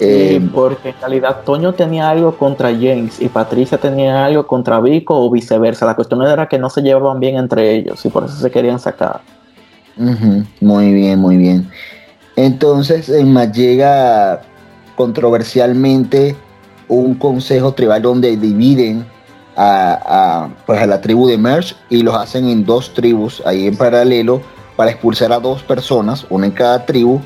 Eh, 0.00 0.40
porque 0.54 0.90
en 0.90 0.94
realidad 1.00 1.42
Toño 1.44 1.72
tenía 1.72 2.08
algo 2.08 2.36
contra 2.36 2.68
James 2.70 3.20
y 3.20 3.28
Patricia 3.28 3.78
tenía 3.78 4.24
algo 4.24 4.46
contra 4.46 4.80
Vico 4.80 5.20
o 5.20 5.30
viceversa. 5.30 5.86
La 5.86 5.96
cuestión 5.96 6.22
era 6.22 6.46
que 6.46 6.58
no 6.58 6.70
se 6.70 6.82
llevaban 6.82 7.18
bien 7.18 7.36
entre 7.36 7.74
ellos 7.74 8.04
y 8.04 8.08
por 8.08 8.24
eso 8.24 8.36
se 8.36 8.50
querían 8.50 8.78
sacar. 8.78 9.20
Muy 10.60 10.92
bien, 10.92 11.18
muy 11.18 11.36
bien. 11.36 11.68
Entonces, 12.36 13.08
en 13.08 13.32
más 13.32 13.50
llega 13.52 14.42
controversialmente 14.94 16.36
un 16.86 17.14
consejo 17.14 17.72
tribal 17.72 18.02
donde 18.02 18.36
dividen 18.36 19.04
a, 19.56 20.48
pues 20.64 20.80
a 20.80 20.86
la 20.86 21.00
tribu 21.00 21.26
de 21.26 21.36
Merch 21.36 21.74
y 21.90 22.02
los 22.02 22.14
hacen 22.14 22.48
en 22.48 22.64
dos 22.64 22.94
tribus 22.94 23.42
ahí 23.44 23.66
en 23.66 23.76
paralelo 23.76 24.40
para 24.76 24.92
expulsar 24.92 25.32
a 25.32 25.40
dos 25.40 25.64
personas, 25.64 26.24
una 26.30 26.46
en 26.46 26.52
cada 26.52 26.86
tribu. 26.86 27.20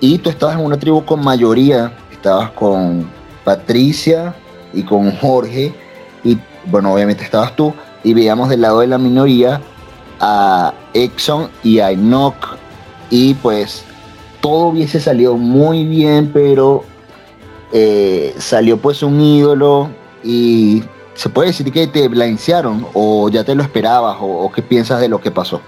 Y 0.00 0.16
tú 0.18 0.30
estabas 0.30 0.58
en 0.58 0.64
una 0.64 0.78
tribu 0.78 1.04
con 1.04 1.22
mayoría 1.22 1.92
estabas 2.24 2.52
con 2.52 3.06
Patricia 3.44 4.34
y 4.72 4.82
con 4.82 5.14
Jorge, 5.16 5.74
y 6.24 6.38
bueno, 6.64 6.94
obviamente 6.94 7.22
estabas 7.22 7.54
tú, 7.54 7.74
y 8.02 8.14
veíamos 8.14 8.48
del 8.48 8.62
lado 8.62 8.80
de 8.80 8.86
la 8.86 8.96
minoría 8.96 9.60
a 10.20 10.72
Exxon 10.94 11.50
y 11.62 11.80
a 11.80 11.90
Enoch, 11.90 12.56
y 13.10 13.34
pues 13.34 13.84
todo 14.40 14.68
hubiese 14.68 15.00
salido 15.00 15.36
muy 15.36 15.84
bien, 15.84 16.30
pero 16.32 16.84
eh, 17.74 18.34
salió 18.38 18.78
pues 18.78 19.02
un 19.02 19.20
ídolo 19.20 19.90
y 20.22 20.82
se 21.12 21.28
puede 21.28 21.48
decir 21.48 21.70
que 21.70 21.86
te 21.88 22.08
blancearon 22.08 22.86
o 22.94 23.28
ya 23.28 23.44
te 23.44 23.54
lo 23.54 23.62
esperabas 23.62 24.16
o, 24.18 24.24
o, 24.24 24.50
qué 24.50 24.62
piensas 24.62 24.98
de 24.98 25.10
lo 25.10 25.20
que 25.20 25.30
pasó. 25.30 25.60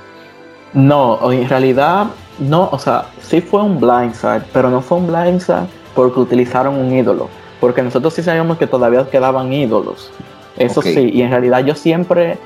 No, 0.72 1.30
en 1.30 1.46
realidad 1.50 2.06
no, 2.38 2.70
o 2.72 2.78
sea, 2.78 3.10
sí 3.20 3.42
fue 3.42 3.62
un 3.62 3.78
blindside, 3.78 4.44
pero 4.54 4.70
no 4.70 4.80
fue 4.80 4.96
un 4.96 5.06
blindside 5.08 5.68
porque 5.96 6.20
utilizaron 6.20 6.76
un 6.76 6.92
ídolo. 6.94 7.28
Porque 7.58 7.82
nosotros 7.82 8.14
sí 8.14 8.22
sabíamos 8.22 8.58
que 8.58 8.68
todavía 8.68 9.08
quedaban 9.10 9.52
ídolos. 9.52 10.12
Eso 10.56 10.82
sí, 10.82 11.10
y 11.12 11.22
en 11.22 11.30
realidad 11.30 11.64
yo 11.64 11.74
siempre, 11.74 12.38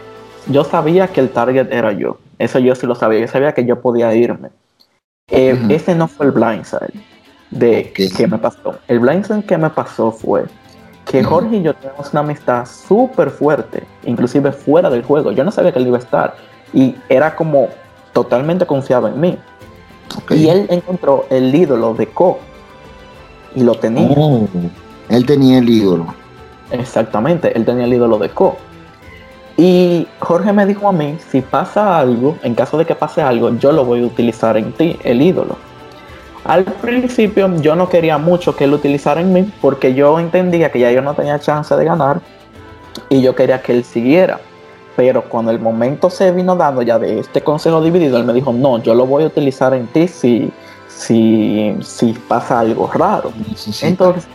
yo 0.46 0.64
sabía 0.64 1.08
que 1.08 1.20
el 1.20 1.28
target 1.28 1.70
era 1.70 1.92
yo. 1.92 2.16
Eso 2.38 2.58
yo 2.60 2.74
sí 2.74 2.86
lo 2.86 2.94
sabía. 2.94 3.20
Yo 3.20 3.28
sabía 3.28 3.52
que 3.52 3.66
yo 3.66 3.80
podía 3.80 4.14
irme. 4.14 4.48
Eh, 5.28 5.58
ese 5.68 5.94
no 5.94 6.08
fue 6.08 6.26
el 6.26 6.32
blindside 6.32 6.92
de 7.50 7.92
que 7.92 8.26
me 8.26 8.38
pasó. 8.38 8.76
El 8.88 9.00
blindside 9.00 9.44
que 9.44 9.58
me 9.58 9.68
pasó 9.68 10.10
fue 10.12 10.44
que 11.04 11.22
Jorge 11.24 11.56
y 11.56 11.62
yo 11.62 11.74
tenemos 11.74 12.12
una 12.12 12.20
amistad 12.20 12.66
súper 12.66 13.30
fuerte, 13.30 13.82
inclusive 14.04 14.52
fuera 14.52 14.88
del 14.90 15.02
juego. 15.02 15.32
Yo 15.32 15.44
no 15.44 15.50
sabía 15.50 15.72
que 15.72 15.80
él 15.80 15.88
iba 15.88 15.96
a 15.96 16.00
estar 16.00 16.36
y 16.72 16.94
era 17.08 17.34
como 17.34 17.68
totalmente 18.12 18.64
confiado 18.64 19.08
en 19.08 19.20
mí. 19.20 19.38
Y 20.30 20.48
él 20.48 20.66
encontró 20.70 21.26
el 21.30 21.54
ídolo 21.54 21.94
de 21.94 22.06
Co 22.06 22.38
y 23.54 23.62
lo 23.62 23.74
tenía. 23.74 24.08
Oh, 24.16 24.46
él 25.08 25.26
tenía 25.26 25.58
el 25.58 25.68
ídolo. 25.68 26.06
Exactamente, 26.70 27.56
él 27.56 27.64
tenía 27.64 27.84
el 27.84 27.94
ídolo 27.94 28.18
de 28.18 28.28
Co. 28.28 28.56
Y 29.56 30.06
Jorge 30.20 30.52
me 30.52 30.64
dijo 30.64 30.88
a 30.88 30.92
mí, 30.92 31.18
si 31.30 31.42
pasa 31.42 31.98
algo, 31.98 32.38
en 32.42 32.54
caso 32.54 32.78
de 32.78 32.86
que 32.86 32.94
pase 32.94 33.20
algo, 33.20 33.50
yo 33.58 33.72
lo 33.72 33.84
voy 33.84 34.02
a 34.02 34.06
utilizar 34.06 34.56
en 34.56 34.72
ti, 34.72 34.98
el 35.02 35.20
ídolo. 35.20 35.56
Al 36.44 36.64
principio 36.64 37.54
yo 37.60 37.76
no 37.76 37.88
quería 37.88 38.16
mucho 38.16 38.56
que 38.56 38.64
él 38.64 38.72
utilizara 38.72 39.20
en 39.20 39.32
mí 39.32 39.52
porque 39.60 39.92
yo 39.92 40.18
entendía 40.18 40.72
que 40.72 40.78
ya 40.78 40.90
yo 40.90 41.02
no 41.02 41.12
tenía 41.14 41.38
chance 41.38 41.76
de 41.76 41.84
ganar 41.84 42.22
y 43.10 43.20
yo 43.20 43.34
quería 43.34 43.60
que 43.60 43.72
él 43.72 43.84
siguiera. 43.84 44.40
Pero 44.96 45.24
cuando 45.24 45.50
el 45.50 45.60
momento 45.60 46.08
se 46.08 46.32
vino 46.32 46.56
dando 46.56 46.82
ya 46.82 46.98
de 46.98 47.20
este 47.20 47.42
consejo 47.42 47.82
dividido, 47.82 48.16
él 48.16 48.24
me 48.24 48.32
dijo, 48.32 48.52
no, 48.52 48.82
yo 48.82 48.94
lo 48.94 49.06
voy 49.06 49.24
a 49.24 49.26
utilizar 49.26 49.74
en 49.74 49.86
ti 49.88 50.08
si, 50.08 50.50
si, 51.00 51.74
si 51.80 52.12
pasa 52.12 52.60
algo 52.60 52.90
raro. 52.92 53.32
Entonces, 53.80 54.26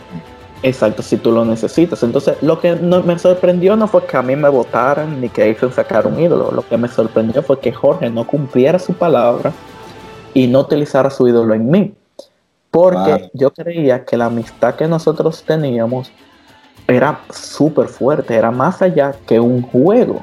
exacto, 0.62 1.00
si 1.02 1.16
tú 1.16 1.30
lo 1.30 1.44
necesitas. 1.44 2.02
Entonces, 2.02 2.36
lo 2.42 2.60
que 2.60 2.74
no, 2.74 3.02
me 3.02 3.18
sorprendió 3.18 3.76
no 3.76 3.86
fue 3.86 4.04
que 4.04 4.16
a 4.16 4.22
mí 4.22 4.34
me 4.34 4.48
votaran 4.48 5.20
ni 5.20 5.28
que 5.28 5.48
ellos 5.48 5.74
sacar 5.74 6.06
un 6.08 6.18
ídolo. 6.18 6.50
Lo 6.50 6.66
que 6.66 6.76
me 6.76 6.88
sorprendió 6.88 7.42
fue 7.42 7.60
que 7.60 7.72
Jorge 7.72 8.10
no 8.10 8.26
cumpliera 8.26 8.80
su 8.80 8.94
palabra 8.94 9.52
y 10.34 10.48
no 10.48 10.60
utilizara 10.60 11.08
su 11.08 11.28
ídolo 11.28 11.54
en 11.54 11.70
mí. 11.70 11.94
Porque 12.72 13.30
yo 13.32 13.52
creía 13.52 14.04
que 14.04 14.16
la 14.16 14.26
amistad 14.26 14.74
que 14.74 14.88
nosotros 14.88 15.44
teníamos 15.46 16.10
era 16.88 17.20
súper 17.30 17.86
fuerte, 17.86 18.34
era 18.34 18.50
más 18.50 18.82
allá 18.82 19.14
que 19.26 19.38
un 19.38 19.62
juego. 19.62 20.20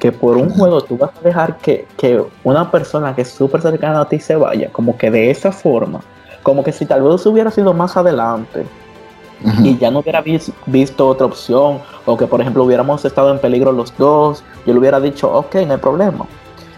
Que 0.00 0.10
por 0.10 0.36
un 0.36 0.50
juego 0.50 0.80
tú 0.80 0.96
vas 0.96 1.10
a 1.16 1.20
dejar 1.22 1.58
que, 1.58 1.86
una 2.42 2.70
persona 2.70 3.14
que 3.14 3.22
es 3.22 3.28
súper 3.28 3.62
cercana 3.62 4.00
a 4.00 4.08
ti 4.08 4.18
se 4.18 4.34
vaya, 4.34 4.70
como 4.72 4.96
que 4.96 5.10
de 5.10 5.30
esa 5.30 5.52
forma, 5.52 6.00
como 6.42 6.64
que 6.64 6.72
si 6.72 6.86
tal 6.86 7.02
vez 7.02 7.24
hubiera 7.26 7.50
sido 7.50 7.72
más 7.74 7.96
adelante 7.96 8.66
y 9.62 9.78
ya 9.78 9.90
no 9.90 10.00
hubiera 10.00 10.22
visto 10.66 11.06
otra 11.06 11.26
opción, 11.26 11.78
o 12.04 12.16
que 12.16 12.26
por 12.26 12.40
ejemplo 12.40 12.64
hubiéramos 12.64 13.04
estado 13.04 13.30
en 13.30 13.38
peligro 13.38 13.72
los 13.72 13.96
dos, 13.96 14.42
yo 14.66 14.72
le 14.72 14.80
hubiera 14.80 15.00
dicho, 15.00 15.30
ok, 15.32 15.54
no 15.66 15.74
hay 15.74 15.78
problema. 15.78 16.26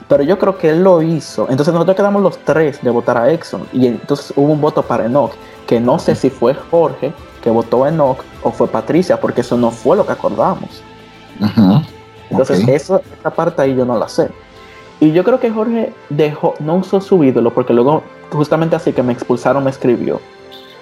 Pero 0.08 0.24
yo 0.24 0.38
creo 0.38 0.58
que 0.58 0.70
él 0.70 0.84
lo 0.84 1.00
hizo. 1.00 1.46
Entonces 1.48 1.72
nosotros 1.72 1.96
quedamos 1.96 2.22
los 2.22 2.36
tres 2.38 2.82
de 2.82 2.90
votar 2.90 3.16
a 3.16 3.32
Exxon. 3.32 3.62
Y 3.72 3.86
entonces 3.86 4.32
hubo 4.36 4.52
un 4.52 4.60
voto 4.60 4.82
para 4.82 5.06
Enoch, 5.06 5.32
que 5.66 5.80
no 5.80 5.98
sé 5.98 6.14
si 6.14 6.28
fue 6.28 6.54
Jorge 6.54 7.14
que 7.42 7.50
votó 7.50 7.84
a 7.84 7.88
Enoch 7.88 8.18
o 8.42 8.50
fue 8.50 8.68
Patricia, 8.68 9.20
porque 9.20 9.42
eso 9.42 9.56
no 9.56 9.70
fue 9.70 9.96
lo 9.96 10.06
que 10.06 10.12
acordamos. 10.12 10.82
Entonces 12.32 12.66
esa 12.68 13.00
parte 13.34 13.62
ahí 13.62 13.76
yo 13.76 13.84
no 13.84 13.98
la 13.98 14.08
sé. 14.08 14.28
Y 15.00 15.12
yo 15.12 15.24
creo 15.24 15.40
que 15.40 15.50
Jorge 15.50 15.92
dejó, 16.10 16.54
no 16.60 16.76
usó 16.76 17.00
su 17.00 17.22
ídolo, 17.24 17.52
porque 17.52 17.72
luego 17.72 18.02
justamente 18.30 18.76
así 18.76 18.92
que 18.92 19.02
me 19.02 19.12
expulsaron 19.12 19.64
me 19.64 19.70
escribió. 19.70 20.20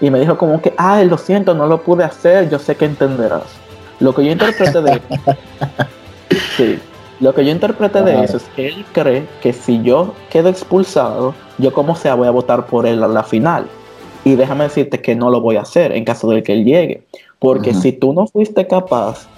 Y 0.00 0.10
me 0.10 0.20
dijo 0.20 0.38
como 0.38 0.60
que, 0.62 0.72
ay, 0.76 1.08
lo 1.08 1.18
siento, 1.18 1.54
no 1.54 1.66
lo 1.66 1.82
pude 1.82 2.04
hacer, 2.04 2.48
yo 2.48 2.58
sé 2.58 2.76
que 2.76 2.86
entenderás. 2.86 3.44
Lo 3.98 4.14
que 4.14 4.24
yo 4.24 4.32
interpreté 4.32 4.80
de 4.80 5.00
sí, 6.56 6.78
lo 7.18 7.34
que 7.34 7.44
yo 7.44 7.50
interpreté 7.50 8.02
de 8.02 8.24
eso 8.24 8.38
es 8.38 8.44
que 8.56 8.68
él 8.68 8.84
cree 8.92 9.26
que 9.42 9.52
si 9.52 9.82
yo 9.82 10.14
quedo 10.30 10.48
expulsado, 10.48 11.34
yo 11.58 11.72
como 11.72 11.96
sea 11.96 12.14
voy 12.14 12.28
a 12.28 12.30
votar 12.30 12.66
por 12.66 12.86
él 12.86 13.02
a 13.02 13.08
la 13.08 13.22
final. 13.22 13.66
Y 14.24 14.36
déjame 14.36 14.64
decirte 14.64 15.00
que 15.00 15.14
no 15.14 15.30
lo 15.30 15.40
voy 15.40 15.56
a 15.56 15.62
hacer 15.62 15.92
en 15.92 16.04
caso 16.04 16.28
de 16.28 16.42
que 16.42 16.52
él 16.52 16.64
llegue. 16.64 17.02
Porque 17.38 17.74
si 17.74 17.92
tú 17.92 18.12
no 18.12 18.26
fuiste 18.26 18.66
capaz 18.66 19.28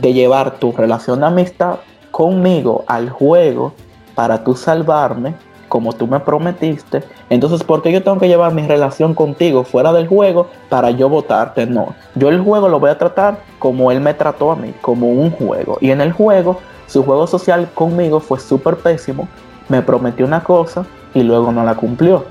de 0.00 0.12
llevar 0.12 0.58
tu 0.58 0.72
relación 0.72 1.20
de 1.20 1.26
amistad 1.26 1.76
conmigo 2.10 2.84
al 2.86 3.10
juego 3.10 3.72
para 4.14 4.44
tú 4.44 4.54
salvarme, 4.54 5.34
como 5.68 5.92
tú 5.92 6.06
me 6.06 6.18
prometiste, 6.20 7.04
entonces 7.30 7.62
¿por 7.62 7.80
qué 7.80 7.92
yo 7.92 8.02
tengo 8.02 8.18
que 8.18 8.28
llevar 8.28 8.52
mi 8.52 8.66
relación 8.66 9.14
contigo 9.14 9.62
fuera 9.62 9.92
del 9.92 10.08
juego 10.08 10.48
para 10.68 10.90
yo 10.90 11.08
votarte? 11.08 11.64
No, 11.64 11.94
yo 12.16 12.28
el 12.28 12.40
juego 12.40 12.68
lo 12.68 12.80
voy 12.80 12.90
a 12.90 12.98
tratar 12.98 13.38
como 13.58 13.92
él 13.92 14.00
me 14.00 14.12
trató 14.12 14.50
a 14.50 14.56
mí, 14.56 14.74
como 14.80 15.08
un 15.08 15.30
juego. 15.30 15.78
Y 15.80 15.92
en 15.92 16.00
el 16.00 16.12
juego, 16.12 16.58
su 16.86 17.04
juego 17.04 17.26
social 17.28 17.70
conmigo 17.72 18.18
fue 18.18 18.40
súper 18.40 18.76
pésimo, 18.78 19.28
me 19.68 19.80
prometió 19.80 20.26
una 20.26 20.42
cosa 20.42 20.84
y 21.14 21.22
luego 21.22 21.52
no 21.52 21.64
la 21.64 21.76
cumplió. 21.76 22.24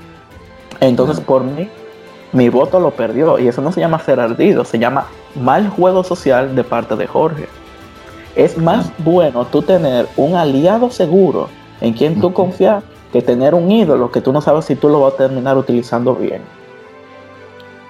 Entonces 0.80 1.18
por 1.18 1.42
mí, 1.42 1.68
mi 2.32 2.48
voto 2.48 2.78
lo 2.80 2.92
perdió 2.92 3.38
y 3.38 3.48
eso 3.48 3.60
no 3.62 3.72
se 3.72 3.80
llama 3.80 3.98
ser 3.98 4.20
ardido, 4.20 4.64
se 4.64 4.78
llama 4.78 5.06
mal 5.34 5.68
juego 5.68 6.04
social 6.04 6.54
de 6.54 6.64
parte 6.64 6.96
de 6.96 7.06
Jorge. 7.06 7.48
Es 8.36 8.56
más 8.56 8.90
bueno 8.98 9.44
tú 9.46 9.62
tener 9.62 10.06
un 10.16 10.36
aliado 10.36 10.90
seguro 10.90 11.48
en 11.80 11.92
quien 11.92 12.20
tú 12.20 12.32
confías 12.32 12.84
que 13.12 13.22
tener 13.22 13.54
un 13.54 13.70
ídolo 13.70 14.12
que 14.12 14.20
tú 14.20 14.32
no 14.32 14.40
sabes 14.40 14.66
si 14.66 14.76
tú 14.76 14.88
lo 14.88 15.00
vas 15.00 15.14
a 15.14 15.16
terminar 15.16 15.58
utilizando 15.58 16.14
bien. 16.14 16.42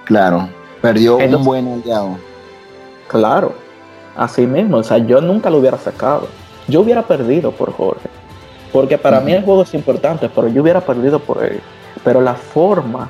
Claro, 0.05 0.49
perdió 0.81 1.17
un 1.17 1.43
buen 1.43 1.67
aliado. 1.67 2.17
Claro, 3.07 3.53
así 4.15 4.47
mismo, 4.47 4.77
o 4.77 4.83
sea, 4.83 4.97
yo 4.97 5.21
nunca 5.21 5.49
lo 5.49 5.59
hubiera 5.59 5.77
sacado. 5.77 6.27
Yo 6.67 6.81
hubiera 6.81 7.03
perdido 7.03 7.51
por 7.51 7.71
Jorge. 7.73 8.09
Porque 8.71 8.97
para 8.97 9.19
mí 9.19 9.33
el 9.33 9.43
juego 9.43 9.63
es 9.63 9.73
importante, 9.73 10.29
pero 10.29 10.47
yo 10.47 10.61
hubiera 10.61 10.81
perdido 10.81 11.19
por 11.19 11.43
él. 11.43 11.59
Pero 12.03 12.21
la 12.21 12.33
forma, 12.33 13.09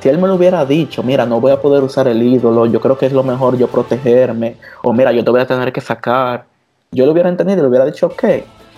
si 0.00 0.08
él 0.08 0.18
me 0.18 0.28
lo 0.28 0.34
hubiera 0.34 0.64
dicho, 0.64 1.02
mira, 1.02 1.26
no 1.26 1.40
voy 1.40 1.52
a 1.52 1.60
poder 1.60 1.82
usar 1.82 2.08
el 2.08 2.22
ídolo, 2.22 2.66
yo 2.66 2.80
creo 2.80 2.98
que 2.98 3.06
es 3.06 3.12
lo 3.12 3.22
mejor 3.22 3.56
yo 3.56 3.68
protegerme, 3.68 4.56
o 4.82 4.92
mira, 4.92 5.12
yo 5.12 5.24
te 5.24 5.30
voy 5.30 5.40
a 5.40 5.46
tener 5.46 5.72
que 5.72 5.80
sacar, 5.80 6.44
yo 6.92 7.06
lo 7.06 7.12
hubiera 7.12 7.28
entendido 7.28 7.58
y 7.58 7.62
le 7.62 7.68
hubiera 7.68 7.84
dicho, 7.84 8.06
ok, 8.06 8.24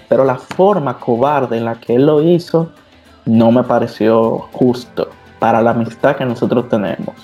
pero 0.09 0.25
la 0.25 0.37
forma 0.37 0.99
cobarde 0.99 1.57
en 1.57 1.64
la 1.64 1.75
que 1.75 1.95
él 1.95 2.07
lo 2.07 2.23
hizo 2.23 2.71
no 3.27 3.53
me 3.53 3.62
pareció 3.62 4.49
justo 4.53 5.09
para 5.39 5.61
la 5.61 5.71
amistad 5.71 6.16
que 6.16 6.25
nosotros 6.25 6.69
tenemos. 6.69 7.14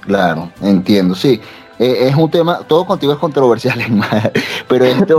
Claro, 0.00 0.50
entiendo, 0.60 1.14
sí. 1.14 1.40
Eh, 1.78 2.08
es 2.08 2.14
un 2.14 2.30
tema, 2.30 2.58
todo 2.66 2.84
contigo 2.84 3.12
es 3.12 3.18
controversial, 3.18 3.78
pero 4.68 4.84
esto... 4.84 5.18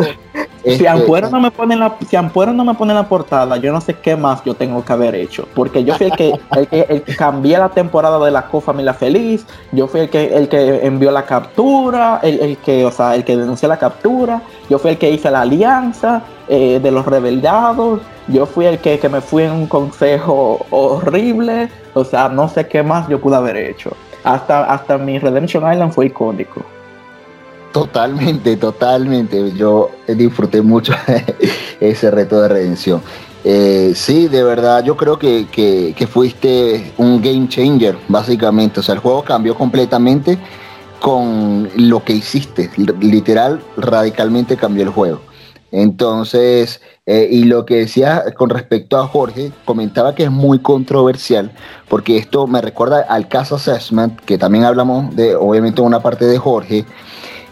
si 0.63 0.69
este, 0.69 0.87
Ampuero 0.87 1.29
no 1.29 1.39
me 1.39 1.49
pone 1.49 1.75
la, 1.75 1.95
si 2.07 2.15
Ampuero 2.15 2.53
no 2.53 2.63
me 2.63 2.75
pone 2.75 2.93
la 2.93 3.07
portada, 3.07 3.57
yo 3.57 3.71
no 3.71 3.81
sé 3.81 3.95
qué 3.95 4.15
más 4.15 4.43
yo 4.43 4.53
tengo 4.53 4.85
que 4.85 4.93
haber 4.93 5.15
hecho, 5.15 5.47
porque 5.55 5.83
yo 5.83 5.95
fui 5.95 6.07
el 6.07 6.11
que, 6.13 6.33
el 6.55 6.67
que, 7.03 7.15
cambié 7.15 7.57
la 7.57 7.69
temporada 7.69 8.23
de 8.23 8.29
la 8.29 8.47
Co-Familia 8.47 8.93
Feliz, 8.93 9.45
yo 9.71 9.87
fui 9.87 10.01
el 10.01 10.09
que, 10.09 10.35
el 10.35 10.49
que 10.49 10.85
envió 10.85 11.09
la 11.11 11.25
captura, 11.25 12.19
el, 12.21 12.57
que, 12.57 12.85
o 12.85 12.91
sea, 12.91 13.15
el 13.15 13.23
que 13.23 13.35
denunció 13.35 13.67
la 13.67 13.77
captura, 13.77 14.41
yo 14.69 14.77
fui 14.77 14.91
el 14.91 14.97
que 14.97 15.09
hice 15.09 15.31
la 15.31 15.41
alianza 15.41 16.21
eh, 16.47 16.79
de 16.81 16.91
los 16.91 17.05
rebeldados, 17.05 18.01
yo 18.27 18.45
fui 18.45 18.65
el 18.65 18.77
que, 18.79 18.99
que 18.99 19.09
me 19.09 19.21
fui 19.21 19.43
en 19.43 19.51
un 19.51 19.67
consejo 19.67 20.63
horrible, 20.69 21.69
o 21.95 22.03
sea, 22.03 22.29
no 22.29 22.47
sé 22.47 22.67
qué 22.67 22.83
más 22.83 23.07
yo 23.07 23.19
pude 23.19 23.35
haber 23.35 23.57
hecho. 23.57 23.91
Hasta, 24.23 24.65
hasta 24.65 24.99
mi 24.99 25.17
Redemption 25.17 25.71
Island 25.71 25.91
fue 25.91 26.05
icónico. 26.05 26.61
Totalmente, 27.71 28.57
totalmente. 28.57 29.51
Yo 29.53 29.91
disfruté 30.07 30.61
mucho 30.61 30.93
ese 31.79 32.11
reto 32.11 32.41
de 32.41 32.47
redención. 32.47 33.01
Eh, 33.43 33.93
sí, 33.95 34.27
de 34.27 34.43
verdad, 34.43 34.83
yo 34.83 34.95
creo 34.95 35.17
que, 35.17 35.47
que, 35.49 36.07
fuiste 36.07 36.93
un 36.97 37.21
game 37.21 37.47
changer, 37.47 37.97
básicamente. 38.07 38.81
O 38.81 38.83
sea, 38.83 38.95
el 38.95 39.01
juego 39.01 39.23
cambió 39.23 39.55
completamente 39.55 40.37
con 40.99 41.69
lo 41.75 42.03
que 42.03 42.13
hiciste. 42.13 42.69
Literal, 42.99 43.61
radicalmente 43.77 44.57
cambió 44.57 44.83
el 44.83 44.89
juego. 44.89 45.21
Entonces, 45.71 46.81
eh, 47.05 47.29
y 47.31 47.45
lo 47.45 47.65
que 47.65 47.77
decía 47.77 48.25
con 48.37 48.49
respecto 48.49 48.99
a 48.99 49.07
Jorge, 49.07 49.53
comentaba 49.63 50.13
que 50.13 50.23
es 50.23 50.31
muy 50.31 50.59
controversial, 50.59 51.51
porque 51.87 52.17
esto 52.17 52.45
me 52.45 52.61
recuerda 52.61 53.05
al 53.07 53.29
caso 53.29 53.55
Assessment, 53.55 54.19
que 54.19 54.37
también 54.37 54.65
hablamos 54.65 55.15
de, 55.15 55.35
obviamente, 55.35 55.81
una 55.81 56.01
parte 56.01 56.25
de 56.25 56.37
Jorge, 56.37 56.85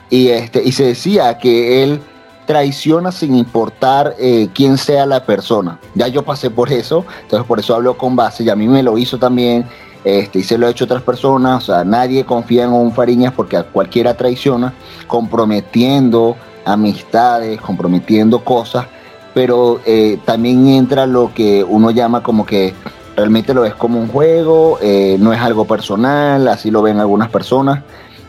y, 0.10 0.30
este, 0.30 0.64
y 0.64 0.72
se 0.72 0.86
decía 0.86 1.38
que 1.38 1.84
él 1.84 2.02
traiciona 2.46 3.12
sin 3.12 3.36
importar 3.36 4.16
eh, 4.18 4.50
quién 4.54 4.78
sea 4.78 5.06
la 5.06 5.24
persona. 5.24 5.80
Ya 5.94 6.08
yo 6.08 6.24
pasé 6.24 6.50
por 6.50 6.72
eso, 6.72 7.06
entonces 7.22 7.48
por 7.48 7.60
eso 7.60 7.76
hablo 7.76 7.96
con 7.96 8.16
base, 8.16 8.44
y 8.44 8.50
a 8.50 8.56
mí 8.56 8.68
me 8.68 8.82
lo 8.82 8.98
hizo 8.98 9.20
también, 9.20 9.66
este, 10.04 10.40
y 10.40 10.44
se 10.44 10.58
lo 10.58 10.66
ha 10.66 10.72
hecho 10.72 10.86
otras 10.86 11.04
personas, 11.04 11.64
o 11.64 11.66
sea, 11.68 11.84
nadie 11.84 12.26
confía 12.26 12.64
en 12.64 12.72
un 12.72 12.92
Fariñas 12.92 13.34
porque 13.34 13.58
a 13.58 13.64
cualquiera 13.64 14.16
traiciona, 14.16 14.74
comprometiendo 15.08 16.38
amistades, 16.66 17.62
comprometiendo 17.62 18.44
cosas, 18.44 18.88
pero 19.34 19.80
eh, 19.86 20.18
también 20.26 20.68
entra 20.68 21.06
lo 21.06 21.34
que 21.34 21.64
uno 21.64 21.92
llama 21.92 22.24
como 22.24 22.46
que 22.46 22.74
realmente 23.16 23.54
lo 23.54 23.66
es 23.66 23.76
como 23.76 24.00
un 24.00 24.08
juego, 24.08 24.80
eh, 24.82 25.18
no 25.20 25.34
es 25.34 25.40
algo 25.40 25.66
personal, 25.66 26.48
así 26.48 26.72
lo 26.72 26.82
ven 26.82 27.00
algunas 27.00 27.30
personas. 27.30 27.84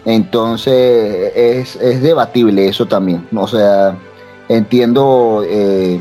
Entonces 0.05 1.33
es, 1.35 1.77
es 1.77 2.03
debatible 2.03 2.69
eso 2.69 2.87
también. 2.87 3.27
O 3.35 3.47
sea, 3.47 3.97
entiendo 4.49 5.45
eh, 5.47 6.01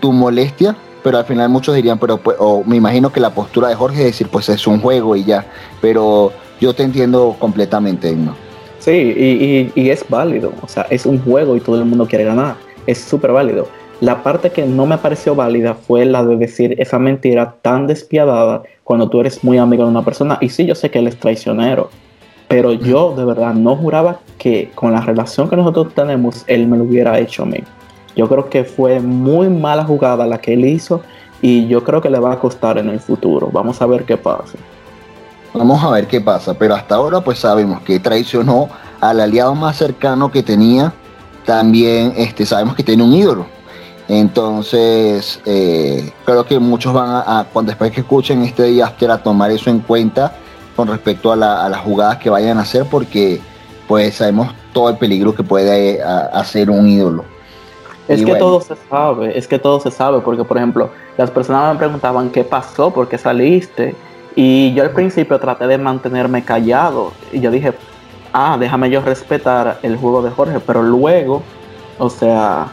tu 0.00 0.12
molestia, 0.12 0.76
pero 1.02 1.18
al 1.18 1.24
final 1.24 1.48
muchos 1.48 1.74
dirían, 1.74 1.98
pero 1.98 2.18
pues, 2.18 2.36
o 2.40 2.64
me 2.64 2.76
imagino 2.76 3.12
que 3.12 3.20
la 3.20 3.30
postura 3.30 3.68
de 3.68 3.74
Jorge 3.74 4.00
es 4.00 4.06
decir, 4.06 4.28
pues 4.28 4.48
es 4.48 4.66
un 4.66 4.80
juego 4.80 5.14
y 5.16 5.24
ya, 5.24 5.46
pero 5.80 6.32
yo 6.60 6.74
te 6.74 6.82
entiendo 6.82 7.36
completamente, 7.38 8.14
¿no? 8.14 8.34
Sí, 8.78 9.72
y, 9.74 9.90
es 9.90 10.04
válido. 10.08 10.52
O 10.62 10.68
sea, 10.68 10.86
es 10.90 11.04
un 11.04 11.18
juego 11.18 11.56
y 11.56 11.60
todo 11.60 11.76
el 11.76 11.84
mundo 11.84 12.06
quiere 12.06 12.24
ganar. 12.24 12.56
Es 12.86 12.98
súper 12.98 13.32
válido. 13.32 13.68
La 14.00 14.22
parte 14.22 14.50
que 14.50 14.64
no 14.64 14.86
me 14.86 14.96
pareció 14.98 15.34
válida 15.34 15.74
fue 15.74 16.04
la 16.04 16.24
de 16.24 16.36
decir 16.36 16.74
esa 16.80 16.98
mentira 16.98 17.56
tan 17.62 17.86
despiadada 17.86 18.62
cuando 18.84 19.08
tú 19.08 19.20
eres 19.20 19.42
muy 19.42 19.58
amigo 19.58 19.84
de 19.84 19.90
una 19.90 20.04
persona. 20.04 20.38
Y 20.40 20.48
sí, 20.48 20.64
yo 20.64 20.74
sé 20.74 20.90
que 20.90 21.00
él 21.00 21.08
es 21.08 21.18
traicionero. 21.18 21.90
Pero 22.48 22.72
yo 22.72 23.14
de 23.14 23.24
verdad 23.24 23.52
no 23.52 23.76
juraba 23.76 24.20
que 24.38 24.70
con 24.74 24.92
la 24.92 25.02
relación 25.02 25.48
que 25.48 25.56
nosotros 25.56 25.92
tenemos, 25.94 26.44
él 26.46 26.66
me 26.66 26.78
lo 26.78 26.84
hubiera 26.84 27.18
hecho 27.18 27.42
a 27.42 27.46
mí. 27.46 27.58
Yo 28.16 28.28
creo 28.28 28.48
que 28.48 28.64
fue 28.64 29.00
muy 29.00 29.48
mala 29.50 29.84
jugada 29.84 30.26
la 30.26 30.40
que 30.40 30.54
él 30.54 30.64
hizo 30.64 31.02
y 31.42 31.68
yo 31.68 31.84
creo 31.84 32.00
que 32.00 32.10
le 32.10 32.18
va 32.18 32.32
a 32.32 32.38
costar 32.38 32.78
en 32.78 32.88
el 32.88 33.00
futuro. 33.00 33.50
Vamos 33.52 33.80
a 33.82 33.86
ver 33.86 34.04
qué 34.04 34.16
pasa. 34.16 34.58
Vamos 35.54 35.82
a 35.82 35.90
ver 35.90 36.06
qué 36.06 36.20
pasa, 36.20 36.54
pero 36.54 36.74
hasta 36.74 36.94
ahora 36.94 37.20
pues 37.20 37.38
sabemos 37.38 37.80
que 37.82 38.00
traicionó 38.00 38.68
al 39.00 39.20
aliado 39.20 39.54
más 39.54 39.76
cercano 39.76 40.30
que 40.30 40.42
tenía. 40.42 40.92
También 41.44 42.14
este, 42.16 42.44
sabemos 42.46 42.74
que 42.74 42.82
tiene 42.82 43.02
un 43.02 43.12
ídolo. 43.12 43.46
Entonces, 44.08 45.40
eh, 45.44 46.12
creo 46.24 46.44
que 46.44 46.58
muchos 46.58 46.94
van 46.94 47.22
a, 47.26 47.46
cuando 47.52 47.70
después 47.70 47.92
que 47.92 48.00
escuchen 48.00 48.42
este 48.42 48.64
día 48.64 48.94
a 49.00 49.18
tomar 49.18 49.50
eso 49.50 49.68
en 49.68 49.80
cuenta 49.80 50.32
con 50.78 50.86
respecto 50.86 51.32
a, 51.32 51.36
las 51.36 51.80
jugadas 51.80 52.18
que 52.18 52.30
vayan 52.30 52.56
a 52.56 52.60
hacer, 52.60 52.86
porque 52.88 53.40
pues 53.88 54.14
sabemos 54.14 54.54
todo 54.72 54.90
el 54.90 54.96
peligro 54.96 55.34
que 55.34 55.42
puede 55.42 56.00
hacer 56.00 56.70
un 56.70 56.88
ídolo. 56.88 57.24
Es 58.06 58.24
que 58.24 58.36
todo 58.36 58.60
se 58.60 58.76
sabe, 58.88 59.36
es 59.36 59.48
que 59.48 59.58
todo 59.58 59.80
se 59.80 59.90
sabe, 59.90 60.20
porque 60.20 60.44
por 60.44 60.56
ejemplo, 60.56 60.90
las 61.16 61.32
personas 61.32 61.72
me 61.72 61.78
preguntaban 61.80 62.30
qué 62.30 62.44
pasó, 62.44 62.92
por 62.92 63.08
qué 63.08 63.18
saliste, 63.18 63.96
y 64.36 64.72
yo 64.72 64.84
al 64.84 64.90
principio 64.90 65.40
traté 65.40 65.66
de 65.66 65.78
mantenerme 65.78 66.44
callado. 66.44 67.10
Y 67.32 67.40
yo 67.40 67.50
dije, 67.50 67.72
ah, 68.32 68.56
déjame 68.56 68.88
yo 68.88 69.00
respetar 69.00 69.80
el 69.82 69.96
juego 69.96 70.22
de 70.22 70.30
Jorge, 70.30 70.60
pero 70.64 70.84
luego, 70.84 71.42
o 71.98 72.08
sea, 72.08 72.68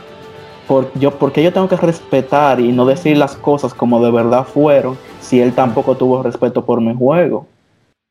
por, 0.68 0.92
yo, 0.94 1.10
porque 1.10 1.42
yo 1.42 1.52
tengo 1.52 1.68
que 1.68 1.78
respetar 1.78 2.60
y 2.60 2.72
no 2.72 2.86
decir 2.86 3.18
las 3.18 3.36
cosas 3.36 3.74
como 3.74 4.00
de 4.06 4.12
verdad 4.12 4.46
fueron 4.46 4.96
si 5.22 5.42
él 5.42 5.54
tampoco 5.54 5.96
tuvo 5.96 6.22
respeto 6.22 6.64
por 6.64 6.82
mi 6.82 6.94
juego? 6.94 7.48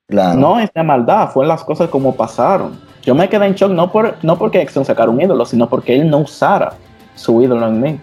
Claro. 0.08 0.38
No 0.38 0.60
es 0.60 0.70
de 0.74 0.82
maldad, 0.82 1.30
fue 1.30 1.46
las 1.46 1.64
cosas 1.64 1.88
como 1.88 2.14
pasaron. 2.14 2.78
Yo 3.02 3.14
me 3.14 3.28
quedé 3.28 3.46
en 3.46 3.54
shock 3.54 3.70
no, 3.70 3.90
por, 3.90 4.16
no 4.22 4.38
porque 4.38 4.60
Exxon 4.60 4.84
sacara 4.84 5.10
un 5.10 5.20
ídolo, 5.20 5.44
sino 5.44 5.68
porque 5.68 5.94
él 5.94 6.08
no 6.08 6.18
usara 6.18 6.74
su 7.14 7.40
ídolo 7.42 7.66
en 7.66 7.80
mí. 7.80 8.00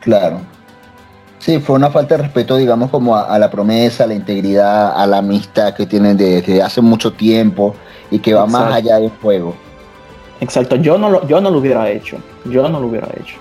Claro. 0.00 0.40
Sí, 1.38 1.60
fue 1.60 1.76
una 1.76 1.90
falta 1.90 2.16
de 2.16 2.22
respeto, 2.24 2.56
digamos, 2.56 2.90
como 2.90 3.16
a, 3.16 3.38
la 3.38 3.50
promesa, 3.50 4.04
a 4.04 4.06
la 4.06 4.14
integridad, 4.14 5.00
a 5.00 5.06
la 5.06 5.18
amistad 5.18 5.74
que 5.74 5.86
tienen 5.86 6.16
desde 6.16 6.62
hace 6.62 6.80
mucho 6.80 7.12
tiempo 7.12 7.74
y 8.10 8.18
que 8.18 8.34
va 8.34 8.46
más 8.46 8.72
allá 8.72 8.98
del 8.98 9.10
juego. 9.22 9.54
Exacto, 10.40 10.76
yo 10.76 10.98
no, 10.98 11.10
lo, 11.10 11.26
yo 11.26 11.40
no 11.40 11.50
lo 11.50 11.58
hubiera 11.58 11.88
hecho, 11.90 12.18
yo 12.44 12.68
no 12.68 12.80
lo 12.80 12.88
hubiera 12.88 13.08
hecho. 13.18 13.36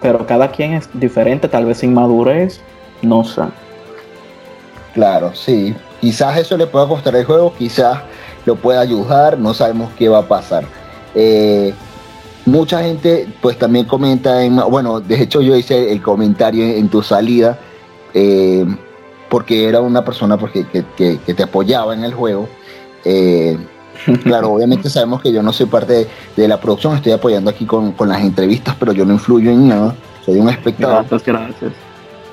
Pero 0.00 0.26
cada 0.26 0.50
quien 0.50 0.74
es 0.74 0.88
diferente, 0.94 1.48
tal 1.48 1.66
vez 1.66 1.78
sin 1.78 1.92
madurez, 1.92 2.60
no 3.02 3.24
sé. 3.24 3.42
Claro, 4.94 5.34
sí. 5.34 5.74
Quizás 6.00 6.38
eso 6.38 6.56
le 6.56 6.66
pueda 6.66 6.88
costar 6.88 7.14
el 7.16 7.24
juego, 7.24 7.52
quizás 7.56 8.00
lo 8.46 8.56
pueda 8.56 8.80
ayudar, 8.80 9.38
no 9.38 9.52
sabemos 9.52 9.90
qué 9.98 10.08
va 10.08 10.18
a 10.18 10.28
pasar. 10.28 10.64
Eh, 11.14 11.74
mucha 12.46 12.82
gente 12.82 13.28
pues 13.40 13.58
también 13.58 13.84
comenta, 13.86 14.42
en, 14.42 14.56
bueno, 14.56 15.00
de 15.00 15.22
hecho 15.22 15.40
yo 15.40 15.56
hice 15.56 15.92
el 15.92 16.00
comentario 16.00 16.64
en, 16.64 16.88
tu 16.88 17.02
salida, 17.02 17.58
eh, 18.14 18.64
porque 19.28 19.68
era 19.68 19.80
una 19.80 20.04
persona 20.04 20.36
porque, 20.38 20.66
que, 20.96 21.18
te 21.18 21.42
apoyaba 21.42 21.94
en 21.94 22.04
el 22.04 22.14
juego. 22.14 22.48
Eh, 23.04 23.58
claro, 24.24 24.52
obviamente 24.52 24.88
sabemos 24.88 25.20
que 25.20 25.32
yo 25.32 25.42
no 25.42 25.52
soy 25.52 25.66
parte 25.66 26.08
de, 26.34 26.48
la 26.48 26.58
producción, 26.58 26.96
estoy 26.96 27.12
apoyando 27.12 27.50
aquí 27.50 27.66
con, 27.66 27.94
las 28.06 28.22
entrevistas, 28.22 28.74
pero 28.78 28.92
yo 28.92 29.04
no 29.04 29.12
influyo 29.12 29.50
en 29.50 29.68
nada, 29.68 29.94
soy 30.24 30.38
un 30.38 30.48
espectador. 30.48 31.04
Gracias, 31.08 31.24
gracias. 31.24 31.72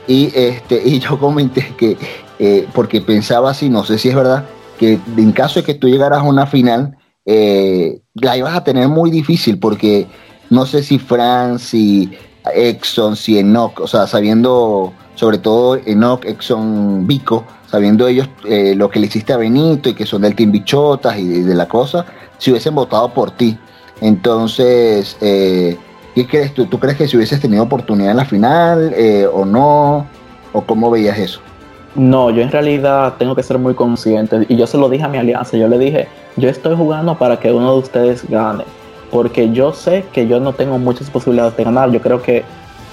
Y, 0.07 0.31
este, 0.33 0.81
y 0.85 0.99
yo 0.99 1.19
comenté 1.19 1.73
que, 1.77 1.97
eh, 2.39 2.67
porque 2.73 3.01
pensaba 3.01 3.51
así, 3.51 3.69
no 3.69 3.83
sé 3.83 3.97
si 3.97 4.09
es 4.09 4.15
verdad, 4.15 4.45
que 4.77 4.99
en 5.17 5.31
caso 5.31 5.59
de 5.59 5.65
que 5.65 5.73
tú 5.73 5.87
llegaras 5.87 6.19
a 6.19 6.23
una 6.23 6.45
final, 6.45 6.97
eh, 7.25 7.99
la 8.13 8.37
ibas 8.37 8.55
a 8.55 8.63
tener 8.63 8.87
muy 8.87 9.11
difícil 9.11 9.59
porque 9.59 10.07
no 10.49 10.65
sé 10.65 10.81
si 10.81 10.97
Fran, 10.97 11.59
si 11.59 12.09
Exxon, 12.55 13.17
si 13.17 13.37
Enoch, 13.37 13.81
o 13.81 13.87
sea, 13.87 14.07
sabiendo 14.07 14.93
sobre 15.15 15.39
todo 15.39 15.75
Enoch, 15.85 16.23
Exxon, 16.23 17.05
Vico, 17.05 17.43
sabiendo 17.69 18.07
ellos 18.07 18.29
eh, 18.45 18.75
lo 18.75 18.89
que 18.89 18.99
le 18.99 19.07
hiciste 19.07 19.33
a 19.33 19.37
Benito 19.37 19.89
y 19.89 19.93
que 19.93 20.05
son 20.05 20.21
del 20.21 20.35
Team 20.35 20.51
Bichotas 20.51 21.17
y 21.17 21.41
de, 21.41 21.53
la 21.53 21.67
cosa, 21.67 22.05
si 22.37 22.51
hubiesen 22.51 22.75
votado 22.75 23.13
por 23.13 23.31
ti. 23.31 23.57
Entonces, 23.99 25.17
eh, 25.19 25.75
¿qué 26.15 26.27
crees 26.27 26.53
tú? 26.53 26.67
¿Tú 26.67 26.79
crees 26.79 26.97
que 26.97 27.07
si 27.09 27.17
hubieses 27.17 27.41
tenido 27.41 27.63
oportunidad 27.63 28.11
en 28.11 28.17
la 28.17 28.25
final 28.25 28.95
o 29.33 29.43
no? 29.43 30.07
¿O 30.53 30.61
cómo 30.61 30.89
veías 30.89 31.17
eso? 31.17 31.41
No, 31.97 32.29
yo 32.29 32.43
en 32.43 32.51
realidad 32.51 33.15
tengo 33.17 33.35
que 33.35 33.41
ser 33.41 33.57
muy 33.57 33.73
consciente 33.73 34.45
y 34.47 34.55
yo 34.55 34.67
se 34.67 34.77
lo 34.77 34.87
dije 34.87 35.03
a 35.03 35.07
mi 35.07 35.17
alianza, 35.17 35.57
yo 35.57 35.67
le 35.67 35.79
dije, 35.79 36.07
yo 36.35 36.47
estoy 36.47 36.75
jugando 36.75 37.17
para 37.17 37.39
que 37.39 37.51
uno 37.51 37.73
de 37.73 37.79
ustedes 37.79 38.29
gane, 38.29 38.65
porque 39.09 39.51
yo 39.51 39.73
sé 39.73 40.05
que 40.13 40.27
yo 40.27 40.39
no 40.39 40.53
tengo 40.53 40.77
muchas 40.77 41.09
posibilidades 41.09 41.57
de 41.57 41.63
ganar, 41.63 41.89
yo 41.89 41.99
creo 41.99 42.21
que 42.21 42.45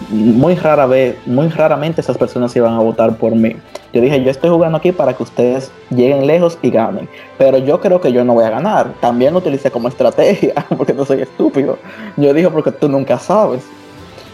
muy 0.08 0.54
rara 0.54 0.86
vez, 0.86 1.18
muy 1.26 1.48
raramente 1.48 2.00
esas 2.00 2.16
personas 2.16 2.56
iban 2.56 2.72
a 2.72 2.78
votar 2.78 3.14
por 3.16 3.34
mí. 3.34 3.54
Yo 3.92 4.00
dije, 4.00 4.24
yo 4.24 4.30
estoy 4.30 4.48
jugando 4.48 4.78
aquí 4.78 4.90
para 4.90 5.12
que 5.12 5.22
ustedes 5.22 5.70
lleguen 5.90 6.26
lejos 6.26 6.58
y 6.62 6.70
ganen, 6.70 7.06
pero 7.36 7.58
yo 7.58 7.82
creo 7.82 8.00
que 8.00 8.10
yo 8.10 8.24
no 8.24 8.32
voy 8.32 8.44
a 8.44 8.50
ganar. 8.50 8.94
También 9.02 9.34
lo 9.34 9.40
utilicé 9.40 9.70
como 9.70 9.88
estrategia, 9.88 10.54
porque 10.78 10.94
no 10.94 11.04
soy 11.04 11.20
estúpido. 11.20 11.76
Yo 12.16 12.32
dije, 12.32 12.48
porque 12.48 12.72
tú 12.72 12.88
nunca 12.88 13.18
sabes. 13.18 13.64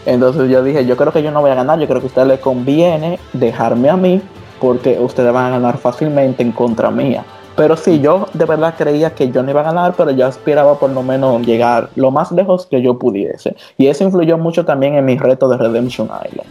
Entonces 0.05 0.49
yo 0.49 0.63
dije, 0.63 0.85
yo 0.85 0.95
creo 0.95 1.11
que 1.11 1.21
yo 1.21 1.29
no 1.29 1.41
voy 1.41 1.51
a 1.51 1.55
ganar, 1.55 1.77
yo 1.77 1.87
creo 1.87 1.99
que 1.99 2.05
a 2.05 2.07
ustedes 2.07 2.27
les 2.29 2.39
conviene 2.39 3.19
dejarme 3.33 3.89
a 3.89 3.97
mí 3.97 4.21
porque 4.61 4.97
ustedes 4.99 5.33
van 5.33 5.45
a 5.45 5.49
ganar 5.49 5.77
fácilmente 5.77 6.43
en 6.43 6.51
contra 6.51 6.91
mía. 6.91 7.25
Pero 7.55 7.75
sí, 7.75 7.99
yo 7.99 8.27
de 8.33 8.45
verdad 8.45 8.75
creía 8.77 9.13
que 9.13 9.29
yo 9.29 9.43
no 9.43 9.51
iba 9.51 9.61
a 9.61 9.65
ganar, 9.65 9.93
pero 9.97 10.11
yo 10.11 10.25
aspiraba 10.25 10.79
por 10.79 10.91
lo 10.91 11.03
menos 11.03 11.45
llegar 11.45 11.89
lo 11.95 12.11
más 12.11 12.31
lejos 12.31 12.65
que 12.65 12.81
yo 12.81 12.97
pudiese. 12.97 13.55
Y 13.77 13.87
eso 13.87 14.03
influyó 14.03 14.37
mucho 14.37 14.63
también 14.63 14.95
en 14.95 15.03
mi 15.03 15.17
reto 15.17 15.49
de 15.49 15.57
Redemption 15.57 16.07
Island. 16.07 16.49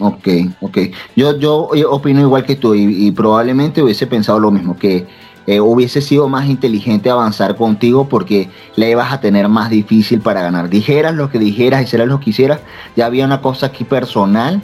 Ok, 0.00 0.28
ok. 0.62 0.78
Yo, 1.14 1.36
yo 1.36 1.68
opino 1.90 2.20
igual 2.20 2.44
que 2.44 2.56
tú 2.56 2.74
y, 2.74 3.10
probablemente 3.12 3.82
hubiese 3.82 4.06
pensado 4.06 4.40
lo 4.40 4.50
mismo, 4.50 4.76
que 4.76 5.06
eh, 5.46 5.60
hubiese 5.60 6.00
sido 6.00 6.28
más 6.28 6.48
inteligente 6.48 7.10
avanzar 7.10 7.54
contigo 7.54 8.08
porque 8.08 8.48
la 8.76 8.88
ibas 8.88 9.12
a 9.12 9.20
tener 9.20 9.48
más 9.48 9.70
difícil 9.70 10.20
para 10.20 10.42
ganar. 10.42 10.70
Dijeras 10.70 11.14
lo 11.14 11.30
que 11.30 11.38
dijeras, 11.38 11.82
hicieras 11.82 12.08
lo 12.08 12.18
que 12.18 12.30
hicieras, 12.30 12.60
ya 12.96 13.06
había 13.06 13.26
una 13.26 13.40
cosa 13.42 13.66
aquí 13.66 13.84
personal 13.84 14.60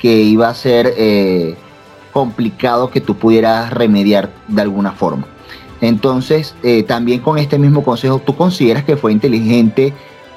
que 0.00 0.22
iba 0.22 0.48
a 0.48 0.54
ser... 0.54 0.92
Eh, 0.96 1.56
complicado 2.12 2.90
que 2.90 3.00
tú 3.00 3.16
pudieras 3.16 3.72
remediar 3.72 4.30
de 4.48 4.62
alguna 4.62 4.92
forma. 4.92 5.26
Entonces, 5.80 6.54
eh, 6.62 6.82
también 6.82 7.20
con 7.20 7.38
este 7.38 7.58
mismo 7.58 7.84
consejo, 7.84 8.20
¿tú 8.24 8.34
consideras 8.34 8.84
que 8.84 8.96
fue 8.96 9.12
inteligente 9.12 9.92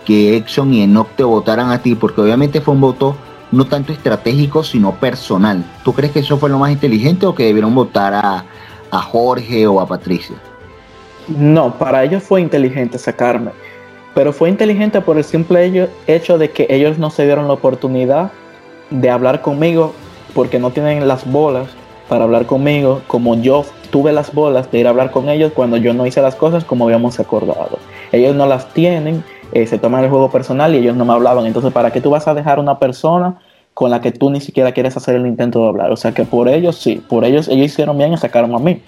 que 0.06 0.38
Exxon 0.38 0.74
y 0.74 0.84
Enoch 0.84 1.10
te 1.16 1.24
votaran 1.24 1.72
a 1.72 1.82
ti? 1.82 1.96
Porque 1.96 2.22
obviamente 2.22 2.62
fue 2.62 2.74
un 2.74 2.82
voto 2.82 3.16
no 3.52 3.66
tanto 3.66 3.92
estratégico, 3.92 4.64
sino 4.64 4.94
personal. 4.96 5.66
¿Tú 5.84 5.94
crees 5.94 6.14
que 6.14 6.20
eso 6.20 6.38
fue 6.38 6.50
lo 6.50 6.60
más 6.60 6.72
inteligente 6.72 7.26
o 7.26 7.36
que 7.36 7.46
debieron 7.46 7.74
votar 7.76 8.14
a, 8.14 8.46
a 8.92 9.02
Jorge 9.02 9.68
o 9.68 9.82
a 9.82 9.88
Patricia? 9.88 10.36
No, 11.28 11.78
para 11.78 12.04
ellos 12.04 12.24
fue 12.24 12.42
inteligente 12.42 12.98
sacarme. 12.98 13.52
Pero 14.14 14.34
fue 14.34 14.50
inteligente 14.50 15.02
por 15.02 15.18
el 15.18 15.24
simple 15.24 15.90
hecho 16.08 16.38
de 16.38 16.52
que 16.52 16.68
ellos 16.70 16.98
no 16.98 17.10
se 17.10 17.24
dieron 17.24 17.48
la 17.48 17.54
oportunidad 17.54 18.32
de 18.90 19.10
hablar 19.10 19.42
conmigo 19.42 19.94
porque 20.34 20.60
no 20.60 20.72
tienen 20.72 21.08
las 21.08 21.30
bolas 21.30 21.68
para 22.10 22.26
hablar 22.26 22.46
conmigo 22.46 23.02
como 23.08 23.36
yo 23.36 23.64
tuve 23.90 24.12
las 24.12 24.34
bolas 24.34 24.72
de 24.72 24.80
ir 24.80 24.88
a 24.88 24.90
hablar 24.90 25.12
con 25.12 25.30
ellos 25.30 25.52
cuando 25.54 25.78
yo 25.78 25.94
no 25.94 26.06
hice 26.06 26.22
las 26.22 26.36
cosas 26.36 26.64
como 26.64 26.86
habíamos 26.86 27.20
acordado. 27.20 27.78
Ellos 28.12 28.36
no 28.36 28.48
las 28.48 28.74
tienen, 28.74 29.24
eh, 29.52 29.68
se 29.68 29.78
toman 29.78 30.04
el 30.04 30.10
juego 30.10 30.32
personal 30.32 30.74
y 30.74 30.80
ellos 30.80 30.96
no 30.96 31.06
me 31.06 31.14
hablaban. 31.14 31.46
Entonces, 31.46 31.72
¿para 31.72 31.92
qué 31.92 32.02
tú 32.02 32.10
vas 32.10 32.28
a 32.28 32.34
dejar 32.34 32.60
una 32.60 32.80
persona 32.80 33.40
con 33.74 33.92
la 33.92 34.02
que 34.02 34.12
tú 34.12 34.30
ni 34.30 34.42
siquiera 34.42 34.72
quieres 34.72 34.98
hacer 34.98 35.16
el 35.16 35.28
intento 35.28 35.62
de 35.62 35.70
hablar? 35.70 35.92
O 35.92 35.96
sea 35.96 36.14
que 36.14 36.26
por 36.26 36.48
ellos 36.48 36.78
sí, 36.78 37.04
por 37.08 37.24
ellos 37.24 37.48
ellos 37.48 37.68
hicieron 37.68 37.98
bien 37.98 38.14
y 38.14 38.18
sacaron 38.18 38.56
a 38.56 38.60
mí. 38.60 38.82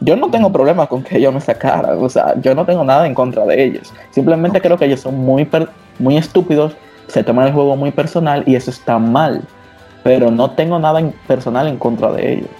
Yo 0.00 0.16
no 0.16 0.30
tengo 0.30 0.50
problema 0.52 0.86
con 0.86 1.02
que 1.02 1.18
ellos 1.18 1.32
me 1.32 1.40
sacaran, 1.40 2.02
o 2.02 2.08
sea, 2.08 2.34
yo 2.40 2.54
no 2.54 2.64
tengo 2.64 2.82
nada 2.84 3.06
en 3.06 3.14
contra 3.14 3.44
de 3.46 3.64
ellos. 3.64 3.92
Simplemente 4.10 4.60
creo 4.60 4.76
que 4.76 4.86
ellos 4.86 5.00
son 5.00 5.16
muy, 5.16 5.48
muy 5.98 6.16
estúpidos, 6.16 6.72
se 7.06 7.22
toman 7.22 7.48
el 7.48 7.52
juego 7.52 7.76
muy 7.76 7.92
personal 7.92 8.42
y 8.46 8.56
eso 8.56 8.70
está 8.70 8.98
mal 8.98 9.42
pero 10.02 10.30
no 10.30 10.50
tengo 10.50 10.78
nada 10.78 11.00
en 11.00 11.12
personal 11.26 11.68
en 11.68 11.78
contra 11.78 12.12
de 12.12 12.34
ellos. 12.34 12.50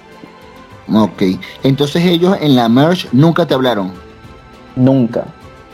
Ok, 0.93 1.23
entonces 1.63 2.05
ellos 2.05 2.37
en 2.41 2.57
la 2.57 2.69
merge 2.69 3.09
nunca 3.13 3.47
te 3.47 3.55
hablaron. 3.55 3.93
Nunca. 4.77 5.25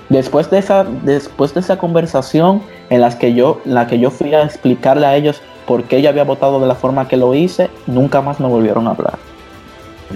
Después 0.08 0.50
de 0.50 0.58
esa, 0.58 0.84
después 0.84 1.54
de 1.54 1.60
esa 1.60 1.78
conversación 1.78 2.62
en 2.88 3.00
las 3.00 3.16
que 3.16 3.34
yo, 3.34 3.60
la 3.64 3.86
que 3.86 3.98
yo 3.98 4.10
fui 4.10 4.34
a 4.34 4.42
explicarle 4.42 5.06
a 5.06 5.16
ellos 5.16 5.42
por 5.66 5.84
qué 5.84 6.00
yo 6.00 6.08
había 6.08 6.24
votado 6.24 6.60
de 6.60 6.66
la 6.66 6.74
forma 6.74 7.08
que 7.08 7.16
lo 7.16 7.34
hice, 7.34 7.70
nunca 7.86 8.22
más 8.22 8.40
me 8.40 8.46
volvieron 8.46 8.86
a 8.86 8.90
hablar. 8.90 9.18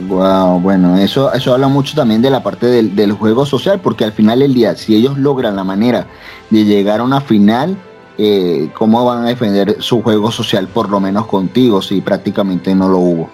Wow, 0.09 0.61
bueno, 0.61 0.97
eso, 0.97 1.31
eso 1.35 1.53
habla 1.53 1.69
mucho 1.69 1.95
también 1.95 2.23
de 2.23 2.31
la 2.31 2.43
parte 2.43 2.67
del, 2.67 2.97
del 2.97 3.13
juego 3.13 3.45
social, 3.45 3.81
porque 3.81 4.05
al 4.05 4.13
final 4.13 4.39
del 4.39 4.55
día, 4.55 4.75
si 4.75 4.97
ellos 4.97 5.19
logran 5.19 5.57
la 5.57 5.65
manera 5.65 6.07
de 6.49 6.65
llegar 6.65 7.01
a 7.01 7.03
una 7.03 7.21
final, 7.21 7.77
eh, 8.19 8.71
cómo 8.75 9.05
van 9.05 9.25
a 9.25 9.29
defender 9.29 9.77
su 9.81 10.03
juego 10.03 10.31
social, 10.31 10.69
por 10.69 10.91
lo 10.91 11.01
menos 11.01 11.27
contigo, 11.27 11.83
si 11.83 12.01
prácticamente 12.01 12.75
no 12.75 12.89
lo 12.89 12.99
hubo. 12.99 13.31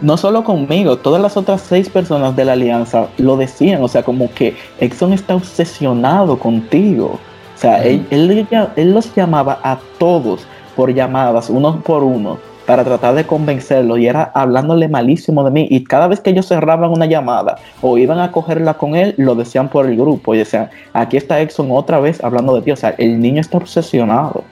No 0.00 0.16
solo 0.16 0.44
conmigo, 0.44 0.96
todas 0.98 1.20
las 1.20 1.36
otras 1.36 1.60
seis 1.60 1.88
personas 1.88 2.36
de 2.36 2.44
la 2.44 2.52
alianza 2.52 3.08
lo 3.16 3.36
decían, 3.36 3.82
o 3.82 3.88
sea, 3.88 4.04
como 4.04 4.32
que 4.32 4.56
Exxon 4.78 5.12
está 5.12 5.34
obsesionado 5.34 6.38
contigo. 6.38 7.18
O 7.56 7.60
sea, 7.60 7.82
él, 7.82 8.06
él 8.10 8.94
los 8.94 9.12
llamaba 9.16 9.58
a 9.64 9.78
todos 9.98 10.46
por 10.76 10.94
llamadas, 10.94 11.50
uno 11.50 11.80
por 11.80 12.04
uno, 12.04 12.38
para 12.68 12.84
tratar 12.84 13.14
de 13.14 13.26
convencerlo 13.26 13.96
y 13.96 14.08
era 14.08 14.30
hablándole 14.34 14.88
malísimo 14.88 15.42
de 15.42 15.50
mí. 15.50 15.66
Y 15.70 15.84
cada 15.84 16.06
vez 16.06 16.20
que 16.20 16.28
ellos 16.28 16.48
cerraban 16.48 16.90
una 16.90 17.06
llamada 17.06 17.56
o 17.80 17.96
iban 17.96 18.20
a 18.20 18.30
cogerla 18.30 18.74
con 18.74 18.94
él, 18.94 19.14
lo 19.16 19.34
decían 19.34 19.70
por 19.70 19.86
el 19.86 19.96
grupo 19.96 20.34
y 20.34 20.38
decían, 20.38 20.68
aquí 20.92 21.16
está 21.16 21.40
Exxon 21.40 21.70
otra 21.70 21.98
vez 21.98 22.22
hablando 22.22 22.54
de 22.54 22.60
ti. 22.60 22.70
O 22.70 22.76
sea, 22.76 22.94
el 22.98 23.20
niño 23.20 23.40
está 23.40 23.56
obsesionado. 23.56 24.44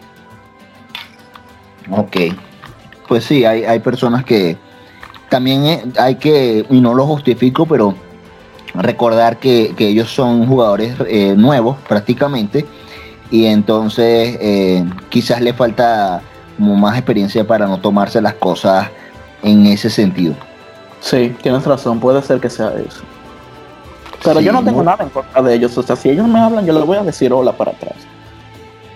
Ok. 1.91 2.17
Pues 3.07 3.25
sí, 3.25 3.45
hay, 3.45 3.79
personas 3.81 4.25
que 4.25 4.57
también 5.29 5.67
eh, 5.67 5.83
hay 5.99 6.15
que, 6.15 6.65
y 6.71 6.81
no 6.81 6.95
lo 6.95 7.05
justifico, 7.05 7.67
pero 7.67 7.95
recordar 8.73 9.37
que, 9.37 9.75
ellos 9.77 10.09
son 10.09 10.47
jugadores 10.47 10.95
eh, 11.07 11.35
nuevos 11.37 11.77
prácticamente 11.87 12.65
y 13.31 13.45
entonces 13.45 14.39
eh, 14.41 14.85
quizás 15.11 15.43
le 15.43 15.53
falta 15.53 16.23
como 16.57 16.75
más 16.75 16.97
experiencia 16.97 17.47
para 17.47 17.67
no 17.67 17.79
tomarse 17.79 18.21
las 18.21 18.35
cosas 18.35 18.89
en 19.43 19.67
ese 19.67 19.91
sentido. 19.91 20.35
Sí, 21.01 21.35
tienes 21.43 21.65
razón, 21.65 22.01
puede 22.01 22.23
ser 22.23 22.41
que 22.41 22.51
sea 22.51 22.73
eso. 22.75 23.03
Pero 24.25 24.41
yo 24.41 24.53
no 24.53 24.65
tengo 24.65 24.83
nada 24.83 25.05
en 25.05 25.11
contra 25.11 25.43
de 25.43 25.55
ellos. 25.55 25.77
O 25.79 25.83
sea, 25.83 25.95
si 25.95 26.11
ellos 26.11 26.27
me 26.27 26.41
hablan, 26.41 26.67
yo 26.67 26.73
les 26.73 26.85
voy 26.85 26.97
a 26.97 27.03
decir 27.03 27.33
hola 27.33 27.53
para 27.53 27.73
atrás. 27.73 27.95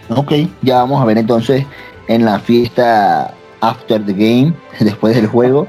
Ok, 0.08 0.32
ya 0.62 0.78
vamos 0.78 1.00
a 1.00 1.04
ver 1.04 1.18
entonces 1.18 1.64
en 2.08 2.24
la 2.24 2.40
fiesta 2.40 3.32
after 3.60 4.04
the 4.04 4.12
game, 4.12 4.54
después 4.80 5.14
del 5.14 5.28
juego, 5.28 5.68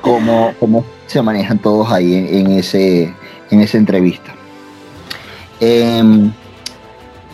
cómo, 0.00 0.52
cómo 0.58 0.84
se 1.06 1.22
manejan 1.22 1.58
todos 1.58 1.92
ahí 1.92 2.14
en, 2.14 2.50
ese, 2.50 3.14
en 3.50 3.60
esa 3.60 3.78
entrevista. 3.78 4.32
Em, 5.60 6.32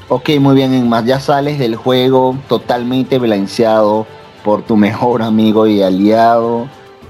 ok, 0.08 0.30
muy 0.40 0.54
bien, 0.54 0.88
más 0.88 1.04
ya 1.04 1.20
sales 1.20 1.58
del 1.58 1.76
juego 1.76 2.36
totalmente 2.48 3.18
balanceado 3.18 4.06
por 4.44 4.62
tu 4.62 4.76
mejor 4.76 5.22
amigo 5.22 5.66
y 5.66 5.82
aliado. 5.82 6.68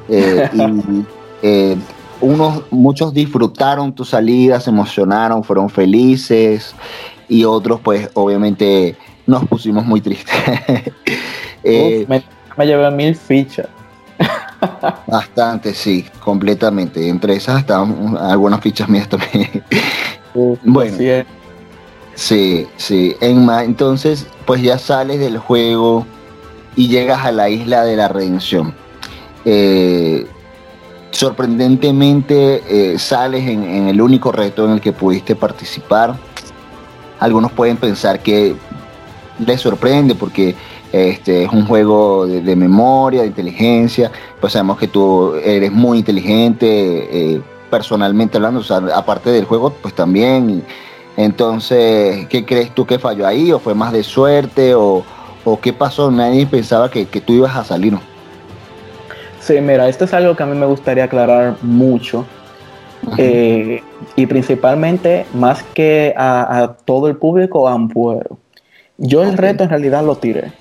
Eh, 0.08 0.48
y 0.52 1.04
eh, 1.42 1.76
unos, 2.20 2.62
muchos 2.70 3.12
disfrutaron 3.12 3.94
tu 3.94 4.04
salida, 4.04 4.60
se 4.60 4.70
emocionaron, 4.70 5.44
fueron 5.44 5.68
felices 5.68 6.74
y 7.28 7.44
otros 7.44 7.80
pues 7.80 8.08
obviamente 8.14 8.96
nos 9.26 9.46
pusimos 9.46 9.84
muy 9.84 10.00
tristes. 10.00 10.34
Eh, 11.68 12.06
me, 12.08 12.22
llevé 12.64 12.88
mil 12.92 13.16
fichas. 13.16 13.66
bastante, 15.08 15.74
sí, 15.74 16.04
completamente. 16.20 17.08
Entre 17.08 17.34
esas 17.34 17.58
estaban 17.58 18.16
algunas 18.16 18.60
fichas 18.60 18.88
mías 18.88 19.08
también. 19.08 19.64
bueno. 20.62 20.96
Sí, 22.16 22.66
sí. 22.78 23.14
entonces, 23.20 24.26
pues 24.46 24.62
ya 24.62 24.78
sales 24.78 25.20
del 25.20 25.36
juego 25.38 26.06
y 26.74 26.88
llegas 26.88 27.24
a 27.24 27.30
la 27.30 27.50
isla 27.50 27.84
de 27.84 27.94
la 27.94 28.08
redención. 28.08 28.74
Eh, 29.44 30.26
sorprendentemente 31.10 32.62
eh, 32.68 32.98
sales 32.98 33.46
en, 33.46 33.88
el 33.88 34.00
único 34.00 34.32
reto 34.32 34.64
en 34.64 34.72
el 34.72 34.80
que 34.80 34.92
pudiste 34.92 35.36
participar. 35.36 36.16
Algunos 37.20 37.52
pueden 37.52 37.76
pensar 37.76 38.20
que 38.20 38.56
les 39.38 39.60
sorprende 39.60 40.14
porque 40.14 40.54
este 40.92 41.44
es 41.44 41.52
un 41.52 41.66
juego 41.66 42.26
de, 42.26 42.56
memoria, 42.56 43.22
de 43.22 43.28
inteligencia. 43.28 44.10
Pues 44.40 44.54
sabemos 44.54 44.78
que 44.78 44.88
tú 44.88 45.34
eres 45.34 45.70
muy 45.70 45.98
inteligente 45.98 47.34
eh, 47.34 47.42
personalmente 47.70 48.38
hablando, 48.38 48.60
o 48.60 48.64
sea, 48.64 48.78
aparte 48.94 49.30
del 49.30 49.44
juego, 49.44 49.70
pues 49.82 49.94
también. 49.94 50.64
Entonces, 51.16 52.26
¿qué 52.28 52.44
crees 52.44 52.74
tú 52.74 52.86
que 52.86 52.98
falló 52.98 53.26
ahí? 53.26 53.52
¿O 53.52 53.58
fue 53.58 53.74
más 53.74 53.92
de 53.92 54.02
suerte? 54.02 54.74
¿O, 54.74 55.04
qué 55.62 55.72
pasó? 55.72 56.10
Nadie 56.10 56.46
pensaba 56.46 56.90
que, 56.90 57.06
que 57.06 57.20
tú 57.20 57.32
ibas 57.32 57.56
a 57.56 57.64
salir. 57.64 57.92
¿no? 57.92 58.00
Sí, 59.40 59.60
mira, 59.60 59.88
esto 59.88 60.04
es 60.04 60.12
algo 60.12 60.34
que 60.34 60.42
a 60.42 60.46
mí 60.46 60.58
me 60.58 60.66
gustaría 60.66 61.04
aclarar 61.04 61.56
mucho. 61.62 62.24
Eh, 63.16 63.82
y 64.16 64.26
principalmente, 64.26 65.26
más 65.34 65.62
que 65.62 66.12
a, 66.16 66.74
todo 66.84 67.08
el 67.08 67.16
público, 67.16 67.68
a 67.68 67.72
Ampuero. 67.72 68.38
Yo 68.98 69.22
el 69.22 69.36
reto 69.36 69.62
en 69.64 69.70
realidad 69.70 70.04
lo 70.04 70.16
tiré. 70.16 70.52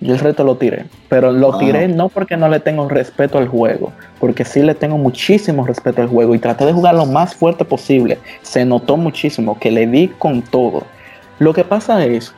Yo 0.00 0.14
el 0.14 0.18
reto 0.18 0.44
lo 0.44 0.56
tiré. 0.56 0.86
Pero 1.08 1.30
lo 1.30 1.58
tiré 1.58 1.86
no 1.86 2.08
porque 2.08 2.36
no 2.36 2.48
le 2.48 2.58
tengo 2.60 2.88
respeto 2.88 3.36
al 3.36 3.48
juego, 3.48 3.92
porque 4.18 4.44
sí 4.44 4.62
le 4.62 4.74
tengo 4.74 4.96
muchísimo 4.96 5.66
respeto 5.66 6.00
al 6.00 6.08
juego 6.08 6.34
y 6.34 6.38
traté 6.38 6.64
de 6.64 6.72
jugar 6.72 6.94
lo 6.94 7.04
más 7.04 7.34
fuerte 7.34 7.64
posible. 7.64 8.18
Se 8.42 8.64
notó 8.64 8.96
muchísimo 8.96 9.58
que 9.58 9.70
le 9.70 9.86
di 9.86 10.08
con 10.08 10.40
todo. 10.40 10.84
Lo 11.38 11.52
que 11.52 11.64
pasa 11.64 12.04
es 12.04 12.32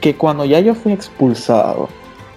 que 0.00 0.16
cuando 0.16 0.44
ya 0.44 0.58
yo 0.58 0.74
fui 0.74 0.92
expulsado, 0.92 1.88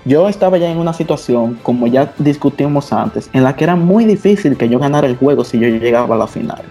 yo 0.05 0.29
estaba 0.29 0.57
ya 0.57 0.71
en 0.71 0.77
una 0.77 0.93
situación, 0.93 1.59
como 1.63 1.87
ya 1.87 2.13
discutimos 2.19 2.93
antes, 2.93 3.29
en 3.33 3.43
la 3.43 3.55
que 3.55 3.63
era 3.63 3.75
muy 3.75 4.05
difícil 4.05 4.55
que 4.55 4.69
yo 4.69 4.79
ganara 4.79 5.07
el 5.07 5.17
juego 5.17 5.43
si 5.43 5.59
yo 5.59 5.67
llegaba 5.67 6.15
a 6.15 6.17
la 6.19 6.27
final. 6.27 6.61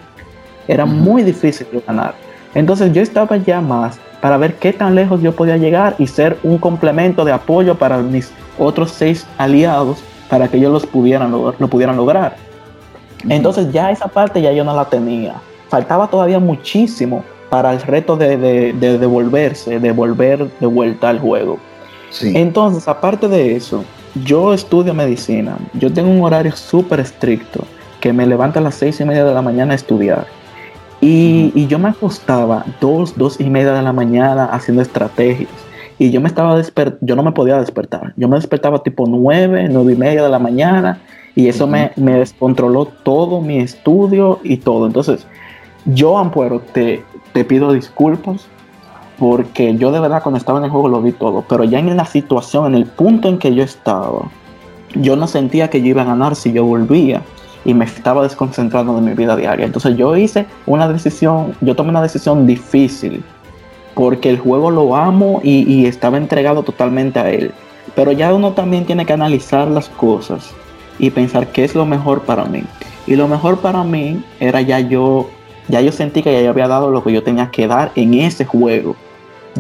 Era 0.69 0.87
muy 0.87 1.23
difícil 1.23 1.67
yo 1.73 1.83
ganar. 1.87 2.15
Entonces 2.55 2.93
yo 2.93 3.03
estaba 3.03 3.37
ya 3.37 3.61
más 3.61 3.99
para 4.27 4.39
ver 4.39 4.55
qué 4.55 4.73
tan 4.73 4.97
lejos 4.97 5.23
yo 5.23 5.31
podía 5.31 5.57
llegar 5.57 5.95
y 6.01 6.09
ser 6.09 6.37
un 6.43 6.59
complemento 6.59 7.25
de 7.25 7.31
apoyo 7.31 7.77
para 7.77 7.99
mis 7.99 8.33
otros 8.59 8.91
seis 8.91 9.25
aliados 9.39 10.03
para 10.29 10.49
que 10.49 10.57
ellos 10.57 10.73
los 10.73 10.85
pudieran 10.85 11.31
lo, 11.31 11.53
pudieran 11.69 11.97
lograr. 11.97 12.35
Entonces 13.29 13.71
ya 13.71 13.93
esa 13.93 14.09
parte 14.09 14.43
ya 14.43 14.51
yo 14.51 14.65
no 14.65 14.75
la 14.75 14.87
tenía. 14.87 15.35
Faltaba 15.69 16.09
todavía 16.09 16.41
muchísimo 16.41 17.23
para 17.51 17.73
el 17.73 17.81
reto 17.81 18.17
de, 18.17 18.37
de 18.37 18.99
devolverse, 18.99 19.79
de 19.79 19.93
volver 19.93 20.51
de 20.59 20.67
vuelta 20.67 21.09
al 21.09 21.21
juego. 21.21 21.61
Entonces, 22.21 22.89
aparte 22.89 23.29
de 23.29 23.55
eso, 23.55 23.85
yo 24.25 24.53
estudio 24.53 24.93
medicina. 24.93 25.57
Yo 25.75 25.93
tengo 25.93 26.11
un 26.11 26.25
horario 26.25 26.51
súper 26.57 26.99
estricto 26.99 27.61
que 28.01 28.13
me 28.13 28.27
levanta 28.27 28.59
a 28.59 28.63
las 28.65 28.75
seis 28.75 28.99
y 28.99 29.05
media 29.05 29.25
de 29.25 29.35
la 29.35 29.43
mañana 29.43 29.71
a 29.71 29.77
estudiar. 29.77 30.27
Y, 31.01 31.67
yo 31.67 31.79
me 31.79 31.89
acostaba 31.89 32.65
dos, 32.81 33.17
dos 33.17 33.41
y 33.41 33.45
media 33.51 33.73
de 33.73 33.83
la 33.83 33.93
mañana 33.93 34.47
haciendo 34.47 34.83
estrategias. 34.83 35.51
Y 35.99 36.11
yo 36.11 36.21
me 36.21 36.29
estaba 36.29 36.61
yo 37.01 37.17
no 37.17 37.23
me 37.23 37.33
podía 37.33 37.59
despertar. 37.59 38.13
Yo 38.17 38.29
me 38.29 38.37
despertaba 38.37 38.83
tipo 38.83 39.07
nueve, 39.07 39.69
nueve 39.71 39.95
y 39.95 39.97
media 39.97 40.23
de 40.23 40.29
la 40.29 40.39
mañana. 40.39 41.01
Y 41.35 41.49
eso 41.49 41.67
me, 41.67 41.93
descontroló 41.97 42.87
todo 42.87 43.41
mi 43.41 43.59
estudio 43.59 44.41
y 44.43 44.57
todo. 44.59 44.87
Entonces, 44.87 45.27
yo, 45.85 46.17
Ampuero, 46.17 46.61
te, 46.73 47.03
te 47.33 47.45
pido 47.45 47.73
disculpas 47.73 48.47
porque 49.19 49.77
yo 49.77 49.93
de 49.93 50.01
verdad 50.01 50.23
cuando 50.23 50.39
estaba 50.39 50.59
en 50.59 50.67
el 50.67 50.71
juego 50.71 50.89
lo 50.89 51.01
vi 51.01 51.13
todo, 51.13 51.43
pero 51.49 51.65
ya 51.65 51.79
en 51.79 51.97
la 51.97 52.05
situación, 52.05 52.67
en 52.67 52.75
el 52.75 52.85
punto 52.85 53.29
en 53.29 53.39
que 53.39 53.55
yo 53.55 53.63
estaba, 53.63 54.31
yo 54.95 55.17
no 55.17 55.27
sentía 55.27 55.71
que 55.71 55.81
yo 55.81 55.89
iba 55.89 56.03
a 56.03 56.07
ganar 56.07 56.37
si 56.37 56.53
yo 56.53 56.65
volvía 56.65 57.23
y 57.67 57.75
me 57.75 57.85
estaba 57.85 58.23
desconcentrando 58.23 58.95
de 58.95 59.03
mi 59.03 59.13
vida 59.13 59.37
diaria. 59.37 59.67
Entonces 59.67 59.97
yo 59.97 60.17
hice 60.17 60.47
una 60.67 60.89
decisión, 60.89 61.53
yo 61.61 61.75
tomé 61.75 61.91
una 61.91 62.01
decisión 62.01 62.47
difícil, 62.47 63.25
porque 63.95 64.31
el 64.31 64.39
juego 64.39 64.71
lo 64.71 64.95
amo 64.95 65.41
y, 65.43 65.85
estaba 65.87 66.17
entregado 66.17 66.63
totalmente 66.63 67.19
a 67.19 67.29
él. 67.29 67.51
Pero 67.97 68.13
ya 68.13 68.33
uno 68.33 68.53
también 68.53 68.87
tiene 68.87 69.05
que 69.05 69.13
analizar 69.13 69.67
las 69.69 69.89
cosas 69.89 70.53
y 70.99 71.11
pensar 71.11 71.49
qué 71.49 71.65
es 71.65 71.75
lo 71.75 71.85
mejor 71.85 72.23
para 72.23 72.45
mí. 72.45 72.63
Y 73.07 73.17
lo 73.17 73.27
mejor 73.27 73.59
para 73.59 73.83
mí 73.83 74.23
era 74.39 74.61
ya 74.61 74.79
yo, 74.79 75.29
ya 75.67 75.81
yo 75.81 75.91
sentí 75.91 76.23
que 76.23 76.33
ya 76.33 76.43
yo 76.43 76.51
había 76.51 76.69
dado 76.69 76.93
lo 76.93 77.03
que 77.03 77.13
yo 77.13 77.25
tenía 77.25 77.51
que 77.51 77.67
dar 77.67 77.91
en 77.97 78.15
ese 78.15 78.45
juego 78.45 78.95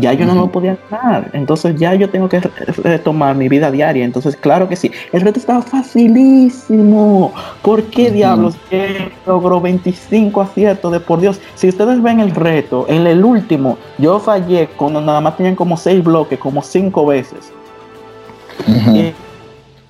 ya 0.01 0.12
yo 0.12 0.26
no 0.26 0.34
lo 0.34 0.51
podía 0.51 0.78
ganar. 0.90 1.30
Entonces 1.32 1.76
ya 1.76 1.94
yo 1.94 2.11
tengo 2.11 2.28
que 2.28 2.40
retomar 2.82 3.34
mi 3.34 3.49
vida 3.49 3.70
diaria. 3.70 4.05
Entonces, 4.05 4.36
claro 4.36 4.68
que 4.68 4.76
sí. 4.76 4.90
El 5.12 5.22
reto 5.22 5.38
estaba 5.38 5.62
facilísimo. 5.62 7.32
¿Por 7.62 7.84
qué 7.84 8.11
diablos 8.11 8.57
logró 9.26 9.61
25 9.61 10.40
aciertos 10.40 10.92
de 10.92 11.01
por 11.01 11.20
Dios? 11.20 11.40
Si 11.55 11.68
ustedes 11.68 12.03
ven 12.03 12.20
el 12.20 12.32
reto, 12.32 12.86
en 12.88 13.07
el 13.07 13.24
último, 13.24 13.78
yo 13.99 14.18
fallé 14.18 14.68
cuando 14.76 15.01
nada 15.01 15.20
más 15.20 15.36
tenían 15.36 15.57
como 15.57 15.76
6 15.76 16.05
bloques, 16.05 16.38
como 16.38 16.62
5 16.62 17.07
veces. 17.07 17.53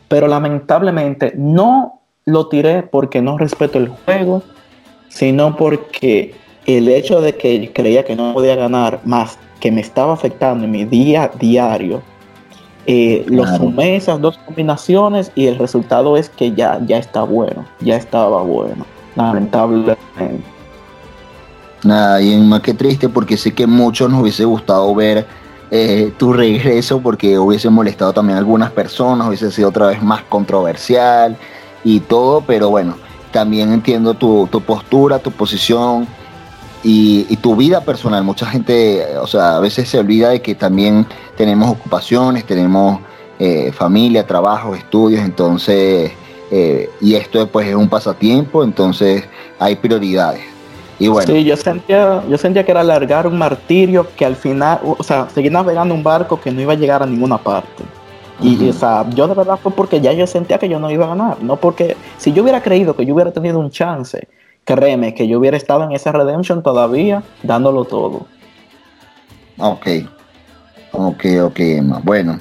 pero 0.08 0.28
lamentablemente 0.28 1.32
no 1.36 2.00
lo 2.24 2.48
tiré 2.48 2.82
porque 2.82 3.22
no 3.22 3.38
respeto 3.38 3.78
el 3.78 3.88
juego, 3.88 4.42
sino 5.08 5.56
porque 5.56 6.34
el 6.66 6.88
hecho 6.88 7.20
de 7.20 7.36
que 7.36 7.72
creía 7.72 8.04
que 8.04 8.16
no 8.16 8.34
podía 8.34 8.56
ganar 8.56 9.00
más 9.04 9.38
que 9.60 9.72
me 9.72 9.80
estaba 9.80 10.12
afectando 10.12 10.64
en 10.64 10.70
mi 10.70 10.84
día 10.84 11.30
diario, 11.38 12.02
eh, 12.88 13.24
lo 13.28 13.44
sumé 13.46 13.96
esas 13.96 14.20
dos 14.20 14.38
combinaciones 14.38 15.32
y 15.34 15.46
el 15.46 15.58
resultado 15.58 16.16
es 16.16 16.28
que 16.28 16.52
ya, 16.52 16.78
ya 16.86 16.98
está 16.98 17.22
bueno, 17.22 17.66
ya 17.80 17.96
estaba 17.96 18.42
bueno, 18.42 18.86
lamentablemente. 19.16 19.98
Nada, 21.82 22.22
y 22.22 22.36
más 22.38 22.60
que 22.60 22.74
triste 22.74 23.08
porque 23.08 23.36
sé 23.36 23.52
que 23.52 23.66
muchos 23.66 24.08
nos 24.08 24.22
hubiese 24.22 24.44
gustado 24.44 24.94
ver 24.94 25.26
eh, 25.72 26.12
tu 26.16 26.32
regreso 26.32 27.00
porque 27.00 27.38
hubiese 27.38 27.68
molestado 27.70 28.12
también 28.12 28.36
a 28.36 28.38
algunas 28.38 28.70
personas, 28.70 29.26
hubiese 29.26 29.50
sido 29.50 29.70
otra 29.70 29.88
vez 29.88 30.00
más 30.00 30.22
controversial 30.22 31.36
y 31.82 31.98
todo, 32.00 32.40
pero 32.40 32.70
bueno, 32.70 32.96
también 33.32 33.72
entiendo 33.72 34.14
tu, 34.14 34.46
tu 34.46 34.60
postura, 34.60 35.18
tu 35.18 35.32
posición 35.32 36.06
y, 36.88 37.36
tu 37.38 37.56
vida 37.56 37.80
personal. 37.80 38.22
Mucha 38.22 38.46
gente, 38.46 39.04
o 39.20 39.26
sea, 39.26 39.56
a 39.56 39.60
veces 39.60 39.88
se 39.88 39.98
olvida 39.98 40.30
de 40.30 40.40
que 40.40 40.54
también 40.54 41.04
tenemos 41.36 41.70
ocupaciones, 41.70 42.44
tenemos 42.44 43.00
eh, 43.40 43.72
familia, 43.72 44.24
trabajo, 44.24 44.74
estudios, 44.74 45.24
entonces, 45.24 46.12
eh, 46.50 46.88
y 47.00 47.14
esto 47.14 47.48
pues 47.48 47.66
es 47.66 47.74
un 47.74 47.88
pasatiempo, 47.88 48.62
entonces 48.62 49.24
hay 49.58 49.74
prioridades. 49.76 50.42
Y 50.98 51.08
bueno. 51.08 51.30
Sí, 51.30 51.44
yo 51.44 51.56
sentía, 51.56 52.22
yo 52.28 52.38
sentía 52.38 52.64
que 52.64 52.70
era 52.70 52.80
alargar 52.80 53.26
un 53.26 53.36
martirio 53.36 54.06
que 54.16 54.24
al 54.24 54.36
final, 54.36 54.78
o 54.84 55.02
sea, 55.02 55.28
seguir 55.28 55.50
navegando 55.50 55.92
un 55.92 56.04
barco 56.04 56.40
que 56.40 56.52
no 56.52 56.60
iba 56.60 56.72
a 56.72 56.76
llegar 56.76 57.02
a 57.02 57.06
ninguna 57.06 57.36
parte. 57.36 57.82
Y, 58.40 58.68
o 58.68 58.72
sea, 58.72 59.04
yo 59.10 59.26
de 59.26 59.34
verdad 59.34 59.58
fue 59.60 59.72
porque 59.72 60.00
ya 60.00 60.12
yo 60.12 60.26
sentía 60.26 60.58
que 60.58 60.68
yo 60.68 60.78
no 60.78 60.90
iba 60.90 61.06
a 61.06 61.08
ganar, 61.08 61.42
no 61.42 61.56
porque 61.56 61.96
si 62.18 62.32
yo 62.32 62.42
hubiera 62.42 62.62
creído 62.62 62.94
que 62.94 63.06
yo 63.06 63.14
hubiera 63.14 63.32
tenido 63.32 63.58
un 63.58 63.70
chance, 63.70 64.28
créeme 64.66 65.14
que 65.14 65.26
yo 65.26 65.38
hubiera 65.38 65.56
estado 65.56 65.84
en 65.84 65.92
esa 65.92 66.12
Redemption 66.12 66.62
todavía 66.62 67.22
dándolo 67.42 67.84
todo. 67.84 68.26
Ok, 69.56 69.86
ok, 70.92 71.24
ok, 71.44 71.58
Emma. 71.60 72.00
Bueno, 72.04 72.38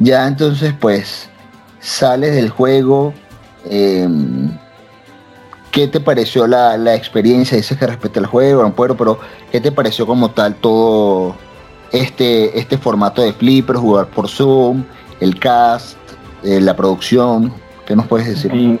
ya 0.00 0.26
entonces 0.26 0.74
pues 0.80 1.28
sales 1.78 2.34
del 2.34 2.48
juego. 2.48 3.12
Em, 3.68 4.50
¿qué 5.70 5.86
te 5.86 6.00
pareció 6.00 6.46
la, 6.46 6.76
la 6.76 6.94
experiencia? 6.94 7.56
Dices 7.56 7.78
que 7.78 7.86
respecta 7.86 8.18
el 8.18 8.26
juego, 8.26 8.62
no 8.62 8.74
puedo, 8.74 8.96
pero 8.96 9.20
¿qué 9.52 9.60
te 9.60 9.70
pareció 9.70 10.06
como 10.06 10.30
tal 10.30 10.54
todo 10.56 11.36
este, 11.92 12.58
este 12.58 12.78
formato 12.78 13.22
de 13.22 13.34
Flipper, 13.34 13.76
jugar 13.76 14.06
por 14.06 14.28
Zoom, 14.28 14.82
el 15.20 15.38
cast, 15.38 15.98
eh, 16.42 16.58
la 16.60 16.74
producción? 16.74 17.52
¿Qué 17.86 17.94
nos 17.94 18.06
puedes 18.06 18.28
decir? 18.28 18.80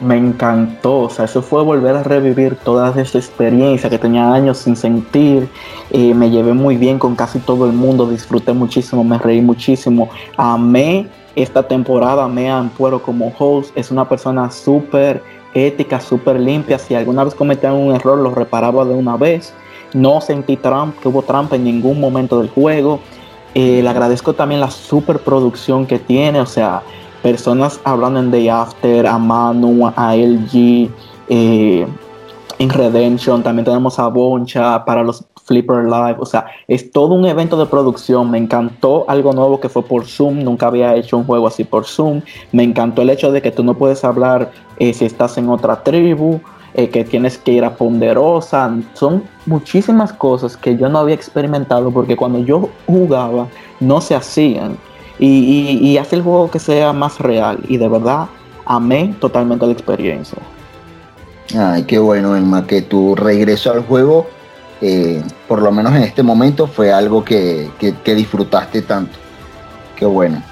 Me 0.00 0.16
encantó, 0.16 1.00
o 1.00 1.10
sea, 1.10 1.24
eso 1.24 1.42
fue 1.42 1.62
volver 1.62 1.96
a 1.96 2.02
revivir 2.02 2.56
toda 2.56 2.90
esa 3.00 3.18
experiencia 3.18 3.90
que 3.90 3.98
tenía 3.98 4.32
años 4.32 4.58
sin 4.58 4.76
sentir, 4.76 5.48
eh, 5.90 6.14
me 6.14 6.30
llevé 6.30 6.52
muy 6.52 6.76
bien 6.76 6.98
con 6.98 7.16
casi 7.16 7.38
todo 7.40 7.66
el 7.66 7.72
mundo, 7.72 8.08
disfruté 8.08 8.52
muchísimo, 8.52 9.02
me 9.02 9.18
reí 9.18 9.40
muchísimo, 9.40 10.08
amé 10.36 11.08
esta 11.34 11.66
temporada, 11.66 12.24
amé 12.24 12.50
a 12.50 12.58
Ampuero 12.58 13.02
como 13.02 13.32
host, 13.38 13.76
es 13.76 13.90
una 13.90 14.08
persona 14.08 14.50
súper 14.50 15.22
ética, 15.54 16.00
súper 16.00 16.38
limpia, 16.38 16.78
si 16.78 16.94
alguna 16.94 17.24
vez 17.24 17.34
cometía 17.34 17.72
un 17.72 17.94
error 17.94 18.18
lo 18.18 18.34
reparaba 18.34 18.84
de 18.84 18.94
una 18.94 19.16
vez, 19.16 19.52
no 19.94 20.20
sentí 20.20 20.56
trampa, 20.56 21.00
que 21.00 21.08
hubo 21.08 21.22
trampa 21.22 21.56
en 21.56 21.64
ningún 21.64 21.98
momento 22.00 22.38
del 22.38 22.50
juego, 22.50 23.00
eh, 23.54 23.80
le 23.82 23.88
agradezco 23.88 24.34
también 24.34 24.60
la 24.60 24.70
superproducción 24.70 25.86
que 25.86 25.98
tiene, 25.98 26.40
o 26.40 26.46
sea, 26.46 26.82
personas 27.22 27.80
hablando 27.84 28.20
en 28.20 28.30
Day 28.30 28.48
After, 28.48 29.06
a 29.06 29.18
Manu, 29.18 29.92
a 29.94 30.14
LG, 30.14 30.90
eh, 31.28 31.86
en 32.58 32.70
Redemption, 32.70 33.42
también 33.42 33.64
tenemos 33.64 33.98
a 33.98 34.08
Boncha 34.08 34.84
para 34.84 35.02
los 35.02 35.24
Flipper 35.44 35.84
Live, 35.84 36.16
o 36.18 36.26
sea, 36.26 36.46
es 36.66 36.90
todo 36.90 37.14
un 37.14 37.24
evento 37.24 37.56
de 37.56 37.66
producción, 37.66 38.30
me 38.30 38.38
encantó 38.38 39.06
algo 39.08 39.32
nuevo 39.32 39.60
que 39.60 39.68
fue 39.68 39.82
por 39.82 40.04
Zoom, 40.04 40.42
nunca 40.42 40.66
había 40.66 40.94
hecho 40.94 41.16
un 41.16 41.24
juego 41.24 41.46
así 41.46 41.64
por 41.64 41.86
Zoom, 41.86 42.20
me 42.52 42.64
encantó 42.64 43.02
el 43.02 43.10
hecho 43.10 43.32
de 43.32 43.40
que 43.40 43.50
tú 43.50 43.64
no 43.64 43.74
puedes 43.74 44.04
hablar 44.04 44.50
eh, 44.78 44.92
si 44.92 45.06
estás 45.06 45.38
en 45.38 45.48
otra 45.48 45.82
tribu, 45.82 46.40
eh, 46.74 46.90
que 46.90 47.02
tienes 47.02 47.38
que 47.38 47.52
ir 47.52 47.64
a 47.64 47.76
Ponderosa, 47.76 48.70
son 48.92 49.22
muchísimas 49.46 50.12
cosas 50.12 50.56
que 50.56 50.76
yo 50.76 50.88
no 50.90 50.98
había 50.98 51.14
experimentado 51.14 51.90
porque 51.90 52.14
cuando 52.16 52.40
yo 52.40 52.68
jugaba 52.86 53.46
no 53.80 54.02
se 54.02 54.14
hacían 54.14 54.76
y, 55.18 55.96
hace 55.98 56.16
el 56.16 56.22
juego 56.22 56.50
que 56.50 56.58
sea 56.58 56.92
más 56.92 57.18
real. 57.18 57.58
Y 57.68 57.76
de 57.76 57.88
verdad, 57.88 58.26
amé 58.64 59.14
totalmente 59.20 59.66
la 59.66 59.72
experiencia. 59.72 60.38
Ay, 61.56 61.84
qué 61.84 61.98
bueno, 61.98 62.36
Emma, 62.36 62.66
que 62.66 62.82
tu 62.82 63.14
regreso 63.14 63.72
al 63.72 63.80
juego, 63.84 64.26
eh, 64.80 65.22
por 65.46 65.62
lo 65.62 65.72
menos 65.72 65.94
en 65.94 66.02
este 66.02 66.22
momento, 66.22 66.66
fue 66.66 66.92
algo 66.92 67.24
que, 67.24 67.70
disfrutaste 68.04 68.82
tanto. 68.82 69.18
Qué 69.96 70.04
bueno. 70.04 70.42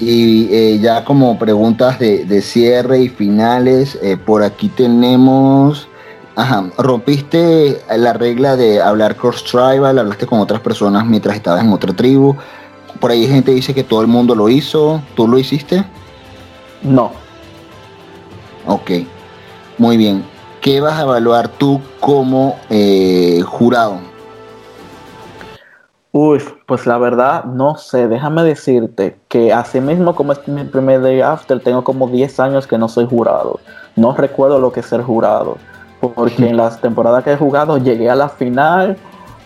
Y 0.00 0.48
eh, 0.54 0.78
ya 0.78 1.04
como 1.04 1.38
preguntas 1.38 1.98
de, 1.98 2.40
cierre 2.40 3.00
y 3.00 3.08
finales, 3.08 3.98
eh, 4.02 4.16
por 4.16 4.42
aquí 4.42 4.68
tenemos... 4.68 5.88
Ajá, 6.36 6.70
rompiste 6.78 7.80
la 7.96 8.12
regla 8.12 8.54
de 8.54 8.80
hablar 8.80 9.16
cross 9.16 9.42
tribal, 9.42 9.98
hablaste 9.98 10.24
con 10.24 10.38
otras 10.38 10.60
personas 10.60 11.04
mientras 11.04 11.34
estabas 11.34 11.64
en 11.64 11.72
otra 11.72 11.92
tribu. 11.92 12.36
Por 13.00 13.10
ahí 13.10 13.26
gente 13.26 13.52
dice 13.52 13.74
que 13.74 13.84
todo 13.84 14.00
el 14.00 14.06
mundo 14.06 14.34
lo 14.34 14.48
hizo. 14.48 15.02
¿Tú 15.14 15.28
lo 15.28 15.38
hiciste? 15.38 15.84
No. 16.82 17.12
Ok. 18.66 18.90
Muy 19.78 19.96
bien. 19.96 20.24
¿Qué 20.60 20.80
vas 20.80 20.98
a 20.98 21.02
evaluar 21.02 21.48
tú 21.48 21.80
como 22.00 22.56
eh, 22.68 23.42
jurado? 23.46 24.00
Uy, 26.10 26.42
pues 26.66 26.86
la 26.86 26.98
verdad, 26.98 27.44
no 27.44 27.76
sé. 27.76 28.08
Déjame 28.08 28.42
decirte 28.42 29.16
que 29.28 29.52
así 29.52 29.80
mismo 29.80 30.16
como 30.16 30.32
es 30.32 30.48
mi 30.48 30.64
primer 30.64 31.00
day 31.00 31.20
after, 31.20 31.60
tengo 31.60 31.84
como 31.84 32.08
10 32.08 32.40
años 32.40 32.66
que 32.66 32.78
no 32.78 32.88
soy 32.88 33.06
jurado. 33.06 33.60
No 33.94 34.14
recuerdo 34.14 34.58
lo 34.58 34.72
que 34.72 34.80
es 34.80 34.86
ser 34.86 35.02
jurado. 35.02 35.58
Porque 36.00 36.48
en 36.48 36.56
las 36.56 36.80
temporadas 36.80 37.24
que 37.24 37.32
he 37.32 37.36
jugado 37.36 37.78
llegué 37.78 38.10
a 38.10 38.14
la 38.14 38.28
final 38.28 38.96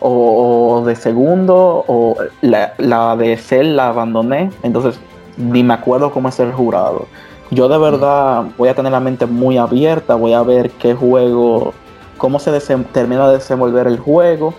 o, 0.03 0.83
de 0.85 0.97
segundo, 0.97 1.85
o 1.87 2.17
la, 2.41 3.17
de 3.17 3.37
Cell 3.37 3.77
la 3.77 3.89
abandoné, 3.89 4.51
entonces 4.63 4.99
ni 5.37 5.63
me 5.63 5.75
acuerdo 5.75 6.11
cómo 6.11 6.29
es 6.29 6.41
el 6.41 6.53
jurado. 6.53 7.07
Yo 7.51 7.69
de 7.69 7.79
verdad 7.79 8.45
voy 8.59 8.69
a 8.69 8.75
tener 8.75 8.93
la 8.93 9.01
mente 9.01 9.27
muy 9.27 9.59
abierta, 9.59 10.15
voy 10.15 10.33
a 10.33 10.43
ver 10.43 10.71
qué 10.71 10.95
juego, 10.95 11.73
cómo 12.17 12.39
se 12.39 12.59
termina 12.93 13.29
de 13.29 13.35
desenvolver 13.35 13.87
el 13.87 13.99
juego. 13.99 14.55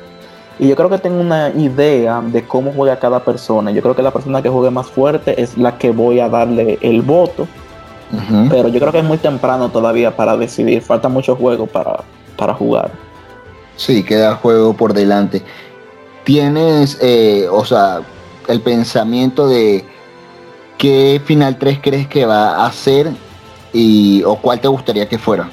Y 0.60 0.68
yo 0.68 0.76
creo 0.76 0.90
que 0.90 1.00
tengo 1.00 1.20
una 1.20 1.50
idea 1.50 2.22
de 2.22 2.46
cómo 2.46 2.72
juega 2.72 3.00
cada 3.00 3.20
persona. 3.20 3.72
Yo 3.72 3.82
creo 3.82 3.96
que 3.96 4.04
la 4.04 4.12
persona 4.12 4.42
que 4.42 4.50
juegue 4.50 4.70
más 4.70 4.88
fuerte 4.88 5.42
es 5.42 5.58
la 5.58 5.78
que 5.78 5.92
voy 5.92 6.20
a 6.20 6.30
darle 6.30 6.78
el 6.82 7.02
voto. 7.02 7.48
Pero 8.50 8.68
yo 8.68 8.80
creo 8.80 8.92
que 8.92 9.00
es 9.00 9.04
muy 9.04 9.18
temprano 9.18 9.70
todavía 9.70 10.16
para 10.16 10.38
decidir. 10.38 10.84
Falta 10.84 11.10
mucho 11.10 11.36
juego 11.36 11.66
para, 11.66 12.02
para 12.38 12.54
jugar. 12.54 12.92
Sí, 13.76 14.04
queda 14.04 14.36
juego 14.36 14.74
por 14.74 14.94
delante. 14.94 15.42
¿Tienes, 16.24 16.98
eh, 17.02 17.48
o 17.52 17.66
sea, 17.66 18.02
el 18.48 18.62
pensamiento 18.62 19.48
de 19.48 19.84
qué 20.78 21.22
final 21.26 21.58
3 21.58 21.80
crees 21.82 22.08
que 22.08 22.26
va 22.26 22.66
a 22.66 22.72
ser 22.72 23.12
y, 23.74 24.24
o 24.24 24.36
cuál 24.36 24.60
te 24.60 24.68
gustaría 24.68 25.08
que 25.08 25.18
fuera? 25.18 25.50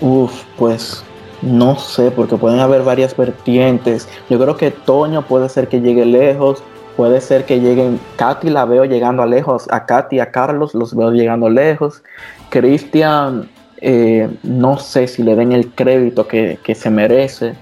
Uf, 0.00 0.44
pues 0.56 1.04
no 1.42 1.76
sé, 1.78 2.10
porque 2.10 2.36
pueden 2.36 2.60
haber 2.60 2.82
varias 2.82 3.16
vertientes. 3.16 4.08
Yo 4.30 4.38
creo 4.38 4.56
que 4.56 4.70
Toño 4.70 5.22
puede 5.22 5.48
ser 5.48 5.68
que 5.68 5.80
llegue 5.80 6.06
lejos, 6.06 6.62
puede 6.96 7.20
ser 7.20 7.44
que 7.44 7.60
lleguen. 7.60 8.00
Katy 8.16 8.50
la 8.50 8.64
veo 8.64 8.84
llegando 8.84 9.22
a 9.22 9.26
lejos, 9.26 9.66
a 9.70 9.86
Katy, 9.86 10.20
a 10.20 10.30
Carlos 10.30 10.74
los 10.74 10.94
veo 10.96 11.10
llegando 11.10 11.48
lejos. 11.48 12.02
Cristian 12.48 13.48
eh, 13.86 14.30
no 14.42 14.78
sé 14.78 15.06
si 15.06 15.22
le 15.22 15.36
den 15.36 15.52
el 15.52 15.70
crédito 15.70 16.26
que, 16.26 16.58
se 16.74 16.88
merece. 16.88 17.54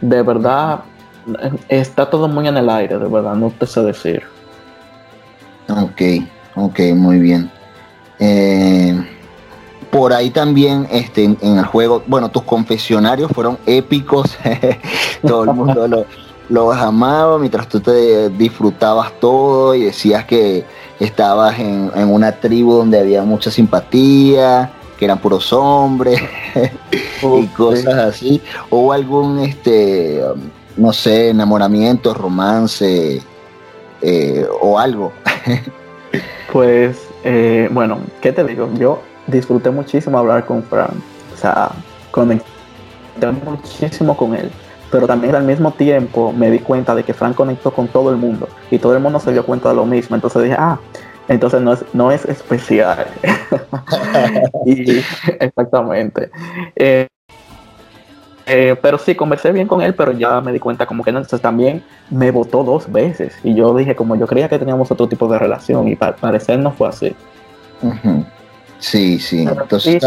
De 0.00 0.22
verdad, 0.22 0.80
está 1.68 2.08
todo 2.08 2.26
muy 2.26 2.48
en 2.48 2.56
el 2.56 2.70
aire, 2.70 2.98
de 2.98 3.06
verdad, 3.06 3.34
no 3.34 3.50
te 3.50 3.66
sé 3.66 3.82
decir. 3.82 4.22
Ok, 5.68 6.24
ok, 6.56 6.80
muy 6.94 7.18
bien. 7.18 7.50
Eh, 8.18 8.98
por 9.90 10.14
ahí 10.14 10.30
también 10.30 10.88
este, 10.90 11.24
en, 11.24 11.58
el 11.58 11.66
juego, 11.66 12.02
bueno, 12.06 12.30
tus 12.30 12.44
confesionarios 12.44 13.30
fueron 13.30 13.58
épicos, 13.66 14.38
todo 15.26 15.44
el 15.44 15.52
mundo 15.52 15.86
lo, 15.86 16.06
los 16.48 16.76
amaba 16.78 17.38
mientras 17.38 17.68
tú 17.68 17.80
te 17.80 18.30
disfrutabas 18.30 19.12
todo 19.20 19.74
y 19.74 19.84
decías 19.84 20.24
que 20.24 20.64
estabas 20.98 21.58
en, 21.58 21.90
en 21.94 22.10
una 22.10 22.32
tribu 22.32 22.72
donde 22.72 22.98
había 22.98 23.22
mucha 23.22 23.50
simpatía, 23.50 24.72
que 24.98 25.04
eran 25.04 25.18
puros 25.18 25.52
hombres 25.52 26.20
y 27.22 27.46
cosas 27.48 27.94
así. 27.94 28.42
¿O 28.68 28.92
algún, 28.92 29.38
este, 29.38 30.22
no 30.76 30.92
sé, 30.92 31.30
enamoramiento, 31.30 32.12
romance 32.12 33.22
eh, 34.02 34.46
o 34.60 34.78
algo? 34.78 35.12
pues, 36.52 36.98
eh, 37.24 37.68
bueno, 37.70 37.98
¿qué 38.20 38.32
te 38.32 38.44
digo? 38.44 38.68
Yo 38.74 39.00
disfruté 39.26 39.70
muchísimo 39.70 40.18
hablar 40.18 40.44
con 40.44 40.62
Fran. 40.64 40.90
O 41.32 41.36
sea, 41.36 41.70
conecté 42.10 42.46
muchísimo 43.44 44.16
con 44.16 44.34
él. 44.34 44.50
Pero 44.90 45.06
también 45.06 45.34
al 45.34 45.44
mismo 45.44 45.70
tiempo 45.72 46.32
me 46.32 46.50
di 46.50 46.60
cuenta 46.60 46.94
de 46.94 47.04
que 47.04 47.12
Fran 47.12 47.34
conectó 47.34 47.70
con 47.72 47.88
todo 47.88 48.10
el 48.10 48.16
mundo 48.16 48.48
y 48.70 48.78
todo 48.78 48.94
el 48.94 49.02
mundo 49.02 49.20
se 49.20 49.32
dio 49.32 49.44
cuenta 49.44 49.68
de 49.68 49.74
lo 49.74 49.84
mismo. 49.84 50.16
Entonces 50.16 50.42
dije, 50.42 50.56
ah, 50.58 50.78
entonces 51.28 51.60
no 51.60 51.72
es, 51.74 51.84
no 51.92 52.10
es 52.10 52.24
especial. 52.24 53.06
y, 54.66 55.02
exactamente. 55.40 56.30
Eh, 56.74 57.06
eh, 58.46 58.76
pero 58.80 58.96
sí, 58.96 59.14
conversé 59.14 59.52
bien 59.52 59.68
con 59.68 59.82
él, 59.82 59.94
pero 59.94 60.12
ya 60.12 60.40
me 60.40 60.52
di 60.52 60.58
cuenta 60.58 60.86
como 60.86 61.04
que 61.04 61.12
no, 61.12 61.18
entonces 61.18 61.42
también 61.42 61.84
me 62.08 62.30
votó 62.30 62.64
dos 62.64 62.90
veces. 62.90 63.34
Y 63.44 63.54
yo 63.54 63.74
dije, 63.74 63.94
como 63.94 64.16
yo 64.16 64.26
creía 64.26 64.48
que 64.48 64.58
teníamos 64.58 64.90
otro 64.90 65.06
tipo 65.06 65.28
de 65.28 65.38
relación, 65.38 65.86
y 65.88 65.96
para 65.96 66.16
parecer 66.16 66.58
no 66.58 66.72
fue 66.72 66.88
así. 66.88 67.14
Sí, 68.78 69.18
sí. 69.18 69.42
Entonces, 69.46 70.02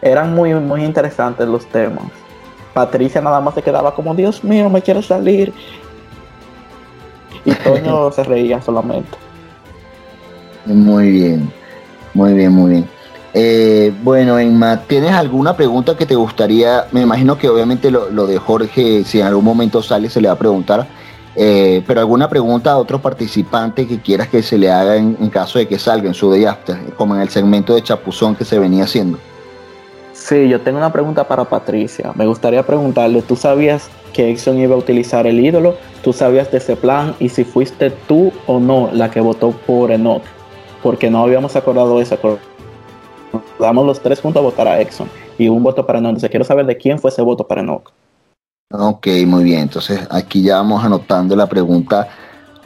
eran 0.00 0.34
muy, 0.34 0.54
muy 0.54 0.84
interesantes 0.84 1.48
los 1.48 1.66
temas. 1.66 2.04
Patricia 2.72 3.20
nada 3.20 3.40
más 3.40 3.54
se 3.54 3.62
quedaba 3.62 3.92
como, 3.92 4.14
Dios 4.14 4.44
mío, 4.44 4.70
me 4.70 4.80
quiero 4.80 5.02
salir. 5.02 5.52
Y 7.44 7.52
Toño 7.54 8.12
se 8.12 8.22
reía 8.22 8.62
solamente. 8.62 9.18
Muy 10.66 11.10
bien, 11.10 11.50
muy 12.14 12.34
bien, 12.34 12.52
muy 12.52 12.70
bien. 12.72 12.88
Eh, 13.32 13.92
bueno, 14.02 14.38
Emma, 14.38 14.82
¿tienes 14.86 15.12
alguna 15.12 15.56
pregunta 15.56 15.96
que 15.96 16.04
te 16.04 16.16
gustaría? 16.16 16.86
Me 16.90 17.02
imagino 17.02 17.38
que 17.38 17.48
obviamente 17.48 17.90
lo, 17.90 18.26
de 18.26 18.38
Jorge, 18.38 19.04
si 19.04 19.20
en 19.20 19.26
algún 19.26 19.44
momento 19.44 19.82
sale, 19.82 20.10
se 20.10 20.20
le 20.20 20.28
va 20.28 20.34
a 20.34 20.38
preguntar. 20.38 20.86
Eh, 21.36 21.84
pero 21.86 22.00
alguna 22.00 22.28
pregunta 22.28 22.72
a 22.72 22.76
otro 22.76 23.00
participante 23.00 23.86
que 23.86 24.00
quieras 24.00 24.28
que 24.28 24.42
se 24.42 24.58
le 24.58 24.70
haga 24.70 24.96
en, 24.96 25.14
caso 25.30 25.60
de 25.60 25.68
que 25.68 25.78
salga 25.78 26.08
en 26.08 26.14
su 26.14 26.28
day 26.28 26.44
after, 26.44 26.76
como 26.96 27.14
en 27.14 27.20
el 27.20 27.28
segmento 27.28 27.74
de 27.74 27.82
chapuzón 27.82 28.34
que 28.34 28.44
se 28.44 28.58
venía 28.58 28.84
haciendo. 28.84 29.16
Sí, 30.12 30.48
yo 30.48 30.60
tengo 30.60 30.78
una 30.78 30.92
pregunta 30.92 31.26
para 31.26 31.44
Patricia. 31.44 32.12
Me 32.16 32.26
gustaría 32.26 32.64
preguntarle, 32.64 33.22
¿tú 33.22 33.36
sabías 33.36 33.88
que 34.12 34.28
Exxon 34.28 34.58
iba 34.58 34.74
a 34.74 34.78
utilizar 34.78 35.26
el 35.28 35.38
ídolo? 35.38 35.76
¿Tú 36.02 36.12
sabías 36.12 36.50
de 36.50 36.58
ese 36.58 36.74
plan? 36.74 37.14
Y 37.20 37.28
si 37.28 37.44
fuiste 37.44 37.90
tú 37.90 38.32
o 38.46 38.58
no 38.58 38.90
la 38.92 39.10
que 39.10 39.20
votó 39.20 39.52
por 39.52 39.92
Enoch 39.92 40.22
porque 40.82 41.10
no 41.10 41.22
habíamos 41.22 41.56
acordado 41.56 42.00
eso 42.00 42.18
damos 43.58 43.86
los 43.86 44.00
tres 44.00 44.20
juntos 44.20 44.40
a 44.40 44.44
votar 44.44 44.66
a 44.66 44.80
Exxon 44.80 45.08
y 45.38 45.48
un 45.48 45.62
voto 45.62 45.86
para 45.86 45.98
Enoch. 45.98 46.10
Entonces 46.10 46.30
quiero 46.30 46.44
saber 46.44 46.66
de 46.66 46.76
quién 46.76 46.98
fue 46.98 47.10
ese 47.10 47.22
voto 47.22 47.46
para 47.46 47.60
Enoch. 47.60 47.90
Ok, 48.72 49.06
muy 49.26 49.44
bien. 49.44 49.60
Entonces 49.60 50.00
aquí 50.10 50.42
ya 50.42 50.56
vamos 50.56 50.84
anotando 50.84 51.34
la 51.36 51.48
pregunta 51.48 52.08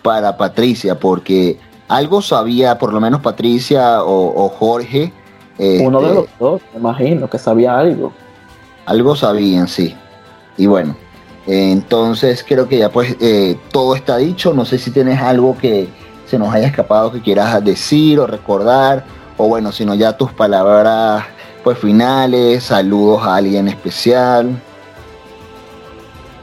para 0.02 0.36
Patricia, 0.36 0.98
porque 0.98 1.58
algo 1.88 2.20
sabía, 2.20 2.78
por 2.78 2.92
lo 2.92 3.00
menos 3.00 3.20
Patricia 3.20 4.02
o, 4.04 4.48
Jorge. 4.48 5.12
Uno 5.58 6.00
de 6.00 6.06
este, 6.06 6.14
los 6.14 6.26
dos, 6.38 6.62
me 6.72 6.80
imagino, 6.80 7.30
que 7.30 7.38
sabía 7.38 7.78
algo. 7.78 8.12
Algo 8.86 9.16
sabían, 9.16 9.66
sí. 9.66 9.94
Y 10.56 10.66
bueno, 10.66 10.94
entonces 11.46 12.44
creo 12.46 12.68
que 12.68 12.78
ya 12.78 12.90
pues 12.90 13.16
eh, 13.20 13.58
todo 13.72 13.94
está 13.94 14.18
dicho. 14.18 14.52
No 14.52 14.64
sé 14.64 14.78
si 14.78 14.90
tienes 14.90 15.20
algo 15.20 15.56
que 15.56 15.88
se 16.26 16.38
nos 16.38 16.52
haya 16.52 16.66
escapado 16.66 17.12
que 17.12 17.20
quieras 17.20 17.62
decir 17.64 18.18
o 18.18 18.26
recordar. 18.26 19.04
O 19.36 19.48
bueno, 19.48 19.72
si 19.72 19.84
no 19.84 19.94
ya 19.94 20.16
tus 20.16 20.32
palabras 20.32 21.24
pues 21.62 21.78
finales, 21.78 22.62
saludos 22.62 23.22
a 23.22 23.36
alguien 23.36 23.68
especial. 23.68 24.50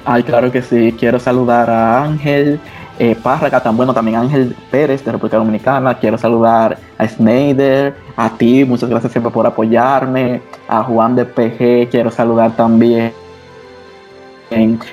Ay, 0.04 0.24
claro 0.24 0.52
que 0.52 0.62
sí. 0.62 0.96
Quiero 0.98 1.20
saludar 1.20 1.70
a 1.70 2.04
Ángel 2.04 2.60
eh, 2.98 3.16
Párraga, 3.16 3.62
tan 3.62 3.78
bueno 3.78 3.94
también 3.94 4.18
Ángel 4.18 4.56
Pérez 4.72 5.06
de 5.06 5.12
República 5.12 5.38
Dominicana. 5.38 5.98
Quiero 6.00 6.18
saludar 6.18 6.78
a 6.98 7.08
Snyder, 7.08 7.96
a 8.16 8.30
ti, 8.32 8.66
muchas 8.66 8.90
gracias 8.90 9.12
siempre 9.12 9.32
por 9.32 9.46
apoyarme. 9.46 10.42
A 10.68 10.84
Juan 10.84 11.16
de 11.16 11.26
PG, 11.26 11.90
quiero 11.90 12.12
saludar 12.12 12.56
también 12.56 13.14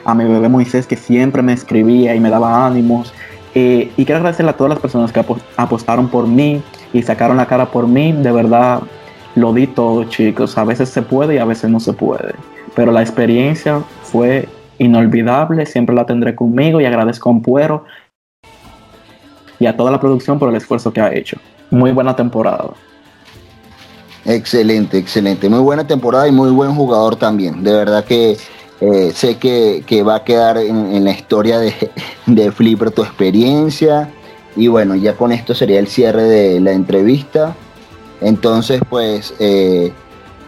a 0.04 0.14
mi 0.14 0.24
bebé 0.24 0.48
Moisés 0.48 0.86
que 0.86 0.96
siempre 0.96 1.42
me 1.42 1.52
escribía 1.52 2.14
y 2.14 2.20
me 2.20 2.30
daba 2.30 2.66
ánimos. 2.66 3.12
Eh, 3.54 3.90
y 3.96 4.04
quiero 4.04 4.18
agradecerle 4.18 4.50
a 4.50 4.56
todas 4.56 4.70
las 4.70 4.78
personas 4.78 5.12
que 5.12 5.24
apostaron 5.56 6.08
por 6.08 6.26
mí 6.26 6.62
y 6.92 7.02
sacaron 7.02 7.36
la 7.36 7.46
cara 7.46 7.66
por 7.66 7.86
mí. 7.86 8.12
De 8.12 8.32
verdad, 8.32 8.80
lo 9.34 9.52
di 9.52 9.66
todo, 9.66 10.04
chicos. 10.04 10.56
A 10.58 10.64
veces 10.64 10.88
se 10.88 11.02
puede 11.02 11.36
y 11.36 11.38
a 11.38 11.44
veces 11.44 11.70
no 11.70 11.80
se 11.80 11.92
puede. 11.92 12.34
Pero 12.74 12.92
la 12.92 13.02
experiencia 13.02 13.82
fue 14.02 14.48
inolvidable, 14.78 15.66
siempre 15.66 15.94
la 15.94 16.06
tendré 16.06 16.34
conmigo 16.34 16.80
y 16.80 16.84
agradezco 16.84 17.30
a 17.30 17.38
Puero 17.40 17.84
y 19.58 19.66
a 19.66 19.76
toda 19.76 19.90
la 19.90 20.00
producción 20.00 20.38
por 20.38 20.48
el 20.50 20.56
esfuerzo 20.56 20.92
que 20.92 21.00
ha 21.00 21.12
hecho. 21.12 21.36
Muy 21.70 21.90
buena 21.92 22.14
temporada. 22.14 22.70
Excelente, 24.24 24.98
excelente. 24.98 25.48
Muy 25.48 25.60
buena 25.60 25.86
temporada 25.86 26.28
y 26.28 26.32
muy 26.32 26.50
buen 26.50 26.74
jugador 26.74 27.16
también. 27.16 27.62
De 27.62 27.72
verdad 27.72 28.04
que 28.04 28.36
eh, 28.80 29.10
sé 29.14 29.38
que, 29.38 30.02
va 30.02 30.16
a 30.16 30.24
quedar 30.24 30.58
en, 30.58 31.04
la 31.04 31.10
historia 31.10 31.58
de, 31.58 31.74
de, 32.26 32.52
Flipper 32.52 32.90
tu 32.90 33.02
experiencia. 33.02 34.10
Y 34.56 34.68
bueno, 34.68 34.94
ya 34.94 35.16
con 35.16 35.32
esto 35.32 35.54
sería 35.54 35.78
el 35.78 35.88
cierre 35.88 36.22
de 36.24 36.60
la 36.60 36.72
entrevista. 36.72 37.54
Entonces, 38.20 38.80
pues 38.88 39.34
eh, 39.38 39.92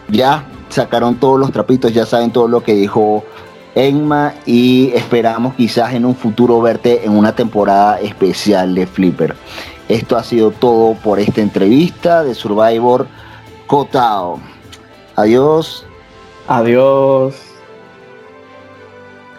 ya 0.09 0.45
sacaron 0.69 1.15
todos 1.15 1.39
los 1.39 1.51
trapitos, 1.51 1.93
ya 1.93 2.05
saben 2.05 2.31
todo 2.31 2.47
lo 2.47 2.63
que 2.63 2.73
dijo 2.73 3.23
Enma 3.75 4.33
y 4.45 4.91
esperamos 4.93 5.55
quizás 5.55 5.93
en 5.93 6.05
un 6.05 6.15
futuro 6.15 6.61
verte 6.61 7.05
en 7.05 7.15
una 7.15 7.33
temporada 7.33 7.99
especial 7.99 8.75
de 8.75 8.87
Flipper. 8.87 9.35
Esto 9.87 10.17
ha 10.17 10.23
sido 10.23 10.51
todo 10.51 10.93
por 10.95 11.19
esta 11.19 11.41
entrevista 11.41 12.23
de 12.23 12.35
Survivor 12.35 13.07
Cotao. 13.67 14.39
Adiós. 15.15 15.85
Adiós. 16.47 17.50